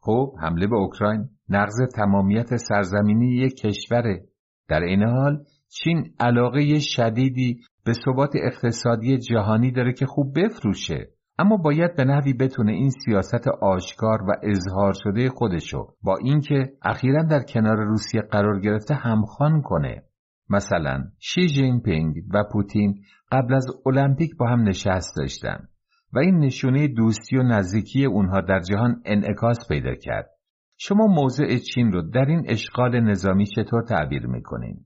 خب 0.00 0.34
حمله 0.42 0.66
به 0.66 0.76
اوکراین 0.76 1.28
نقض 1.48 1.76
تمامیت 1.94 2.56
سرزمینی 2.56 3.36
یک 3.36 3.56
کشوره. 3.56 4.24
در 4.68 4.80
این 4.80 5.02
حال 5.02 5.44
چین 5.68 6.14
علاقه 6.20 6.78
شدیدی 6.78 7.60
به 7.84 7.92
ثبات 7.92 8.30
اقتصادی 8.34 9.18
جهانی 9.18 9.72
داره 9.72 9.92
که 9.92 10.06
خوب 10.06 10.38
بفروشه. 10.38 11.08
اما 11.38 11.56
باید 11.56 11.96
به 11.96 12.04
نحوی 12.04 12.32
بتونه 12.32 12.72
این 12.72 12.90
سیاست 12.90 13.48
آشکار 13.48 14.22
و 14.22 14.32
اظهار 14.42 14.92
شده 14.92 15.28
خودشو 15.28 15.86
با 16.02 16.16
اینکه 16.16 16.72
اخیرا 16.82 17.22
در 17.22 17.42
کنار 17.42 17.76
روسیه 17.76 18.20
قرار 18.20 18.60
گرفته 18.60 18.94
همخوان 18.94 19.62
کنه. 19.62 20.02
مثلا 20.50 21.04
شی 21.18 21.46
جین 21.46 21.80
پینگ 21.80 22.14
و 22.34 22.44
پوتین 22.52 23.00
قبل 23.32 23.54
از 23.54 23.66
المپیک 23.86 24.36
با 24.36 24.46
هم 24.46 24.62
نشست 24.62 25.16
داشتن 25.16 25.68
و 26.12 26.18
این 26.18 26.38
نشونه 26.38 26.88
دوستی 26.88 27.36
و 27.36 27.42
نزدیکی 27.42 28.04
اونها 28.04 28.40
در 28.40 28.60
جهان 28.60 29.02
انعکاس 29.04 29.68
پیدا 29.68 29.94
کرد 29.94 30.30
شما 30.76 31.06
موضع 31.06 31.58
چین 31.58 31.92
رو 31.92 32.02
در 32.02 32.24
این 32.24 32.44
اشغال 32.48 33.00
نظامی 33.00 33.46
چطور 33.46 33.82
تعبیر 33.82 34.26
می‌کنین؟ 34.26 34.84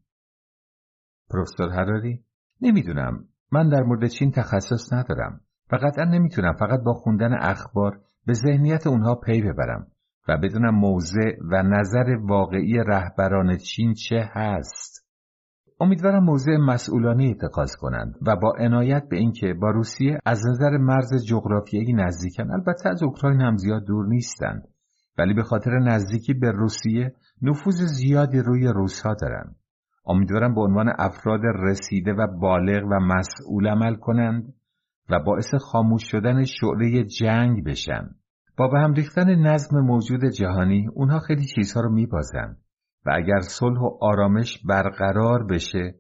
پروفسور 1.31 1.71
هراری 1.71 2.25
نمی‌دونم 2.61 3.25
من 3.53 3.69
در 3.69 3.83
مورد 3.83 4.07
چین 4.07 4.31
تخصص 4.31 4.93
ندارم 4.93 5.41
و 5.73 5.77
قطعا 5.77 6.05
نمی‌تونم 6.05 6.53
فقط 6.53 6.81
با 6.85 6.93
خوندن 6.93 7.35
اخبار 7.41 8.01
به 8.27 8.33
ذهنیت 8.33 8.87
اونها 8.87 9.15
پی 9.15 9.43
ببرم 9.43 9.87
و 10.29 10.37
بدونم 10.37 10.75
موضع 10.75 11.37
و 11.51 11.63
نظر 11.63 12.17
واقعی 12.23 12.75
رهبران 12.87 13.57
چین 13.57 13.95
چه 13.95 14.31
هست. 14.33 14.92
امیدوارم 15.83 16.25
موضع 16.25 16.57
مسئولانی 16.57 17.31
اتخاذ 17.31 17.75
کنند 17.77 18.15
و 18.27 18.37
با 18.37 18.53
عنایت 18.59 19.09
به 19.11 19.17
اینکه 19.17 19.55
با 19.55 19.71
روسیه 19.71 20.19
از 20.27 20.47
نظر 20.51 20.77
مرز 20.77 21.25
جغرافیایی 21.29 21.93
نزدیکن 21.93 22.51
البته 22.51 22.89
از 22.89 23.03
اوکراین 23.03 23.41
هم 23.41 23.57
زیاد 23.57 23.85
دور 23.85 24.07
نیستند 24.07 24.69
ولی 25.19 25.35
به 25.35 25.43
خاطر 25.43 25.79
نزدیکی 25.79 26.35
به 26.35 26.51
روسیه 26.51 27.15
نفوذ 27.43 27.75
زیادی 27.75 28.39
روی 28.39 28.69
روسها 28.69 29.15
دارند. 29.15 29.57
امیدوارم 30.07 30.55
به 30.55 30.61
عنوان 30.61 30.93
افراد 30.99 31.41
رسیده 31.45 32.13
و 32.13 32.27
بالغ 32.41 32.85
و 32.85 33.01
مسئول 33.01 33.69
عمل 33.69 33.95
کنند 33.95 34.55
و 35.11 35.21
باعث 35.27 35.55
خاموش 35.55 36.03
شدن 36.11 36.45
شعله 36.45 37.05
جنگ 37.05 37.65
بشن. 37.65 38.11
با 38.59 38.69
به 38.69 38.79
هم 38.79 38.93
ریختن 38.93 39.35
نظم 39.35 39.81
موجود 39.81 40.25
جهانی 40.25 40.89
اونها 40.95 41.19
خیلی 41.19 41.45
چیزها 41.45 41.81
رو 41.81 41.93
میبازن 41.93 42.57
و 43.07 43.11
اگر 43.15 43.41
صلح 43.41 43.81
و 43.81 43.99
آرامش 44.01 44.59
برقرار 44.69 45.47
بشه 45.47 45.95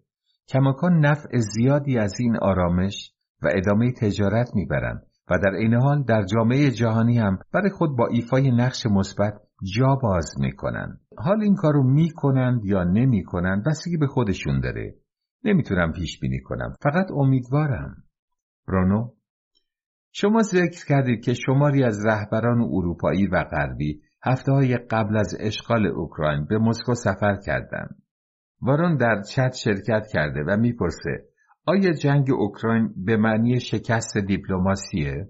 کماکان 0.48 1.06
نفع 1.06 1.38
زیادی 1.38 1.98
از 1.98 2.20
این 2.20 2.36
آرامش 2.36 3.12
و 3.42 3.48
ادامه 3.56 3.92
تجارت 3.92 4.50
می‌برند 4.54 5.06
و 5.30 5.38
در 5.38 5.50
این 5.50 5.74
حال 5.74 6.02
در 6.02 6.24
جامعه 6.24 6.70
جهانی 6.70 7.18
هم 7.18 7.38
برای 7.54 7.70
خود 7.70 7.96
با 7.96 8.06
ایفای 8.06 8.50
نقش 8.50 8.86
مثبت 8.86 9.34
جا 9.76 9.94
باز 9.94 10.34
می‌کنن 10.38 10.98
حال 11.18 11.42
این 11.42 11.54
کارو 11.54 11.82
می‌کنند 11.82 12.64
یا 12.64 12.84
نمی‌کنند 12.84 13.64
بستگی 13.64 13.96
به 13.96 14.06
خودشون 14.06 14.60
داره. 14.60 14.94
نمی‌تونم 15.44 15.92
پیش 15.92 16.20
بینی 16.20 16.40
کنم 16.40 16.74
فقط 16.80 17.06
امیدوارم. 17.16 17.96
برونو 18.68 19.10
شما 20.12 20.42
ذکر 20.42 20.86
کردید 20.88 21.24
که 21.24 21.34
شماری 21.34 21.84
از 21.84 22.06
رهبران 22.06 22.60
اروپایی 22.60 23.26
و 23.26 23.44
غربی 23.44 24.00
هفته 24.24 24.52
های 24.52 24.76
قبل 24.76 25.16
از 25.16 25.36
اشغال 25.40 25.86
اوکراین 25.86 26.44
به 26.44 26.58
مسکو 26.58 26.94
سفر 26.94 27.36
کردند. 27.46 28.02
وارون 28.62 28.96
در 28.96 29.22
چت 29.22 29.54
شرکت 29.54 30.06
کرده 30.12 30.44
و 30.48 30.56
می‌پرسه 30.56 31.24
آیا 31.66 31.92
جنگ 31.92 32.26
اوکراین 32.30 32.94
به 32.96 33.16
معنی 33.16 33.60
شکست 33.60 34.18
دیپلماسیه؟ 34.18 35.28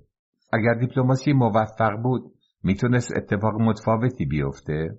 اگر 0.53 0.75
دیپلماسی 0.75 1.33
موفق 1.33 2.03
بود 2.03 2.33
می‌تونست 2.63 3.17
اتفاق 3.17 3.61
متفاوتی 3.61 4.25
بیفته؟ 4.25 4.99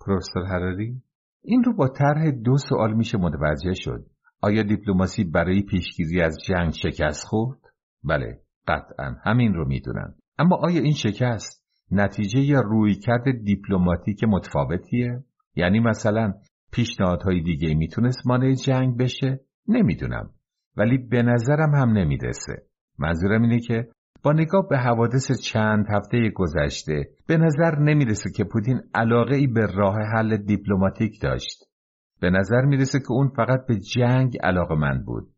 پروفسور 0.00 0.42
هراری 0.42 1.02
این 1.42 1.64
رو 1.64 1.74
با 1.74 1.88
طرح 1.88 2.30
دو 2.30 2.56
سوال 2.56 2.94
میشه 2.94 3.18
متوجه 3.18 3.74
شد. 3.74 4.06
آیا 4.42 4.62
دیپلماسی 4.62 5.24
برای 5.24 5.62
پیشگیری 5.62 6.20
از 6.22 6.38
جنگ 6.46 6.70
شکست 6.70 7.26
خورد؟ 7.26 7.58
بله، 8.04 8.40
قطعا 8.68 9.16
همین 9.24 9.54
رو 9.54 9.68
می‌دونن. 9.68 10.14
اما 10.38 10.56
آیا 10.56 10.80
این 10.80 10.94
شکست 10.94 11.59
نتیجه 11.90 12.60
رویکرد 12.60 13.44
دیپلماتیک 13.44 14.24
متفاوتیه؟ 14.24 15.24
یعنی 15.56 15.80
مثلا 15.80 16.32
پیشنهادهای 16.72 17.42
دیگه 17.42 17.74
می‌تونست 17.74 18.26
مانع 18.26 18.54
جنگ 18.54 18.98
بشه؟ 18.98 19.40
نمی‌دونم. 19.68 20.30
ولی 20.76 20.98
به 20.98 21.22
نظرم 21.22 21.74
هم 21.74 21.90
نمی‌رسه. 21.90 22.62
منظورم 22.98 23.42
اینه 23.42 23.60
که 23.60 23.88
با 24.22 24.32
نگاه 24.32 24.68
به 24.68 24.78
حوادث 24.78 25.40
چند 25.40 25.86
هفته 25.90 26.30
گذشته 26.34 27.08
به 27.26 27.36
نظر 27.36 27.78
نمی‌رسه 27.78 28.30
که 28.36 28.44
پوتین 28.44 28.80
علاقه 28.94 29.36
ای 29.36 29.46
به 29.46 29.66
راه 29.74 29.96
حل 30.16 30.36
دیپلماتیک 30.36 31.22
داشت. 31.22 31.64
به 32.20 32.30
نظر 32.30 32.62
می‌رسه 32.64 32.98
که 32.98 33.12
اون 33.12 33.28
فقط 33.28 33.66
به 33.68 33.76
جنگ 33.76 34.38
علاقه 34.42 34.74
من 34.74 35.04
بود 35.04 35.28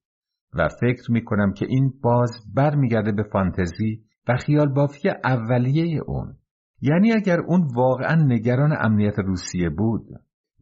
و 0.54 0.68
فکر 0.80 1.12
می‌کنم 1.12 1.52
که 1.52 1.66
این 1.68 1.92
باز 2.02 2.30
برمیگرده 2.54 3.12
به 3.12 3.22
فانتزی 3.22 4.02
و 4.28 4.36
خیال 4.36 4.74
بافی 4.74 5.08
اولیه 5.24 6.00
اون. 6.06 6.36
یعنی 6.82 7.12
اگر 7.12 7.40
اون 7.40 7.68
واقعا 7.74 8.14
نگران 8.14 8.76
امنیت 8.80 9.18
روسیه 9.18 9.70
بود 9.70 10.06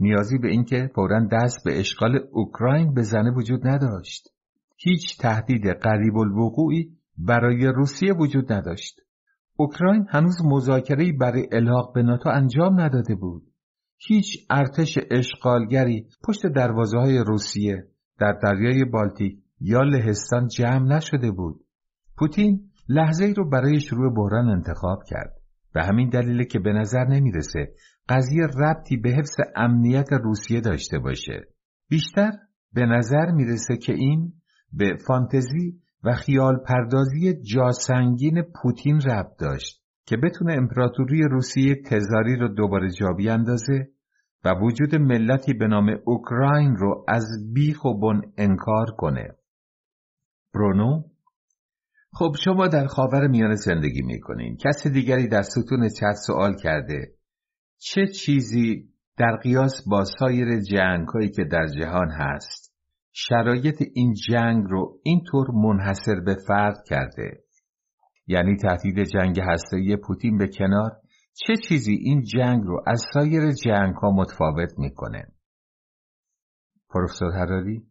نیازی 0.00 0.38
به 0.38 0.48
اینکه 0.48 0.90
فورا 0.94 1.28
دست 1.32 1.64
به 1.64 1.80
اشغال 1.80 2.18
اوکراین 2.32 2.94
بزنه 2.94 3.30
وجود 3.30 3.66
نداشت. 3.66 4.28
هیچ 4.76 5.18
تهدید 5.18 5.66
قریب 5.66 6.16
الوقوعی 6.16 6.90
برای 7.18 7.66
روسیه 7.66 8.12
وجود 8.12 8.52
نداشت. 8.52 9.00
اوکراین 9.56 10.06
هنوز 10.08 10.36
مذاکره‌ای 10.44 11.12
برای 11.12 11.46
الحاق 11.52 11.94
به 11.94 12.02
ناتو 12.02 12.28
انجام 12.28 12.80
نداده 12.80 13.14
بود. 13.14 13.42
هیچ 13.98 14.46
ارتش 14.50 14.98
اشغالگری 15.10 16.06
پشت 16.24 16.46
دروازه 16.46 16.98
های 16.98 17.18
روسیه 17.18 17.88
در 18.18 18.32
دریای 18.42 18.84
بالتیک 18.84 19.38
یا 19.60 19.82
لهستان 19.82 20.48
جمع 20.48 20.96
نشده 20.96 21.30
بود. 21.30 21.60
پوتین 22.18 22.70
لحظه 22.88 23.24
ای 23.24 23.34
رو 23.34 23.50
برای 23.50 23.80
شروع 23.80 24.14
بحران 24.14 24.48
انتخاب 24.48 25.02
کرد. 25.06 25.39
به 25.74 25.82
همین 25.82 26.08
دلیل 26.08 26.44
که 26.44 26.58
به 26.58 26.72
نظر 26.72 27.04
نمی‌رسه 27.04 27.72
قضیه 28.08 28.46
ربطی 28.46 28.96
به 28.96 29.10
حفظ 29.10 29.36
امنیت 29.56 30.12
روسیه 30.12 30.60
داشته 30.60 30.98
باشه. 30.98 31.46
بیشتر 31.88 32.30
به 32.72 32.86
نظر 32.86 33.30
می‌رسه 33.30 33.76
که 33.76 33.92
این 33.92 34.32
به 34.72 34.96
فانتزی 35.06 35.80
و 36.04 36.12
خیال 36.12 36.56
پردازی 36.66 37.42
جاسنگین 37.42 38.42
پوتین 38.42 39.00
ربط 39.00 39.38
داشت 39.38 39.80
که 40.06 40.16
بتونه 40.16 40.52
امپراتوری 40.52 41.22
روسیه 41.30 41.74
تزاری 41.74 42.36
رو 42.36 42.48
دوباره 42.48 42.90
جا 42.90 43.12
بیاندازه 43.16 43.88
و 44.44 44.54
وجود 44.62 44.94
ملتی 44.94 45.54
به 45.54 45.66
نام 45.66 45.96
اوکراین 46.04 46.76
رو 46.76 47.04
از 47.08 47.52
بیخ 47.54 47.84
و 47.84 48.00
بن 48.00 48.20
انکار 48.38 48.86
کنه. 48.98 49.28
برونو 50.54 51.02
خب 52.12 52.32
شما 52.44 52.68
در 52.68 52.86
خاور 52.86 53.26
میانه 53.26 53.54
زندگی 53.54 54.02
می‌کنین. 54.02 54.56
کس 54.56 54.86
دیگری 54.86 55.28
در 55.28 55.42
ستون 55.42 55.88
چت 55.88 56.14
سوال 56.26 56.56
کرده 56.56 57.14
چه 57.78 58.06
چیزی 58.06 58.88
در 59.18 59.36
قیاس 59.36 59.88
با 59.88 60.04
سایر 60.04 60.60
جنگ 60.60 61.08
هایی 61.08 61.28
که 61.28 61.44
در 61.44 61.66
جهان 61.66 62.10
هست 62.10 62.74
شرایط 63.12 63.82
این 63.94 64.14
جنگ 64.30 64.64
رو 64.70 64.98
اینطور 65.02 65.50
منحصر 65.50 66.20
به 66.20 66.36
فرد 66.48 66.76
کرده؟ 66.88 67.44
یعنی 68.26 68.56
تهدید 68.56 69.04
جنگ 69.04 69.40
هسته‌ای 69.40 69.96
پوتین 69.96 70.38
به 70.38 70.48
کنار 70.48 70.90
چه 71.34 71.54
چیزی 71.68 71.92
این 71.92 72.22
جنگ 72.22 72.64
رو 72.64 72.82
از 72.86 73.02
سایر 73.14 73.52
جنگ 73.52 73.94
ها 73.94 74.10
متفاوت 74.10 74.78
می‌کنه؟ 74.78 75.24
پروفسور 76.90 77.32
هراری 77.32 77.89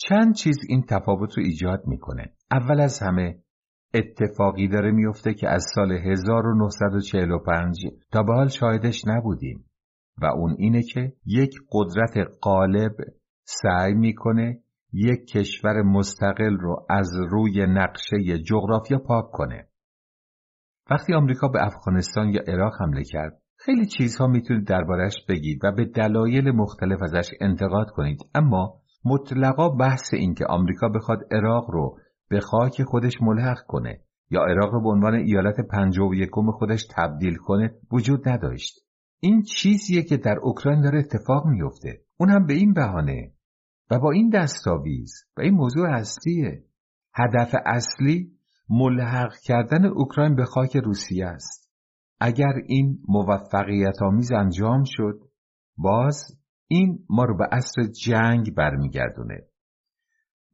چند 0.00 0.34
چیز 0.34 0.56
این 0.68 0.82
تفاوت 0.82 1.38
رو 1.38 1.42
ایجاد 1.42 1.82
می‌کنه 1.86 2.32
اول 2.50 2.80
از 2.80 3.00
همه 3.02 3.38
اتفاقی 3.94 4.68
داره 4.68 4.90
میفته 4.90 5.34
که 5.34 5.48
از 5.48 5.64
سال 5.74 5.92
1945 5.92 7.86
تا 8.12 8.22
به 8.22 8.34
حال 8.34 8.48
شاهدش 8.48 9.02
نبودیم 9.06 9.64
و 10.22 10.26
اون 10.26 10.54
اینه 10.58 10.82
که 10.82 11.12
یک 11.26 11.54
قدرت 11.72 12.28
غالب 12.42 12.92
سعی 13.44 13.94
می‌کنه 13.94 14.58
یک 14.92 15.26
کشور 15.26 15.82
مستقل 15.82 16.56
رو 16.56 16.86
از 16.90 17.10
روی 17.30 17.66
نقشه 17.66 18.38
جغرافیا 18.46 18.98
پاک 18.98 19.30
کنه. 19.32 19.68
وقتی 20.90 21.14
آمریکا 21.14 21.48
به 21.48 21.66
افغانستان 21.66 22.28
یا 22.28 22.42
عراق 22.46 22.72
حمله 22.80 23.02
کرد، 23.04 23.42
خیلی 23.56 23.86
چیزها 23.86 24.26
می‌تونید 24.26 24.66
دربارش 24.66 25.14
بگید 25.28 25.64
و 25.64 25.72
به 25.72 25.84
دلایل 25.84 26.50
مختلف 26.50 27.02
ازش 27.02 27.30
انتقاد 27.40 27.90
کنید 27.90 28.18
اما 28.34 28.80
مطلقا 29.08 29.68
بحث 29.68 30.14
این 30.14 30.34
که 30.34 30.46
آمریکا 30.46 30.88
بخواد 30.88 31.18
عراق 31.30 31.70
رو 31.70 31.98
به 32.28 32.40
خاک 32.40 32.82
خودش 32.82 33.22
ملحق 33.22 33.58
کنه 33.66 34.00
یا 34.30 34.40
عراق 34.42 34.72
رو 34.72 34.82
به 34.82 34.88
عنوان 34.88 35.14
ایالت 35.14 35.60
پنجاه 35.70 36.08
و 36.08 36.14
یکم 36.14 36.50
خودش 36.50 36.86
تبدیل 36.96 37.36
کنه 37.36 37.74
وجود 37.92 38.28
نداشت. 38.28 38.74
این 39.20 39.42
چیزیه 39.42 40.02
که 40.02 40.16
در 40.16 40.38
اوکراین 40.42 40.80
داره 40.80 40.98
اتفاق 40.98 41.46
میفته. 41.46 42.00
اون 42.16 42.30
هم 42.30 42.46
به 42.46 42.54
این 42.54 42.72
بهانه 42.72 43.32
و 43.90 43.98
با 43.98 44.10
این 44.10 44.28
دستاویز 44.28 45.12
و 45.36 45.40
این 45.40 45.54
موضوع 45.54 45.88
اصلیه. 45.90 46.64
هدف 47.14 47.54
اصلی 47.66 48.32
ملحق 48.70 49.32
کردن 49.44 49.84
اوکراین 49.84 50.34
به 50.34 50.44
خاک 50.44 50.76
روسیه 50.76 51.26
است. 51.26 51.70
اگر 52.20 52.52
این 52.66 52.98
موفقیت 53.08 54.02
آمیز 54.02 54.32
انجام 54.32 54.82
شد 54.86 55.20
باز 55.76 56.37
این 56.68 56.98
ما 57.10 57.24
رو 57.24 57.36
به 57.36 57.44
عصر 57.52 57.82
جنگ 58.04 58.54
برمیگردونه. 58.54 59.40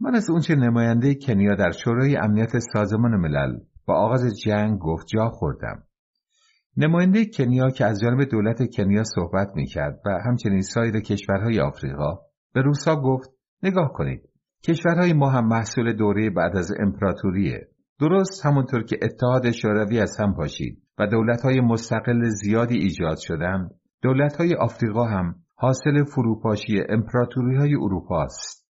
من 0.00 0.14
از 0.14 0.30
اونچه 0.30 0.54
نماینده 0.54 1.14
کنیا 1.14 1.54
در 1.54 1.70
شورای 1.70 2.16
امنیت 2.16 2.58
سازمان 2.72 3.16
ملل 3.16 3.58
با 3.86 3.94
آغاز 3.94 4.40
جنگ 4.44 4.78
گفت 4.78 5.06
جا 5.06 5.28
خوردم. 5.28 5.82
نماینده 6.76 7.26
کنیا 7.38 7.70
که 7.70 7.84
از 7.84 8.00
جانب 8.00 8.24
دولت 8.24 8.58
کنیا 8.76 9.02
صحبت 9.04 9.48
می‌کرد 9.54 10.00
و 10.06 10.18
همچنین 10.26 10.60
سایر 10.60 11.00
کشورهای 11.00 11.60
آفریقا 11.60 12.18
به 12.54 12.62
روسا 12.62 12.96
گفت 12.96 13.30
نگاه 13.62 13.92
کنید 13.92 14.22
کشورهای 14.68 15.12
ما 15.12 15.30
هم 15.30 15.48
محصول 15.48 15.92
دوره 15.92 16.30
بعد 16.30 16.56
از 16.56 16.72
امپراتوریه. 16.80 17.68
درست 18.00 18.46
همونطور 18.46 18.82
که 18.82 18.98
اتحاد 19.02 19.50
شوروی 19.50 20.00
از 20.00 20.16
هم 20.20 20.34
پاشید 20.34 20.82
و 20.98 21.06
دولتهای 21.06 21.60
مستقل 21.60 22.28
زیادی 22.28 22.78
ایجاد 22.78 23.16
شدند 23.18 23.70
دولتهای 24.02 24.54
آفریقا 24.54 25.04
هم 25.04 25.34
حاصل 25.54 26.04
فروپاشی 26.04 26.82
امپراتوری 26.88 27.56
های 27.56 27.74
اروپا 27.74 28.22
است 28.22 28.64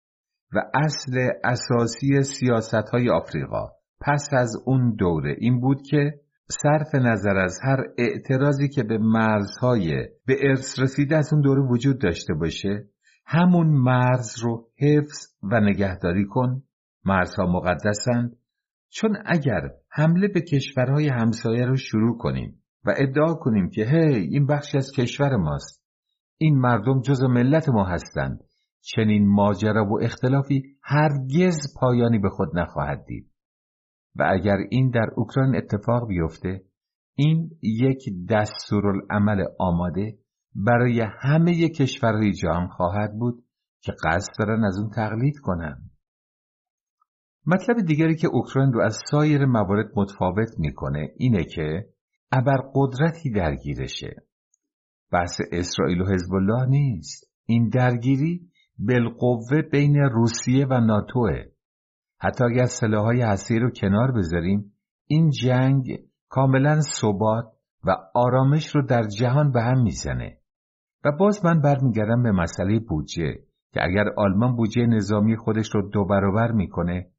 و 0.53 0.61
اصل 0.73 1.29
اساسی 1.43 2.21
سیاست 2.21 2.89
های 2.93 3.09
آفریقا. 3.09 3.69
پس 4.01 4.29
از 4.31 4.55
اون 4.65 4.95
دوره 4.95 5.35
این 5.37 5.59
بود 5.59 5.81
که 5.81 6.13
صرف 6.61 6.95
نظر 6.95 7.37
از 7.37 7.59
هر 7.63 7.83
اعتراضی 7.97 8.69
که 8.69 8.83
به 8.83 8.97
مرزهای 8.97 10.07
به 10.25 10.37
ارث 10.41 10.79
رسیده 10.79 11.17
از 11.17 11.33
اون 11.33 11.41
دوره 11.41 11.61
وجود 11.61 12.01
داشته 12.01 12.33
باشه 12.33 12.85
همون 13.25 13.67
مرز 13.67 14.39
رو 14.39 14.67
حفظ 14.79 15.27
و 15.43 15.59
نگهداری 15.59 16.25
کن. 16.25 16.63
مرزها 17.05 17.45
مقدسند. 17.45 18.35
چون 18.89 19.17
اگر 19.25 19.69
حمله 19.89 20.27
به 20.27 20.41
کشورهای 20.41 21.07
همسایه 21.07 21.65
رو 21.65 21.75
شروع 21.75 22.17
کنیم 22.17 22.63
و 22.85 22.93
ادعا 22.97 23.33
کنیم 23.33 23.69
که 23.69 23.85
هی 23.85 24.15
این 24.15 24.47
بخشی 24.47 24.77
از 24.77 24.91
کشور 24.97 25.35
ماست. 25.35 25.82
این 26.37 26.59
مردم 26.59 27.01
جز 27.01 27.23
ملت 27.23 27.69
ما 27.69 27.85
هستند 27.85 28.43
چنین 28.81 29.27
ماجرا 29.27 29.85
و 29.85 30.03
اختلافی 30.03 30.63
هرگز 30.83 31.57
پایانی 31.79 32.19
به 32.19 32.29
خود 32.29 32.49
نخواهد 32.57 33.05
دید 33.05 33.31
و 34.15 34.27
اگر 34.31 34.57
این 34.69 34.89
در 34.89 35.09
اوکراین 35.15 35.55
اتفاق 35.55 36.07
بیفته 36.07 36.61
این 37.15 37.49
یک 37.61 38.09
دستورالعمل 38.29 39.43
آماده 39.59 40.17
برای 40.55 41.01
همه 41.21 41.69
کشورهای 41.69 42.31
جهان 42.31 42.67
خواهد 42.67 43.13
بود 43.19 43.43
که 43.81 43.91
قصد 44.03 44.31
دارن 44.39 44.63
از 44.63 44.77
اون 44.77 44.89
تقلید 44.89 45.39
کنند. 45.39 45.91
مطلب 47.45 47.77
دیگری 47.87 48.15
که 48.15 48.27
اوکراین 48.27 48.73
رو 48.73 48.81
از 48.81 48.97
سایر 49.11 49.45
موارد 49.45 49.91
متفاوت 49.95 50.49
می‌کنه 50.57 51.13
اینه 51.17 51.43
که 51.43 51.85
ابر 52.31 52.57
قدرتی 52.75 53.31
درگیرشه. 53.31 54.15
بحث 55.13 55.41
اسرائیل 55.51 56.01
و 56.01 56.05
حزب 56.05 56.33
الله 56.33 56.65
نیست. 56.65 57.31
این 57.45 57.69
درگیری 57.69 58.41
بالقوه 58.79 59.61
بین 59.71 59.95
روسیه 59.95 60.65
و 60.69 60.73
ناتوه. 60.79 61.43
حتی 62.19 62.43
اگر 62.43 62.65
سلاحهای 62.65 63.21
هستی 63.21 63.59
رو 63.59 63.69
کنار 63.71 64.11
بذاریم 64.11 64.73
این 65.07 65.29
جنگ 65.29 65.99
کاملا 66.29 66.79
ثبات 66.81 67.45
و 67.83 67.95
آرامش 68.13 68.75
رو 68.75 68.85
در 68.85 69.03
جهان 69.03 69.51
به 69.51 69.61
هم 69.61 69.83
می‌زنه. 69.83 70.37
و 71.05 71.11
باز 71.19 71.45
من 71.45 71.61
برمیگردم 71.61 72.23
به 72.23 72.31
مسئله 72.31 72.79
بودجه 72.79 73.33
که 73.73 73.83
اگر 73.83 74.05
آلمان 74.17 74.55
بودجه 74.55 74.85
نظامی 74.85 75.35
خودش 75.35 75.75
رو 75.75 75.89
دو 75.89 76.05
برابر 76.05 76.51
می‌کنه 76.51 77.09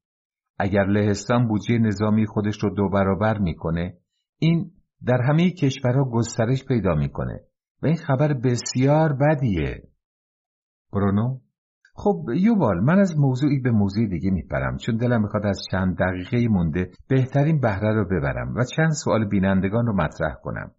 اگر 0.58 0.84
لهستان 0.84 1.48
بودجه 1.48 1.78
نظامی 1.78 2.26
خودش 2.26 2.62
رو 2.62 2.74
دو 2.74 2.88
برابر 2.88 3.38
می‌کنه 3.38 3.98
این 4.38 4.70
در 5.06 5.22
همه 5.28 5.50
کشورها 5.50 6.04
گسترش 6.04 6.64
پیدا 6.64 6.94
می‌کنه 6.94 7.40
و 7.84 7.86
این 7.86 7.96
خبر 7.96 8.34
بسیار 8.34 9.12
بدیه. 9.12 9.82
برونو؟ 10.92 11.38
خب 11.94 12.24
یووال 12.36 12.80
من 12.80 12.98
از 12.98 13.18
موضوعی 13.18 13.60
به 13.60 13.70
موضوع 13.70 14.06
دیگه 14.06 14.30
میپرم 14.30 14.76
چون 14.76 14.96
دلم 14.96 15.22
می‌خواد 15.22 15.46
از 15.46 15.60
چند 15.70 15.98
دقیقه 15.98 16.48
مونده 16.48 16.90
بهترین 17.08 17.60
بهره 17.60 17.94
رو 17.94 18.04
ببرم 18.04 18.54
و 18.54 18.64
چند 18.76 18.90
سوال 18.90 19.28
بینندگان 19.28 19.86
رو 19.86 19.96
مطرح 19.96 20.34
کنم. 20.42 20.70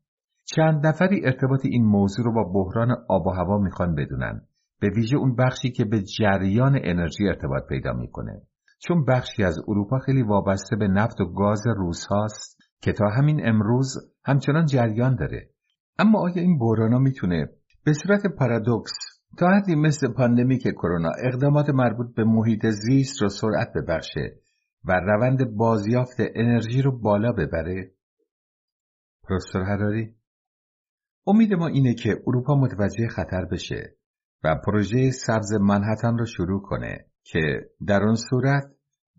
چند 0.45 0.87
نفری 0.87 1.25
ارتباط 1.25 1.59
این 1.63 1.85
موضوع 1.85 2.25
رو 2.25 2.33
با 2.33 2.43
بحران 2.43 2.95
آب 3.09 3.27
و 3.27 3.29
هوا 3.29 3.57
می‌خوان 3.57 3.95
بدونن. 3.95 4.41
به 4.81 4.89
ویژه 4.95 5.17
اون 5.17 5.35
بخشی 5.35 5.71
که 5.71 5.85
به 5.85 6.01
جریان 6.01 6.79
انرژی 6.83 7.27
ارتباط 7.27 7.63
پیدا 7.69 7.93
می‌کنه. 7.93 8.41
چون 8.87 9.05
بخشی 9.05 9.43
از 9.43 9.59
اروپا 9.67 9.99
خیلی 9.99 10.23
وابسته 10.23 10.75
به 10.75 10.87
نفت 10.87 11.21
و 11.21 11.25
گاز 11.25 11.63
روس 11.77 12.05
هاست 12.05 12.61
که 12.81 12.93
تا 12.93 13.05
همین 13.09 13.47
امروز 13.47 13.95
همچنان 14.25 14.65
جریان 14.65 15.15
داره. 15.15 15.54
اما 15.99 16.19
آیا 16.19 16.41
این 16.41 16.59
بحرانا 16.59 16.99
می‌تونه 16.99 17.49
به 17.85 17.93
صورت 17.93 18.21
پارادوکس 18.39 18.91
تا 19.37 19.47
حدی 19.47 19.75
مثل 19.75 20.13
پاندمیک 20.13 20.61
کرونا 20.61 21.11
اقدامات 21.23 21.69
مربوط 21.69 22.15
به 22.15 22.23
محیط 22.23 22.65
زیست 22.65 23.21
رو 23.21 23.29
سرعت 23.29 23.73
ببخشه 23.75 24.35
و 24.85 24.91
روند 24.91 25.55
بازیافت 25.57 26.15
انرژی 26.19 26.81
رو 26.81 26.99
بالا 26.99 27.31
ببره؟ 27.31 27.91
پروفسور 29.23 29.61
هراری 29.61 30.15
امید 31.27 31.53
ما 31.53 31.67
اینه 31.67 31.93
که 31.93 32.21
اروپا 32.27 32.55
متوجه 32.55 33.07
خطر 33.07 33.45
بشه 33.45 33.95
و 34.43 34.55
پروژه 34.65 35.11
سبز 35.11 35.53
منحتن 35.53 36.17
رو 36.17 36.25
شروع 36.25 36.61
کنه 36.61 37.05
که 37.23 37.41
در 37.87 38.03
آن 38.03 38.15
صورت 38.15 38.63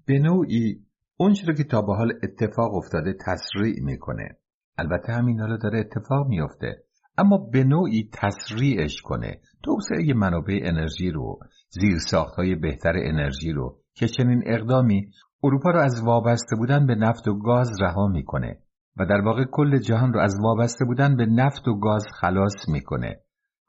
به 0.07 0.18
نوعی 0.18 0.87
اونچه 1.16 1.47
رو 1.47 1.55
که 1.55 1.64
تا 1.64 1.83
به 1.83 1.95
حال 1.95 2.12
اتفاق 2.22 2.74
افتاده 2.74 3.14
تسریع 3.27 3.83
می‌کنه. 3.83 4.39
البته 4.79 5.12
همین 5.12 5.41
حالا 5.41 5.57
داره 5.57 5.79
اتفاق 5.79 6.29
میافته. 6.29 6.77
اما 7.18 7.39
به 7.53 7.64
نوعی 7.64 8.11
تسریعش 8.12 9.03
کنه. 9.03 9.41
توسعه 9.64 10.14
منابع 10.14 10.61
انرژی 10.62 11.11
رو 11.11 11.39
زیر 11.70 11.97
های 12.37 12.55
بهتر 12.55 12.93
انرژی 12.97 13.53
رو 13.53 13.79
که 13.95 14.09
چنین 14.09 14.43
اقدامی 14.47 15.11
اروپا 15.43 15.70
رو 15.70 15.81
از 15.81 16.03
وابسته 16.05 16.57
بودن 16.57 16.87
به 16.87 16.95
نفت 16.95 17.29
و 17.29 17.39
گاز 17.39 17.70
رها 17.81 18.07
می‌کنه 18.07 18.59
و 18.97 19.07
در 19.07 19.20
واقع 19.20 19.45
کل 19.45 19.79
جهان 19.79 20.12
رو 20.12 20.20
از 20.20 20.35
وابسته 20.43 20.85
بودن 20.85 21.16
به 21.16 21.27
نفت 21.27 21.68
و 21.68 21.79
گاز 21.79 22.05
خلاص 22.20 22.68
می‌کنه. 22.68 23.20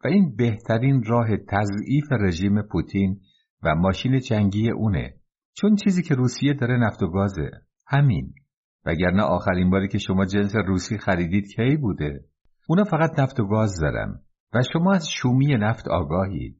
و 0.04 0.08
این 0.08 0.36
بهترین 0.36 1.04
راه 1.04 1.28
تضعیف 1.38 2.12
رژیم 2.12 2.62
پوتین 2.62 3.20
و 3.64 3.76
ماشین 3.76 4.20
جنگی 4.20 4.72
اونه. 4.72 5.14
چون 5.54 5.76
چیزی 5.76 6.04
که 6.04 6.16
روسیه 6.16 6.54
داره 6.54 6.78
نفت 6.78 7.04
و 7.04 7.08
گازه. 7.08 7.52
همین. 7.88 8.34
وگرنه 8.88 9.24
آخرین 9.24 9.70
باری 9.70 9.88
که 9.88 9.98
شما 9.98 10.26
جنس 10.26 10.56
روسی 10.56 10.98
خریدید 10.98 11.48
کی 11.56 11.78
بوده؟ 11.78 12.26
اونا 12.68 12.84
فقط 12.84 13.20
نفت 13.20 13.40
و 13.40 13.48
گاز 13.48 13.80
دارن. 13.82 14.20
و 14.54 14.62
شما 14.74 14.94
از 14.94 15.10
شومی 15.10 15.58
نفت 15.58 15.88
آگاهید 15.88 16.58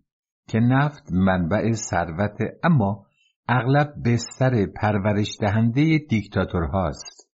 که 0.48 0.60
نفت 0.60 1.12
منبع 1.12 1.72
ثروت 1.72 2.38
اما 2.64 3.06
اغلب 3.50 3.94
بستر 4.06 4.66
پرورش 4.66 5.38
دهنده 5.42 5.98
دیکتاتورهاست. 6.10 7.30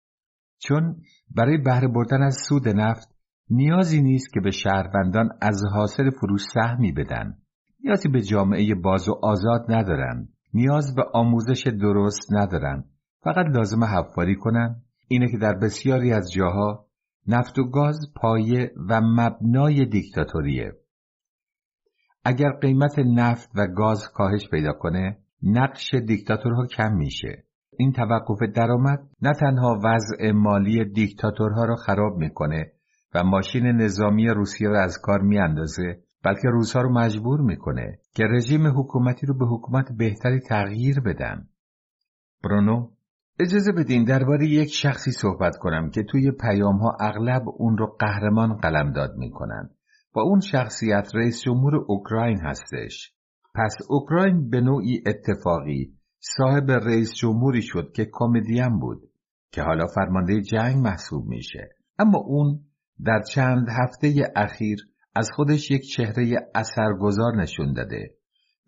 چون 0.59 0.95
برای 1.35 1.57
بهره 1.57 1.87
بردن 1.87 2.21
از 2.21 2.37
سود 2.49 2.69
نفت 2.69 3.15
نیازی 3.49 4.01
نیست 4.01 4.33
که 4.33 4.39
به 4.39 4.51
شهروندان 4.51 5.29
از 5.41 5.61
حاصل 5.73 6.09
فروش 6.09 6.41
سهمی 6.53 6.91
بدن. 6.91 7.37
نیازی 7.83 8.09
به 8.09 8.21
جامعه 8.21 8.75
باز 8.75 9.09
و 9.09 9.19
آزاد 9.23 9.65
ندارن. 9.69 10.27
نیاز 10.53 10.95
به 10.95 11.03
آموزش 11.13 11.67
درست 11.81 12.33
ندارن. 12.33 12.83
فقط 13.23 13.45
لازم 13.45 13.83
حفاری 13.83 14.35
کنن 14.35 14.81
اینه 15.07 15.31
که 15.31 15.37
در 15.37 15.53
بسیاری 15.53 16.13
از 16.13 16.31
جاها 16.31 16.85
نفت 17.27 17.59
و 17.59 17.69
گاز 17.69 18.13
پایه 18.15 18.71
و 18.89 19.01
مبنای 19.01 19.85
دیکتاتوریه 19.85 20.73
اگر 22.25 22.51
قیمت 22.51 22.99
نفت 22.99 23.51
و 23.55 23.67
گاز 23.67 24.11
کاهش 24.13 24.49
پیدا 24.51 24.73
کنه 24.73 25.17
نقش 25.43 25.93
دیکتاتورها 25.93 26.65
کم 26.65 26.95
میشه 26.95 27.43
این 27.77 27.91
توقف 27.91 28.37
درآمد 28.55 28.99
نه 29.21 29.33
تنها 29.39 29.79
وضع 29.83 30.31
مالی 30.31 30.85
دیکتاتورها 30.85 31.65
را 31.65 31.75
خراب 31.75 32.17
می‌کنه 32.17 32.71
و 33.15 33.23
ماشین 33.23 33.65
نظامی 33.65 34.27
روسیه 34.27 34.69
را 34.69 34.81
از 34.81 34.97
کار 35.01 35.21
میاندازه 35.21 35.99
بلکه 36.23 36.47
روزها 36.49 36.81
رو 36.81 36.93
مجبور 36.93 37.41
می‌کنه 37.41 37.99
که 38.15 38.23
رژیم 38.23 38.67
حکومتی 38.79 39.25
رو 39.25 39.37
به 39.37 39.45
حکومت 39.45 39.91
بهتری 39.97 40.39
تغییر 40.39 40.99
بدن. 40.99 41.47
برونو 42.43 42.92
اجازه 43.39 43.71
بدین 43.71 44.03
درباره 44.03 44.47
یک 44.47 44.69
شخصی 44.73 45.11
صحبت 45.11 45.57
کنم 45.57 45.89
که 45.89 46.03
توی 46.03 46.31
پیام 46.31 46.77
ها 46.77 46.97
اغلب 46.99 47.43
اون 47.57 47.77
رو 47.77 47.95
قهرمان 47.99 48.53
قلمداد 48.57 49.15
می‌کنن. 49.17 49.69
با 50.13 50.21
اون 50.21 50.39
شخصیت 50.39 51.11
رئیس 51.15 51.41
جمهور 51.41 51.75
اوکراین 51.75 52.39
هستش. 52.41 53.13
پس 53.55 53.77
اوکراین 53.89 54.49
به 54.49 54.61
نوعی 54.61 55.03
اتفاقی 55.05 55.93
صاحب 56.19 56.71
رئیس 56.71 57.13
جمهوری 57.13 57.61
شد 57.61 57.91
که 57.95 58.09
کمدین 58.11 58.79
بود 58.79 59.01
که 59.51 59.61
حالا 59.61 59.87
فرمانده 59.87 60.41
جنگ 60.41 60.75
محسوب 60.75 61.27
میشه. 61.27 61.69
اما 61.99 62.17
اون 62.17 62.59
در 63.05 63.21
چند 63.21 63.67
هفته 63.69 64.31
اخیر 64.35 64.79
از 65.15 65.29
خودش 65.35 65.71
یک 65.71 65.81
چهره 65.95 66.35
اثرگذار 66.55 67.35
نشون 67.41 67.73
داده 67.73 68.15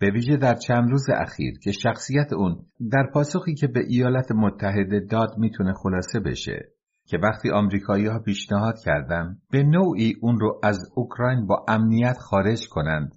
به 0.05 0.11
ویژه 0.11 0.37
در 0.37 0.55
چند 0.55 0.89
روز 0.89 1.09
اخیر 1.09 1.59
که 1.59 1.71
شخصیت 1.71 2.33
اون 2.33 2.65
در 2.91 3.09
پاسخی 3.13 3.53
که 3.53 3.67
به 3.67 3.79
ایالات 3.87 4.31
متحده 4.31 4.99
داد 4.99 5.37
می‌تونه 5.37 5.73
خلاصه 5.73 6.19
بشه 6.19 6.69
که 7.05 7.17
وقتی 7.17 7.49
آمریکایی 7.49 8.05
ها 8.07 8.19
پیشنهاد 8.19 8.75
کردن 8.85 9.37
به 9.51 9.63
نوعی 9.63 10.13
اون 10.21 10.39
رو 10.39 10.59
از 10.63 10.79
اوکراین 10.95 11.47
با 11.47 11.65
امنیت 11.67 12.17
خارج 12.17 12.67
کنند 12.67 13.15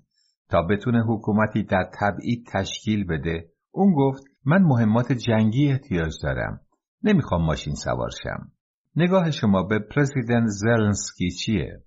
تا 0.49 0.62
بتونه 0.62 1.05
حکومتی 1.09 1.62
در 1.62 1.91
تبعید 2.01 2.47
تشکیل 2.53 3.07
بده 3.07 3.49
اون 3.70 3.95
گفت 3.95 4.22
من 4.45 4.62
مهمات 4.62 5.12
جنگی 5.12 5.70
احتیاج 5.70 6.12
دارم 6.22 6.61
نمی‌خوام 7.03 7.45
ماشین 7.45 7.74
سوار 7.74 8.11
شم. 8.22 8.53
نگاه 8.97 9.30
شما 9.30 9.62
به 9.62 9.78
پرزیدنت 9.78 10.47
زلنسکی 10.47 11.30
چیه؟ 11.30 11.82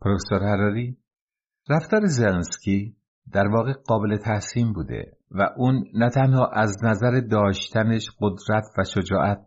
پروفسور 0.00 0.42
هراری 0.42 0.96
رفتار 1.70 2.06
زلنسکی 2.06 2.99
در 3.32 3.48
واقع 3.48 3.72
قابل 3.72 4.16
تحسین 4.16 4.72
بوده 4.72 5.12
و 5.30 5.48
اون 5.56 5.84
نه 5.94 6.10
تنها 6.10 6.46
از 6.46 6.84
نظر 6.84 7.20
داشتنش 7.20 8.10
قدرت 8.20 8.64
و 8.78 8.84
شجاعت 8.84 9.46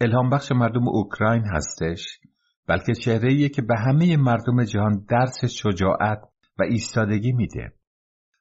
الهام 0.00 0.30
بخش 0.30 0.52
مردم 0.52 0.88
اوکراین 0.88 1.44
هستش 1.44 2.20
بلکه 2.68 2.94
چهره 2.94 3.48
که 3.48 3.62
به 3.62 3.74
همه 3.78 4.16
مردم 4.16 4.64
جهان 4.64 5.04
درس 5.08 5.44
شجاعت 5.44 6.18
و 6.58 6.62
ایستادگی 6.62 7.32
میده. 7.32 7.72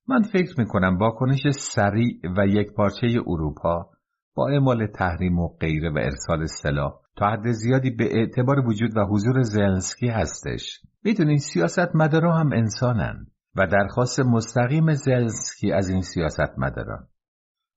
من 0.07 0.21
فکر 0.21 0.59
می‌کنم 0.59 0.97
واکنش 0.97 1.49
سریع 1.49 2.19
و 2.37 2.47
یک 2.47 2.73
پارچه 2.73 3.07
اروپا 3.27 3.89
با 4.35 4.47
اعمال 4.47 4.87
تحریم 4.87 5.39
و 5.39 5.47
غیره 5.47 5.89
و 5.89 5.97
ارسال 5.97 6.45
سلاح 6.45 6.93
تا 7.15 7.29
حد 7.29 7.51
زیادی 7.51 7.89
به 7.89 8.09
اعتبار 8.17 8.59
وجود 8.59 8.97
و 8.97 9.05
حضور 9.05 9.41
زلنسکی 9.41 10.07
هستش. 10.07 10.79
می‌دونین 11.03 11.37
سیاست 11.37 11.95
مدارا 11.95 12.33
هم 12.33 12.51
انسانن. 12.53 13.27
و 13.55 13.67
درخواست 13.67 14.19
مستقیم 14.19 14.93
زلنسکی 14.93 15.71
از 15.71 15.89
این 15.89 16.01
سیاست 16.01 16.57
مداران. 16.57 17.07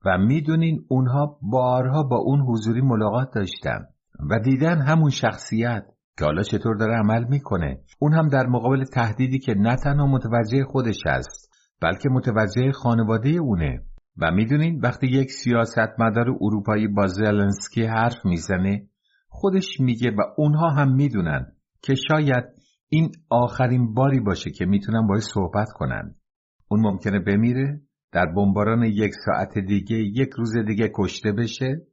و 0.07 0.18
می‌دونین 0.18 0.85
اونها 0.89 1.39
بارها 1.43 2.03
با 2.03 2.16
اون 2.16 2.41
حضوری 2.41 2.81
ملاقات 2.81 3.29
داشتن 3.35 3.87
و 4.31 4.39
دیدن 4.39 4.79
همون 4.79 5.11
شخصیت 5.11 5.85
که 6.18 6.24
حالا 6.24 6.43
چطور 6.43 6.77
داره 6.77 6.95
عمل 6.95 7.24
می‌کنه. 7.24 7.81
اون 7.99 8.12
هم 8.12 8.29
در 8.29 8.47
مقابل 8.47 8.85
تهدیدی 8.85 9.39
که 9.39 9.55
نه 9.55 9.77
تنها 9.77 10.07
متوجه 10.07 10.64
خودش 10.64 11.01
است 11.07 11.53
بلکه 11.83 12.09
متوجه 12.09 12.72
خانواده 12.72 13.29
اونه. 13.29 13.83
و 14.18 14.31
می‌دونین 14.31 14.81
وقتی 14.81 15.07
یک 15.07 15.31
سیاستمدار 15.31 16.27
اروپایی 16.41 16.89
با 16.89 17.07
زلنسکی 17.07 17.85
حرف 17.85 18.24
می‌زنه 18.24 18.87
خودش 19.29 19.81
میگه 19.81 20.11
و 20.11 20.20
اونها 20.37 20.70
هم 20.70 20.95
می‌دونن 20.95 21.53
که 21.83 21.95
شاید 22.09 22.45
این 22.89 23.12
آخرین 23.30 23.95
باری 23.95 24.20
باشه 24.20 24.51
که 24.51 24.66
می‌تونن 24.66 25.07
باید 25.07 25.22
صحبت 25.22 25.68
کنن. 25.74 26.14
اون 26.68 26.80
ممکنه 26.80 27.18
بمیره 27.18 27.80
در 28.12 28.26
بمباران 28.26 28.82
یک 28.82 29.12
ساعت 29.24 29.59
دیگه 29.59 29.97
یک 29.97 30.30
روز 30.39 30.57
دیگه 30.66 30.91
کشته 30.95 31.32
بشه. 31.32 31.87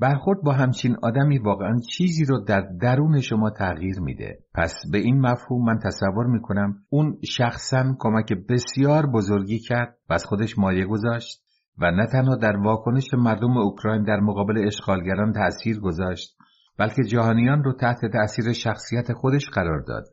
برخورد 0.00 0.42
با 0.42 0.52
همچین 0.52 0.96
آدمی 1.02 1.38
واقعا 1.38 1.78
چیزی 1.90 2.24
رو 2.24 2.44
در 2.44 2.60
درون 2.80 3.20
شما 3.20 3.50
تغییر 3.50 4.00
میده. 4.00 4.38
پس 4.54 4.74
به 4.92 4.98
این 4.98 5.20
مفهوم 5.20 5.64
من 5.64 5.78
تصور 5.78 6.26
می‌کنم 6.26 6.74
اون 6.88 7.18
شخصا 7.24 7.96
کمک 7.98 8.32
بسیار 8.48 9.06
بزرگی 9.06 9.58
کرد 9.58 9.96
و 10.10 10.12
از 10.12 10.24
خودش 10.24 10.58
مایه 10.58 10.86
گذاشت 10.86 11.42
و 11.78 11.90
نه 11.90 12.06
تنها 12.06 12.36
در 12.36 12.56
واکنش 12.56 13.14
مردم 13.14 13.56
اوکراین 13.56 14.02
در 14.02 14.20
مقابل 14.20 14.66
اشغالگران 14.66 15.32
تأثیر 15.32 15.80
گذاشت 15.80 16.36
بلکه 16.78 17.02
جهانیان 17.02 17.64
رو 17.64 17.72
تحت 17.72 17.98
تأثیر 18.12 18.52
شخصیت 18.52 19.12
خودش 19.12 19.50
قرار 19.52 19.80
داد. 19.80 20.04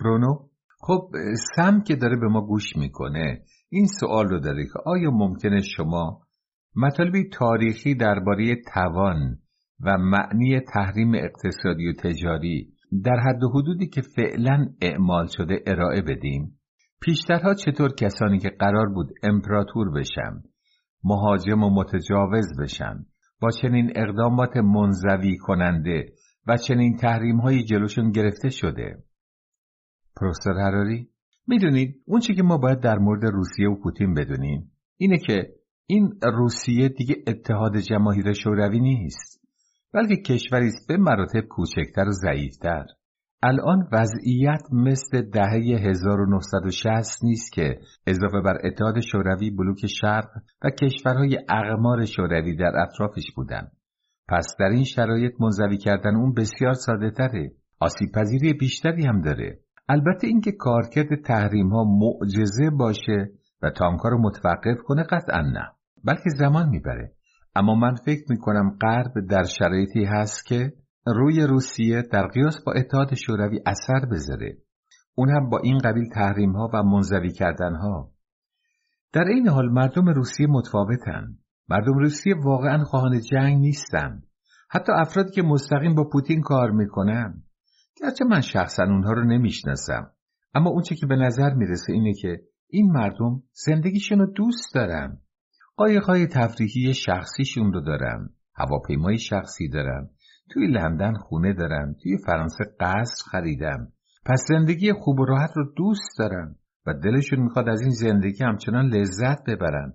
برونو 0.00 0.48
خب 0.80 1.10
سم 1.56 1.80
که 1.80 1.96
داره 1.96 2.16
به 2.16 2.28
ما 2.28 2.46
گوش 2.46 2.76
می‌کنه 2.76 3.42
این 3.68 3.86
سوال 4.00 4.28
رو 4.28 4.40
داره 4.40 4.64
که 4.64 4.78
آیا 4.86 5.10
ممکنه 5.10 5.60
شما 5.60 6.20
مطالبی 6.76 7.28
تاریخی 7.28 7.94
درباره 7.94 8.56
توان 8.74 9.38
و 9.80 9.98
معنی 9.98 10.60
تحریم 10.60 11.14
اقتصادی 11.14 11.88
و 11.88 11.92
تجاری 11.92 12.72
در 13.04 13.16
حد 13.16 13.42
و 13.42 13.48
حدودی 13.48 13.86
که 13.86 14.02
فعلا 14.16 14.66
اعمال 14.82 15.26
شده 15.36 15.62
ارائه 15.66 16.02
بدیم؟ 16.02 16.58
پیشترها 17.00 17.54
چطور 17.54 17.94
کسانی 17.94 18.38
که 18.38 18.48
قرار 18.48 18.88
بود 18.88 19.12
امپراتور 19.22 19.90
بشن 19.90 20.42
مهاجم 21.04 21.62
و 21.62 21.70
متجاوز 21.70 22.46
بشن 22.60 23.06
با 23.40 23.50
چنین 23.50 23.92
اقدامات 23.96 24.56
منزوی 24.56 25.36
کننده 25.36 26.12
و 26.46 26.56
چنین 26.56 26.96
تحریم 26.96 27.36
های 27.36 27.64
جلوشون 27.64 28.10
گرفته 28.10 28.48
شده. 28.50 28.98
پروفسور 30.16 30.58
هراری 30.58 31.08
می‌دونید 31.46 32.02
اون 32.06 32.20
چی 32.20 32.34
که 32.34 32.42
ما 32.42 32.58
باید 32.58 32.80
در 32.80 32.98
مورد 32.98 33.24
روسیه 33.24 33.68
و 33.68 33.82
پوتین 33.82 34.14
بدونیم 34.14 34.72
اینه 34.96 35.18
که 35.18 35.52
این 35.86 36.10
روسیه 36.22 36.88
دیگه 36.88 37.14
اتحاد 37.26 37.76
جماهیر 37.76 38.32
شوروی 38.32 38.80
نیست 38.80 39.40
بلکه 39.94 40.16
کشوری 40.16 40.66
است 40.66 40.88
به 40.88 40.96
مراتب 40.96 41.40
کوچکتر 41.40 42.08
و 42.08 42.12
ضعیفتر. 42.12 42.84
الان 43.42 43.88
وضعیت 43.92 44.62
مثل 44.72 45.22
دهه 45.22 45.78
1960 45.88 47.24
نیست 47.24 47.52
که 47.52 47.78
اضافه 48.06 48.40
بر 48.40 48.58
اتحاد 48.64 49.00
شوروی 49.00 49.50
بلوک 49.50 49.86
شرق 49.86 50.28
و 50.64 50.70
کشورهای 50.70 51.38
اقمار 51.48 52.04
شوروی 52.04 52.56
در 52.56 52.72
اطرافش 52.76 53.32
بودند. 53.36 53.72
پس 54.28 54.54
در 54.58 54.66
این 54.66 54.84
شرایط 54.84 55.32
منزوی 55.40 55.76
کردن 55.76 56.16
اون 56.16 56.34
بسیار 56.34 56.72
ساده 56.72 57.10
تره. 57.10 57.50
آسیب 57.80 58.08
پذیری 58.14 58.52
بیشتری 58.52 59.06
هم 59.06 59.20
داره. 59.20 59.58
البته 59.88 60.26
اینکه 60.26 60.52
کارکرد 60.52 61.22
تحریم 61.22 61.68
ها 61.68 61.84
معجزه 61.84 62.70
باشه 62.70 63.30
و 63.62 63.70
تانکا 63.70 64.08
رو 64.08 64.22
متوقف 64.22 64.82
کنه 64.84 65.02
قطعا 65.02 65.40
نه. 65.40 65.72
بلکه 66.04 66.30
زمان 66.38 66.68
می‌بره. 66.68 67.12
اما 67.56 67.74
من 67.74 67.94
فکر 67.94 68.24
می‌کنم 68.30 68.78
غرب 68.82 69.12
در 69.30 69.44
شرایطی 69.58 70.04
هست 70.04 70.46
که 70.46 70.72
روی 71.06 71.42
روسیه 71.42 72.02
در 72.02 72.26
قیاس 72.26 72.62
با 72.66 72.72
اتحاد 72.72 73.14
شوروی 73.14 73.60
اثر 73.66 74.06
بذاره. 74.06 74.56
اون 75.14 75.30
هم 75.30 75.48
با 75.48 75.58
این 75.58 75.78
قبیل 75.78 76.08
تحریم 76.08 76.52
ها 76.52 76.70
و 76.74 76.82
منزوی 76.82 77.32
کردن 77.32 77.74
ها 77.74 78.12
در 79.12 79.24
این 79.24 79.48
حال 79.48 79.68
مردم 79.68 80.08
روسیه 80.08 80.46
متفاوتن. 80.46 81.38
مردم 81.68 81.98
روسیه 81.98 82.34
واقعا 82.44 82.84
خواهان 82.84 83.20
جنگ 83.20 83.58
نیستن. 83.58 84.22
حتی 84.70 84.92
افرادی 84.92 85.30
که 85.30 85.42
مستقیم 85.42 85.94
با 85.94 86.04
پوتین 86.12 86.40
کار 86.40 86.70
می‌کنن. 86.70 87.42
گرچه 88.00 88.24
من 88.24 88.40
شخصا 88.40 88.82
اونها 88.84 89.12
رو 89.12 89.24
نمی‌شناسم. 89.24 90.10
اما 90.54 90.70
اونچه 90.70 90.94
که 90.94 91.06
به 91.06 91.16
نظر 91.16 91.54
می‌رسه 91.54 91.92
اینه 91.92 92.12
که 92.14 92.40
این 92.68 92.92
مردم 92.92 93.42
زندگیشون 93.52 94.18
رو 94.18 94.26
دوست 94.26 94.74
دارن. 94.74 95.18
قایقهای 95.76 96.26
تفریحی 96.26 96.94
شخصیشون 96.94 97.72
رو 97.72 97.80
دارن. 97.80 98.28
هواپیمای 98.54 99.18
شخصی 99.18 99.68
دارن. 99.68 100.10
توی 100.50 100.66
لندن 100.66 101.14
خونه 101.14 101.52
دارن 101.52 101.94
توی 102.02 102.18
فرانسه 102.26 102.64
قصر 102.80 103.30
خریدن 103.30 103.92
پس 104.24 104.44
زندگی 104.48 104.92
خوب 104.92 105.20
و 105.20 105.24
راحت 105.24 105.50
رو 105.56 105.72
دوست 105.76 106.18
دارن 106.18 106.56
و 106.86 106.94
دلشون 106.94 107.40
می‌خواد 107.40 107.68
از 107.68 107.80
این 107.80 107.90
زندگی 107.90 108.44
همچنان 108.44 108.86
لذت 108.86 109.44
ببرن 109.46 109.92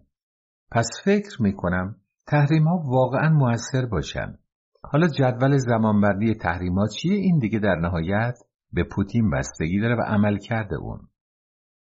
پس 0.71 0.87
فکر 1.05 1.41
می‌کنم 1.41 1.95
تحریم 2.27 2.67
ها 2.67 2.83
واقعا 2.85 3.29
موثر 3.29 3.85
باشن. 3.85 4.37
حالا 4.83 5.07
جدول 5.07 5.57
زمانبندی 5.57 6.35
تحریمات 6.35 6.89
چیه 6.89 7.15
این 7.15 7.39
دیگه 7.39 7.59
در 7.59 7.75
نهایت 7.75 8.37
به 8.73 8.83
پوتین 8.83 9.29
بستگی 9.29 9.79
داره 9.79 9.95
و 9.95 10.01
عمل 10.01 10.37
کرده 10.37 10.75
اون. 10.75 10.99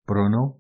برونو 0.07 0.53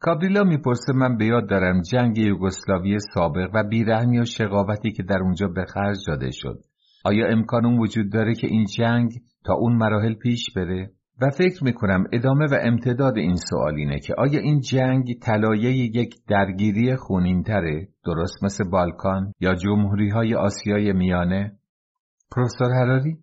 کابریلا 0.00 0.44
می‌پرسه 0.44 0.92
من 0.92 1.16
به 1.16 1.26
یاد 1.26 1.48
دارم 1.48 1.80
جنگ 1.80 2.18
یوگسلاوی 2.18 2.98
سابق 3.14 3.50
و 3.54 3.64
بیرحمی 3.64 4.18
و 4.18 4.24
شقاوتی 4.24 4.92
که 4.92 5.02
در 5.02 5.18
اونجا 5.18 5.48
به 5.48 5.64
خرج 5.64 5.96
داده 6.08 6.30
شد. 6.30 6.64
آیا 7.06 7.26
امکان 7.28 7.66
اون 7.66 7.78
وجود 7.78 8.12
داره 8.12 8.34
که 8.34 8.46
این 8.46 8.64
جنگ 8.64 9.10
تا 9.44 9.54
اون 9.54 9.76
مراحل 9.76 10.14
پیش 10.14 10.50
بره؟ 10.56 10.90
و 11.20 11.30
فکر 11.30 11.64
می‌کنم 11.64 12.04
ادامه 12.12 12.44
و 12.50 12.58
امتداد 12.62 13.16
این 13.16 13.36
سوال 13.36 13.74
اینه 13.74 14.00
که 14.00 14.14
آیا 14.18 14.40
این 14.40 14.60
جنگ 14.60 15.18
طلایه 15.22 15.70
یک 15.70 16.14
درگیری 16.28 16.96
خونینتره 16.96 17.88
درست 18.04 18.44
مثل 18.44 18.70
بالکان 18.70 19.32
یا 19.40 19.54
جمهوری 19.54 20.10
های 20.10 20.34
آسیای 20.34 20.92
میانه؟ 20.92 21.58
پروفسور 22.30 22.72
هراری؟ 22.72 23.18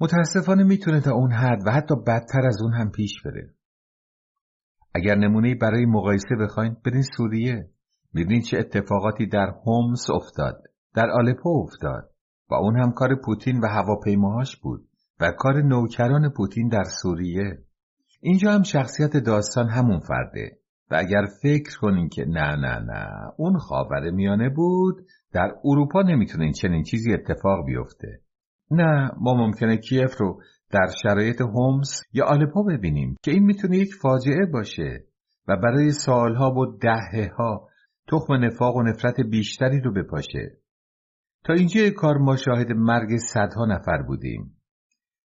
متاسفانه 0.00 0.64
می‌تونه 0.64 1.00
تا 1.00 1.12
اون 1.12 1.32
حد 1.32 1.58
و 1.66 1.70
حتی 1.70 1.94
بدتر 2.06 2.46
از 2.46 2.62
اون 2.62 2.72
هم 2.72 2.90
پیش 2.90 3.22
بره. 3.24 3.50
اگر 4.94 5.14
نمونه 5.14 5.54
برای 5.54 5.86
مقایسه 5.86 6.36
بخواین 6.40 6.76
برین 6.86 7.04
سوریه 7.16 7.68
می‌بینید 8.12 8.44
چه 8.44 8.58
اتفاقاتی 8.58 9.26
در 9.26 9.52
هومس 9.66 10.10
افتاد 10.10 10.62
در 10.94 11.10
آلپو 11.10 11.62
افتاد 11.62 12.13
و 12.50 12.54
اون 12.54 12.76
هم 12.76 12.92
کار 12.92 13.14
پوتین 13.24 13.60
و 13.60 13.66
هواپیماهاش 13.66 14.56
بود 14.56 14.88
و 15.20 15.32
کار 15.38 15.62
نوکران 15.62 16.32
پوتین 16.36 16.68
در 16.68 16.84
سوریه. 17.02 17.58
اینجا 18.20 18.52
هم 18.52 18.62
شخصیت 18.62 19.16
داستان 19.16 19.68
همون 19.68 20.00
فرده 20.00 20.58
و 20.90 20.94
اگر 20.98 21.24
فکر 21.42 21.78
کنین 21.78 22.08
که 22.08 22.24
نه 22.24 22.56
نه 22.56 22.78
نه 22.78 23.06
اون 23.36 23.58
خاور 23.58 24.10
میانه 24.10 24.48
بود 24.48 25.06
در 25.32 25.52
اروپا 25.64 26.02
نمی‌تونین 26.02 26.52
چنین 26.52 26.82
چیزی 26.82 27.12
اتفاق 27.12 27.66
بیفته. 27.66 28.20
نه 28.70 29.10
ما 29.20 29.34
ممکنه 29.34 29.76
کیف 29.76 30.20
رو 30.20 30.40
در 30.70 30.86
شرایط 31.02 31.40
هومس 31.40 32.02
یا 32.12 32.24
آلپو 32.24 32.64
ببینیم 32.64 33.16
که 33.22 33.30
این 33.30 33.44
می‌تونه 33.44 33.76
یک 33.76 33.94
فاجعه 33.94 34.46
باشه 34.52 35.04
و 35.48 35.56
برای 35.56 35.90
سالها 35.90 36.50
و 36.50 36.78
دهه 36.78 37.30
ها 37.38 37.68
تخم 38.08 38.34
نفاق 38.34 38.76
و 38.76 38.82
نفرت 38.82 39.20
بیشتری 39.20 39.80
رو 39.80 39.92
بپاشه. 39.92 40.63
تا 41.44 41.52
اینجا 41.52 41.90
کار 41.96 42.18
ما 42.18 42.36
شاهد 42.36 42.72
مرگ 42.72 43.16
صدها 43.16 43.66
نفر 43.66 44.02
بودیم. 44.02 44.56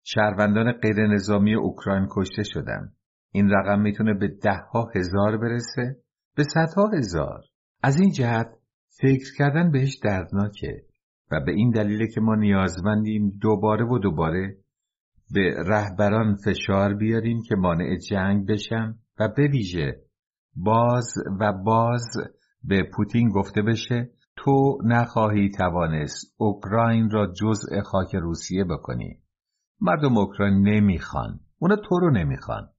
شهروندان 0.04 0.72
غیر 0.72 1.08
نظامی 1.08 1.56
اوکراین 1.56 2.08
کشته 2.12 2.44
شدن. 2.44 2.94
این 3.32 3.50
رقم 3.50 3.82
می‌تونه 3.82 4.14
به 4.14 4.28
دهها 4.28 4.92
هزار 4.96 5.38
برسه 5.38 5.96
به 6.36 6.44
صدها 6.44 6.90
هزار. 6.98 7.42
از 7.84 8.00
این 8.00 8.12
جهت 8.12 8.48
فکر 9.02 9.38
کردن 9.38 9.72
بهش 9.72 10.00
دردناکه 10.04 10.82
و 11.32 11.40
به 11.46 11.52
این 11.52 11.72
دلیل 11.72 12.08
که 12.08 12.22
ما 12.22 12.36
نیازمندیم 12.36 13.30
دوباره 13.42 13.86
و 13.86 14.00
دوباره 14.00 14.58
به 15.34 15.56
رهبران 15.68 16.36
فشار 16.46 16.94
بیاریم 16.94 17.42
که 17.50 17.56
مانع 17.56 17.98
جنگ 18.10 18.48
بشن 18.48 18.96
و 19.20 19.30
به 19.38 19.48
ویژه 19.48 19.96
باز 20.56 21.14
و 21.40 21.54
باز 21.66 22.06
به 22.64 22.84
پوتین 22.96 23.30
گفته 23.30 23.62
بشه 23.62 24.10
تو 24.44 24.78
نخواهی 24.84 25.50
توانست 25.50 26.34
اوکراین 26.38 27.10
را 27.10 27.34
جزء 27.34 27.82
خاک 27.82 28.16
روسیه 28.16 28.64
بکنی. 28.64 29.20
مردم 29.82 30.18
اوکراین 30.18 30.68
نمی‌خوان. 30.68 31.40
اونا 31.60 31.76
تو 31.76 32.00
رو 32.00 32.12
نمی‌خوان. 32.12 32.70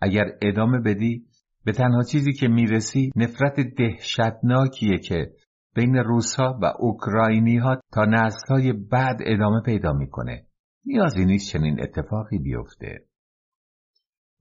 اگر 0.00 0.24
ادامه 0.42 0.78
بدی 0.78 1.26
به 1.64 1.72
تنها 1.72 2.02
چیزی 2.02 2.32
که 2.32 2.48
می‌رسی 2.48 3.12
نفرت 3.16 3.54
دهشتناکیه 3.60 4.98
که 4.98 5.32
بین 5.74 5.96
روسها 5.96 6.58
و 6.62 6.72
اوکراینی 6.78 7.56
ها 7.56 7.76
تا 7.92 8.04
نسل 8.04 8.54
های 8.54 8.72
بعد 8.72 9.16
ادامه 9.20 9.60
پیدا 9.60 9.92
می‌کنه. 9.92 10.46
نیازی 10.84 11.24
نیست 11.24 11.52
چنین 11.52 11.82
اتفاقی 11.82 12.38
بیفته. 12.38 13.04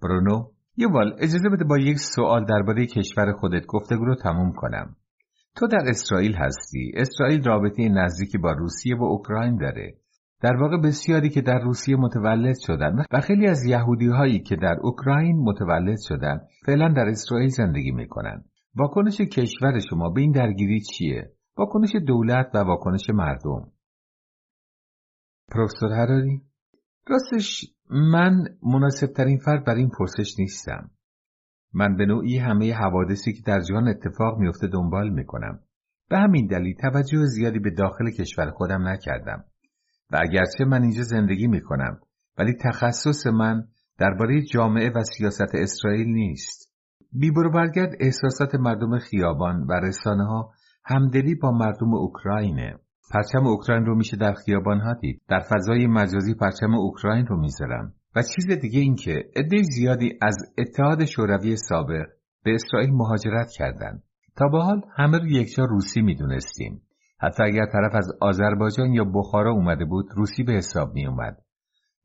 برونو 0.02 0.52
یه 0.78 0.88
وال 0.88 1.14
اجازه 1.14 1.50
بده 1.50 1.66
با 1.66 1.78
یک 1.78 1.98
سوال 1.98 2.46
درباره 2.46 2.86
کشور 2.86 3.32
خودت 3.32 3.66
گفتگو 3.66 4.06
رو 4.06 4.16
تموم 4.16 4.54
کنم. 4.54 4.96
تو 5.58 5.68
در 5.68 5.84
اسرائیل 5.90 6.36
هستی. 6.36 6.92
اسرائیل 6.96 7.44
رابطه 7.44 7.90
نزدیکی 7.90 8.38
با 8.38 8.52
روسیه 8.52 8.98
و 8.98 9.04
اوکراین 9.04 9.58
داره. 9.58 9.98
در 10.42 10.56
واقع 10.56 10.78
بسیاری 10.78 11.30
که 11.30 11.42
در 11.42 11.60
روسیه 11.60 11.96
متولد 11.96 12.56
شدن 12.60 13.06
و 13.12 13.22
خیلی 13.22 13.48
از 13.48 13.66
یهودی 13.66 14.08
هایی 14.08 14.40
که 14.40 14.56
در 14.56 14.78
اوکراین 14.82 15.38
متولد 15.40 15.98
شدن 16.08 16.42
فعلا 16.66 16.94
در 16.94 17.06
اسرائیل 17.08 17.50
زندگی 17.50 17.92
می‌کنن. 17.92 18.44
واکنش 18.76 19.22
کشور 19.22 19.80
شما 19.90 20.10
به 20.10 20.22
این 20.22 20.32
درگیری 20.32 20.80
چیه؟ 20.80 21.32
واکنش 21.58 21.96
دولت 22.08 22.50
و 22.54 22.58
واکنش 22.58 23.10
مردم. 23.10 23.72
پروفسور 25.52 25.92
هراری 25.92 26.42
راستش 27.08 27.66
من 27.90 28.44
مناسب 28.64 29.08
ترین 29.08 29.38
فرد 29.46 29.66
برای 29.66 29.80
این 29.80 29.90
پرسش 30.00 30.40
نیستم. 30.40 30.92
من 31.78 31.96
به 31.96 32.06
نوعی 32.06 32.38
همه 32.38 32.74
حوادثی 32.74 33.34
که 33.34 33.42
در 33.46 33.60
جهان 33.60 33.88
اتفاق 33.88 34.40
میفته 34.40 34.68
دنبال 34.68 35.10
می‌کنم. 35.10 35.60
به 36.10 36.18
همین 36.18 36.48
دلیل 36.48 36.76
توجه 36.76 37.26
زیادی 37.26 37.60
به 37.60 37.70
داخل 37.70 38.10
کشور 38.10 38.52
خودم 38.52 38.88
نکردم. 38.88 39.44
و 40.12 40.18
اگرچه 40.22 40.66
من 40.66 40.82
اینجا 40.82 41.04
زندگی 41.04 41.48
می‌کنم 41.48 42.00
ولی 42.38 42.54
تخصص 42.54 43.28
من 43.28 43.64
درباره 43.98 44.42
جامعه 44.42 44.90
و 44.90 45.04
سیاست 45.04 45.56
اسرائیل 45.56 46.08
نیست. 46.08 46.74
بیبرو 47.14 47.52
برگرد 47.52 47.96
احساسات 48.00 48.56
مردم 48.56 49.00
خیابان 49.00 49.64
و 49.64 49.74
رسانه 49.74 50.26
ها 50.26 50.52
همدلی 50.86 51.36
با 51.36 51.52
مردم 51.52 51.94
اوکراینه. 51.94 52.80
پرچم 53.14 53.48
اوکراین 53.48 53.86
رو 53.86 53.96
میشه 53.96 54.18
در 54.18 54.34
خیابان 54.34 54.80
ها 54.80 54.94
دید. 54.94 55.22
در 55.30 55.40
فضای 55.40 55.88
مجازی 55.88 56.34
پرچم 56.34 56.74
اوکراین 56.74 57.26
رو 57.26 57.40
می‌ذارم. 57.40 57.94
و 58.18 58.22
چیز 58.22 58.60
دیگه 58.62 58.80
این 58.80 58.96
که 58.96 59.30
عده 59.36 59.58
زیادی 59.64 60.20
از 60.22 60.36
اتحاد 60.58 61.06
شوروی 61.06 61.56
سابق 61.56 62.06
به 62.44 62.54
اسرائیل 62.54 62.90
مهاجرت 62.94 63.52
کردند. 63.58 64.04
تا 64.36 64.48
به 64.48 64.64
حال 64.64 64.82
همه 64.96 65.18
رو 65.18 65.28
یکجا 65.28 65.66
روسی 65.66 66.02
می‌دونستیم. 66.02 66.82
حتی 67.20 67.44
اگر 67.44 67.66
طرف 67.66 67.96
از 67.96 68.12
آذربایجان 68.22 68.94
یا 68.94 69.04
بخارا 69.04 69.52
اومده 69.52 69.86
بود 69.86 70.06
روسی 70.16 70.44
به 70.44 70.54
حساب 70.54 70.94
می 70.94 71.08
اومد 71.08 71.38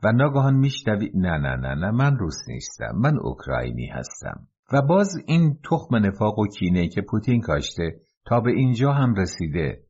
و 0.05 0.13
ناگهان 0.13 0.55
میشنوی 0.55 1.11
نه 1.15 1.39
نه 1.39 1.57
نه 1.57 1.75
نه 1.75 1.91
من 1.91 2.19
روس 2.19 2.37
نیستم 2.49 2.93
من 2.95 3.19
اوکراینی 3.19 3.87
هستم. 3.87 4.49
و 4.73 4.83
باز 4.83 5.09
این 5.27 5.59
تخم 5.71 5.97
نفاق 5.97 6.39
و 6.39 6.47
کینه 6.47 6.89
که 6.89 7.03
پوتین 7.03 7.41
کاشته 7.41 8.01
تا 8.25 8.41
به 8.41 8.51
اینجا 8.51 8.93
هم 8.93 9.15
رسیده 9.15 9.83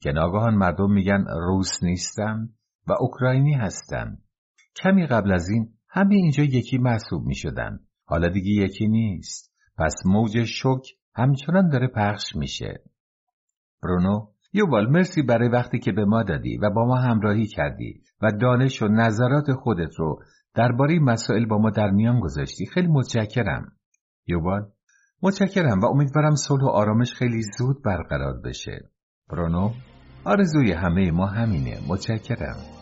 که 0.00 0.12
ناگهان 0.12 0.54
مردم 0.54 0.92
میگن 0.92 1.24
روس 1.28 1.82
نیستم 1.82 2.48
و 2.86 2.92
اوکراینی 3.00 3.54
هستن. 3.54 4.18
کمی 4.76 5.06
قبل 5.06 5.32
از 5.32 5.48
این 5.48 5.68
همه 5.88 6.14
اینجا 6.14 6.42
یکی 6.42 6.78
محسوب 6.78 7.26
می‌شدن. 7.26 7.80
حالا 8.04 8.28
دیگه 8.28 8.64
یکی 8.64 8.88
نیست. 8.88 9.52
پس 9.78 9.94
موج 10.04 10.44
شک 10.44 10.82
همچنان 11.14 11.68
داره 11.68 11.88
پخش 11.88 12.36
میشه. 12.36 12.82
برونو 13.82 14.26
یوبال 14.52 14.90
مرسی 14.90 15.22
برای 15.22 15.48
وقتی 15.48 15.78
که 15.78 15.92
به 15.92 16.04
ما 16.04 16.22
دادی 16.22 16.58
و 16.58 16.70
با 16.70 16.86
ما 16.86 16.96
همراهی 16.96 17.46
کردی 17.46 18.02
و 18.22 18.30
دانش 18.40 18.82
و 18.82 18.88
نظرات 18.88 19.52
خودت 19.52 19.94
رو 19.98 20.22
درباره 20.54 20.98
مسائل 20.98 21.46
با 21.46 21.58
ما 21.58 21.70
در 21.70 21.90
میان 21.90 22.20
گذاشتی. 22.20 22.66
خیلی 22.66 22.88
متشکرم. 22.88 23.72
یوبال 24.26 24.70
متشکرم 25.22 25.80
و 25.80 25.86
امیدوارم 25.86 26.34
صلح 26.34 26.62
و 26.62 26.68
آرامش 26.68 27.14
خیلی 27.14 27.42
زود 27.58 27.82
برقرار 27.84 28.40
بشه. 28.44 28.90
برونو 29.30 29.72
آرزوی 30.24 30.72
همه 30.72 31.10
ما 31.10 31.26
همینه. 31.26 31.78
متشکرم. 31.88 32.77